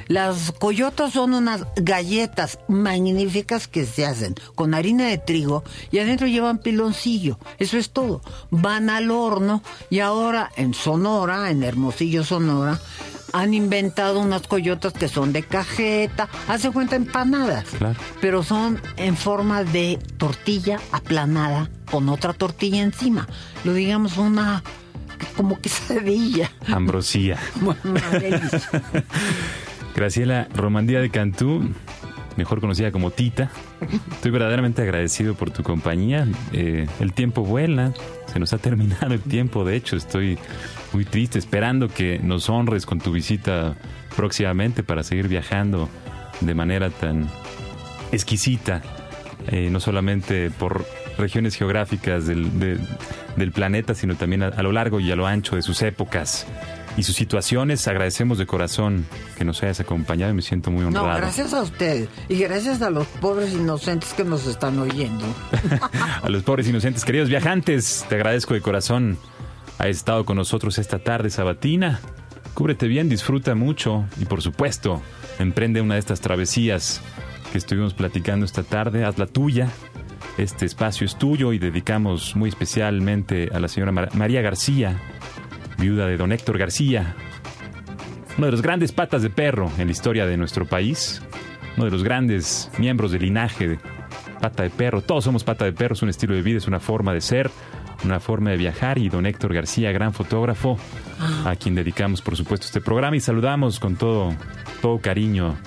las 0.10 0.52
coyotas 0.52 1.14
son 1.14 1.34
unas 1.34 1.64
galletas 1.78 2.60
magníficas 2.68 3.70
que 3.70 3.86
se 3.86 4.06
hacen 4.06 4.36
con 4.56 4.74
harina 4.74 5.08
de 5.08 5.18
trigo 5.18 5.64
y 5.90 6.00
adentro 6.00 6.28
llevan 6.28 6.58
piloncillo. 6.58 7.40
Eso 7.60 7.78
es 7.78 7.92
todo. 7.92 8.22
Van 8.52 8.90
al 8.90 9.10
horno 9.10 9.64
y 9.90 10.02
ahora 10.02 10.52
en 10.58 10.74
Sonora, 10.74 11.50
en 11.50 11.64
Hermosillo, 11.64 12.26
Sonora, 12.26 12.78
han 13.34 13.54
inventado 13.54 14.20
unas 14.20 14.48
coyotas 14.48 14.94
que 14.94 15.08
son 15.08 15.34
de 15.34 15.44
cajeta, 15.44 16.30
hace 16.48 16.72
cuenta 16.72 16.96
empanadas, 16.96 17.66
pero 18.22 18.44
son 18.44 18.82
en 18.98 19.18
forma 19.18 19.64
de 19.64 20.00
tortilla 20.18 20.80
aplanada 20.92 21.70
con 21.90 22.10
otra 22.10 22.34
tortilla 22.34 22.82
encima. 22.82 23.28
Lo 23.64 23.74
digamos 23.74 24.18
una 24.18 24.64
como 25.36 25.60
quesadilla. 25.60 26.52
Ambrosía. 26.68 27.38
Graciela 29.96 30.48
Romandía 30.54 31.02
de 31.02 31.10
Cantú, 31.10 31.74
mejor 32.40 32.62
conocida 32.62 32.92
como 32.94 33.12
Tita. 33.12 33.52
Estoy 34.12 34.32
verdaderamente 34.32 34.82
agradecido 34.82 35.36
por 35.36 35.52
tu 35.52 35.62
compañía. 35.62 36.26
Eh, 36.54 36.88
el 37.02 37.12
tiempo 37.12 37.44
vuela, 37.44 37.94
se 38.32 38.40
nos 38.40 38.54
ha 38.54 38.58
terminado 38.58 39.14
el 39.14 39.22
tiempo, 39.22 39.66
de 39.66 39.76
hecho 39.76 39.98
estoy 39.98 40.40
muy 40.94 41.04
triste, 41.04 41.38
esperando 41.38 41.90
que 41.90 42.18
nos 42.20 42.50
honres 42.50 42.86
con 42.86 43.00
tu 43.00 43.12
visita 43.12 43.76
próximamente 44.16 44.84
para 44.84 45.04
seguir 45.04 45.28
viajando 45.28 45.90
de 46.40 46.56
manera 46.56 46.90
tan 46.90 47.30
exquisita, 48.14 48.82
eh, 49.48 49.68
no 49.70 49.82
solamente 49.82 50.50
por 50.50 50.86
regiones 51.18 51.56
geográficas 51.56 52.26
del, 52.26 52.58
del 53.36 53.52
planeta, 53.52 53.96
sino 53.96 54.16
también 54.16 54.44
a, 54.44 54.64
lo 54.64 54.72
largo 54.72 55.02
y 55.02 55.12
a 55.12 55.18
lo 55.18 55.28
ancho 55.28 55.58
de 55.58 55.62
sus 55.62 55.82
épocas 55.82 56.48
y 57.00 57.04
sus 57.04 57.16
situaciones. 57.16 57.88
Agradecemos 57.88 58.38
de 58.38 58.46
corazón 58.46 59.06
que 59.38 59.46
nos 59.46 59.64
hayas 59.64 59.80
acompañado 59.80 60.32
y 60.32 60.36
me 60.36 60.42
siento 60.42 60.70
muy 60.72 60.84
honrado. 60.86 61.08
No, 61.08 61.16
gracias 61.16 61.54
a 61.54 61.62
usted 61.62 62.08
y 62.28 62.38
gracias 62.40 62.82
a 62.82 62.90
los 62.90 63.08
pobres 63.08 63.54
inocentes 63.54 64.14
que 64.14 64.24
nos 64.24 64.46
están 64.46 64.78
oyendo. 64.80 65.26
a 66.22 66.30
los 66.30 66.44
pobres 66.44 66.68
inocentes, 66.68 67.04
queridos 67.04 67.30
viajantes, 67.30 68.06
te 68.08 68.16
agradezco 68.16 68.54
de 68.54 68.62
corazón 68.62 69.18
ha 69.80 69.88
estado 69.88 70.26
con 70.26 70.36
nosotros 70.36 70.78
esta 70.78 71.00
tarde 71.00 71.30
sabatina. 71.30 72.02
Cúbrete 72.54 72.88
bien, 72.88 73.08
disfruta 73.08 73.56
mucho 73.56 74.06
y 74.20 74.26
por 74.26 74.42
supuesto, 74.42 75.02
emprende 75.40 75.82
una 75.82 75.94
de 75.96 76.02
estas 76.02 76.20
travesías 76.20 77.02
que 77.52 77.58
estuvimos 77.58 77.94
platicando 77.94 78.46
esta 78.46 78.64
tarde, 78.64 79.06
haz 79.06 79.18
la 79.18 79.26
tuya. 79.26 79.70
Este 80.38 80.66
espacio 80.66 81.06
es 81.06 81.18
tuyo 81.18 81.54
y 81.54 81.60
dedicamos 81.60 82.36
muy 82.36 82.50
especialmente 82.50 83.50
a 83.54 83.60
la 83.60 83.70
señora 83.70 83.92
María 83.92 84.42
García, 84.42 85.00
viuda 85.80 86.08
de 86.08 86.18
don 86.18 86.32
Héctor 86.32 86.58
García, 86.58 87.16
uno 88.38 88.48
de 88.48 88.52
los 88.52 88.62
grandes 88.62 88.92
patas 88.92 89.22
de 89.22 89.30
perro 89.30 89.72
en 89.78 89.88
la 89.88 89.92
historia 89.92 90.26
de 90.26 90.38
nuestro 90.38 90.66
país, 90.66 91.22
uno 91.76 91.86
de 91.86 91.92
los 91.92 92.04
grandes 92.04 92.70
miembros 92.78 93.12
del 93.12 93.22
linaje 93.22 93.68
de 93.68 93.80
pata 94.40 94.64
de 94.64 94.70
perro. 94.70 95.02
Todos 95.02 95.24
somos 95.24 95.44
pata 95.44 95.66
de 95.66 95.74
perro, 95.74 95.94
es 95.94 96.02
un 96.02 96.10
estilo 96.10 96.36
de 96.36 96.42
vida, 96.42 96.58
es 96.58 96.68
una 96.68 96.80
forma 96.80 97.14
de 97.14 97.22
ser 97.22 97.50
una 98.04 98.20
forma 98.20 98.52
de 98.52 98.58
viajar 98.58 98.98
y 98.98 99.10
don 99.10 99.26
Héctor 99.26 99.54
García, 99.54 99.92
gran 99.92 100.14
fotógrafo, 100.14 100.78
a 101.46 101.56
quien 101.56 101.76
dedicamos 101.76 102.22
por 102.22 102.36
supuesto 102.36 102.66
este 102.66 102.82
programa 102.82 103.16
y 103.16 103.20
saludamos 103.20 103.80
con 103.80 103.96
todo, 103.96 104.34
todo 104.82 105.00
cariño 105.00 105.58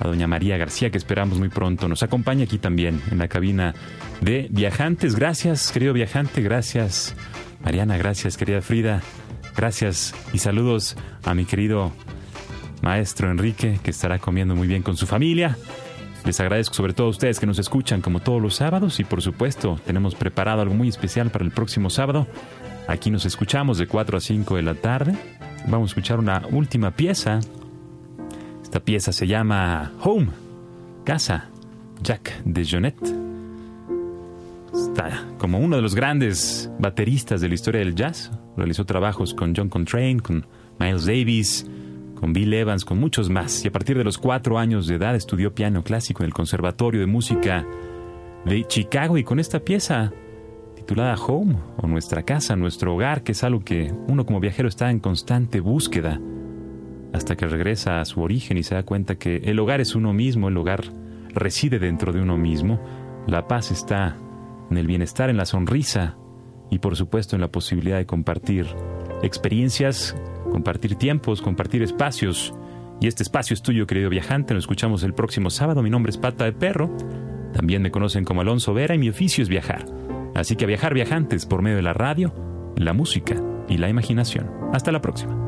a 0.00 0.06
doña 0.06 0.26
María 0.26 0.56
García 0.56 0.90
que 0.90 0.98
esperamos 0.98 1.38
muy 1.38 1.48
pronto 1.48 1.88
nos 1.88 2.02
acompaña 2.02 2.44
aquí 2.44 2.58
también 2.58 3.00
en 3.10 3.18
la 3.18 3.28
cabina 3.28 3.74
de 4.20 4.46
viajantes. 4.50 5.16
Gracias, 5.16 5.72
querido 5.72 5.92
viajante, 5.92 6.42
gracias 6.42 7.14
Mariana, 7.64 7.96
gracias 7.96 8.36
querida 8.36 8.60
Frida, 8.60 9.02
gracias 9.58 10.14
y 10.32 10.38
saludos 10.38 10.96
a 11.24 11.34
mi 11.34 11.44
querido 11.44 11.92
maestro 12.80 13.30
Enrique 13.30 13.80
que 13.82 13.90
estará 13.90 14.20
comiendo 14.20 14.54
muy 14.54 14.68
bien 14.68 14.82
con 14.82 14.96
su 14.96 15.06
familia. 15.06 15.58
Les 16.24 16.38
agradezco 16.38 16.74
sobre 16.74 16.92
todo 16.92 17.08
a 17.08 17.10
ustedes 17.10 17.40
que 17.40 17.46
nos 17.46 17.58
escuchan 17.58 18.00
como 18.00 18.20
todos 18.20 18.40
los 18.40 18.54
sábados 18.54 19.00
y 19.00 19.04
por 19.04 19.20
supuesto 19.20 19.80
tenemos 19.84 20.14
preparado 20.14 20.62
algo 20.62 20.74
muy 20.74 20.88
especial 20.88 21.30
para 21.30 21.44
el 21.44 21.50
próximo 21.50 21.90
sábado. 21.90 22.28
Aquí 22.86 23.10
nos 23.10 23.26
escuchamos 23.26 23.78
de 23.78 23.88
4 23.88 24.16
a 24.16 24.20
5 24.20 24.56
de 24.56 24.62
la 24.62 24.74
tarde 24.74 25.18
vamos 25.66 25.90
a 25.90 25.92
escuchar 25.92 26.18
una 26.20 26.42
última 26.52 26.92
pieza. 26.92 27.40
Esta 28.62 28.80
pieza 28.80 29.12
se 29.12 29.26
llama 29.26 29.92
Home, 30.02 30.28
Casa, 31.04 31.48
Jack 32.02 32.42
de 32.44 32.64
Jonet. 32.64 32.96
Está 34.72 35.24
como 35.38 35.58
uno 35.58 35.76
de 35.76 35.82
los 35.82 35.94
grandes 35.94 36.70
bateristas 36.78 37.40
de 37.40 37.48
la 37.48 37.54
historia 37.54 37.80
del 37.80 37.94
jazz. 37.94 38.30
Realizó 38.58 38.84
trabajos 38.84 39.34
con 39.34 39.54
John 39.54 39.68
Coltrane, 39.68 40.18
con 40.18 40.44
Miles 40.80 41.06
Davis, 41.06 41.64
con 42.16 42.32
Bill 42.32 42.52
Evans, 42.52 42.84
con 42.84 42.98
muchos 42.98 43.30
más. 43.30 43.64
Y 43.64 43.68
a 43.68 43.70
partir 43.70 43.96
de 43.96 44.02
los 44.02 44.18
cuatro 44.18 44.58
años 44.58 44.88
de 44.88 44.96
edad 44.96 45.14
estudió 45.14 45.54
piano 45.54 45.84
clásico 45.84 46.24
en 46.24 46.26
el 46.26 46.34
Conservatorio 46.34 47.00
de 47.00 47.06
Música 47.06 47.64
de 48.44 48.64
Chicago 48.66 49.16
y 49.16 49.22
con 49.22 49.38
esta 49.38 49.60
pieza 49.60 50.12
titulada 50.74 51.14
Home 51.14 51.56
o 51.76 51.86
Nuestra 51.86 52.24
Casa, 52.24 52.56
Nuestro 52.56 52.96
Hogar, 52.96 53.22
que 53.22 53.30
es 53.30 53.44
algo 53.44 53.60
que 53.60 53.94
uno 54.08 54.26
como 54.26 54.40
viajero 54.40 54.68
está 54.68 54.90
en 54.90 54.98
constante 54.98 55.60
búsqueda 55.60 56.20
hasta 57.12 57.36
que 57.36 57.46
regresa 57.46 58.00
a 58.00 58.04
su 58.04 58.20
origen 58.20 58.58
y 58.58 58.64
se 58.64 58.74
da 58.74 58.82
cuenta 58.82 59.14
que 59.14 59.36
el 59.36 59.60
hogar 59.60 59.80
es 59.80 59.94
uno 59.94 60.12
mismo, 60.12 60.48
el 60.48 60.56
hogar 60.56 60.82
reside 61.32 61.78
dentro 61.78 62.12
de 62.12 62.20
uno 62.20 62.36
mismo, 62.36 62.80
la 63.28 63.46
paz 63.46 63.70
está 63.70 64.16
en 64.68 64.78
el 64.78 64.88
bienestar, 64.88 65.30
en 65.30 65.36
la 65.36 65.46
sonrisa 65.46 66.16
y 66.70 66.78
por 66.78 66.96
supuesto 66.96 67.36
en 67.36 67.40
la 67.40 67.48
posibilidad 67.48 67.98
de 67.98 68.06
compartir 68.06 68.66
experiencias, 69.22 70.16
compartir 70.50 70.96
tiempos, 70.96 71.42
compartir 71.42 71.82
espacios. 71.82 72.54
Y 73.00 73.06
este 73.06 73.22
espacio 73.22 73.54
es 73.54 73.62
tuyo, 73.62 73.86
querido 73.86 74.10
viajante. 74.10 74.54
Nos 74.54 74.64
escuchamos 74.64 75.02
el 75.02 75.14
próximo 75.14 75.50
sábado. 75.50 75.82
Mi 75.82 75.90
nombre 75.90 76.10
es 76.10 76.18
Pata 76.18 76.44
de 76.44 76.52
Perro. 76.52 76.94
También 77.52 77.82
me 77.82 77.90
conocen 77.90 78.24
como 78.24 78.40
Alonso 78.40 78.74
Vera 78.74 78.94
y 78.94 78.98
mi 78.98 79.08
oficio 79.08 79.42
es 79.42 79.48
viajar. 79.48 79.86
Así 80.34 80.56
que 80.56 80.64
a 80.64 80.68
viajar 80.68 80.94
viajantes 80.94 81.46
por 81.46 81.62
medio 81.62 81.76
de 81.76 81.82
la 81.82 81.92
radio, 81.92 82.34
la 82.76 82.92
música 82.92 83.36
y 83.68 83.78
la 83.78 83.88
imaginación. 83.88 84.50
Hasta 84.72 84.92
la 84.92 85.00
próxima. 85.00 85.47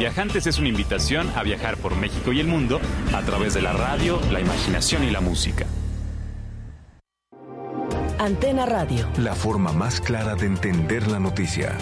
Viajantes 0.00 0.46
es 0.46 0.58
una 0.58 0.68
invitación 0.68 1.28
a 1.36 1.42
viajar 1.42 1.76
por 1.76 1.94
México 1.94 2.32
y 2.32 2.40
el 2.40 2.46
mundo 2.46 2.80
a 3.12 3.20
través 3.20 3.52
de 3.52 3.60
la 3.60 3.74
radio, 3.74 4.18
la 4.32 4.40
imaginación 4.40 5.04
y 5.04 5.10
la 5.10 5.20
música. 5.20 5.66
Antena 8.18 8.64
Radio. 8.64 9.06
La 9.18 9.34
forma 9.34 9.74
más 9.74 10.00
clara 10.00 10.36
de 10.36 10.46
entender 10.46 11.06
la 11.06 11.20
noticia. 11.20 11.76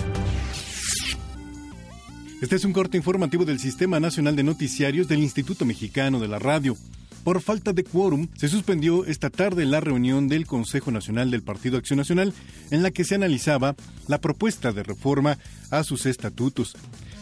Este 2.43 2.57
es 2.57 2.65
un 2.65 2.73
corte 2.73 2.97
informativo 2.97 3.45
del 3.45 3.61
Sistema 3.61 4.01
Nacional 4.01 4.35
de 4.35 4.43
Noticiarios 4.43 5.07
del 5.07 5.21
Instituto 5.21 5.65
Mexicano 5.65 6.19
de 6.19 6.27
la 6.27 6.41
Radio. 6.41 6.77
Por 7.23 7.41
falta 7.41 7.73
de 7.73 7.85
quórum, 7.85 8.27
se 8.37 8.49
suspendió 8.49 9.05
esta 9.05 9.31
tarde 9.31 9.65
la 9.65 9.79
reunión 9.79 10.27
del 10.27 10.45
Consejo 10.45 10.91
Nacional 10.91 11.31
del 11.31 11.43
Partido 11.45 11.79
Acción 11.79 11.99
Nacional 11.99 12.35
en 12.73 12.83
la 12.83 12.91
que 12.91 13.05
se 13.05 13.15
analizaba 13.15 13.77
la 14.09 14.21
propuesta 14.21 14.73
de 14.73 14.83
reforma 14.83 15.39
a 15.71 15.85
sus 15.85 16.05
estatutos. 16.05 16.75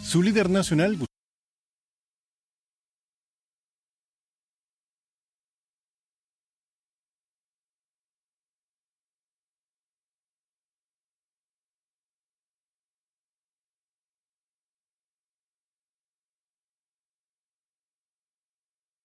Su 0.07 0.23
líder 0.23 0.49
nacional 0.49 0.97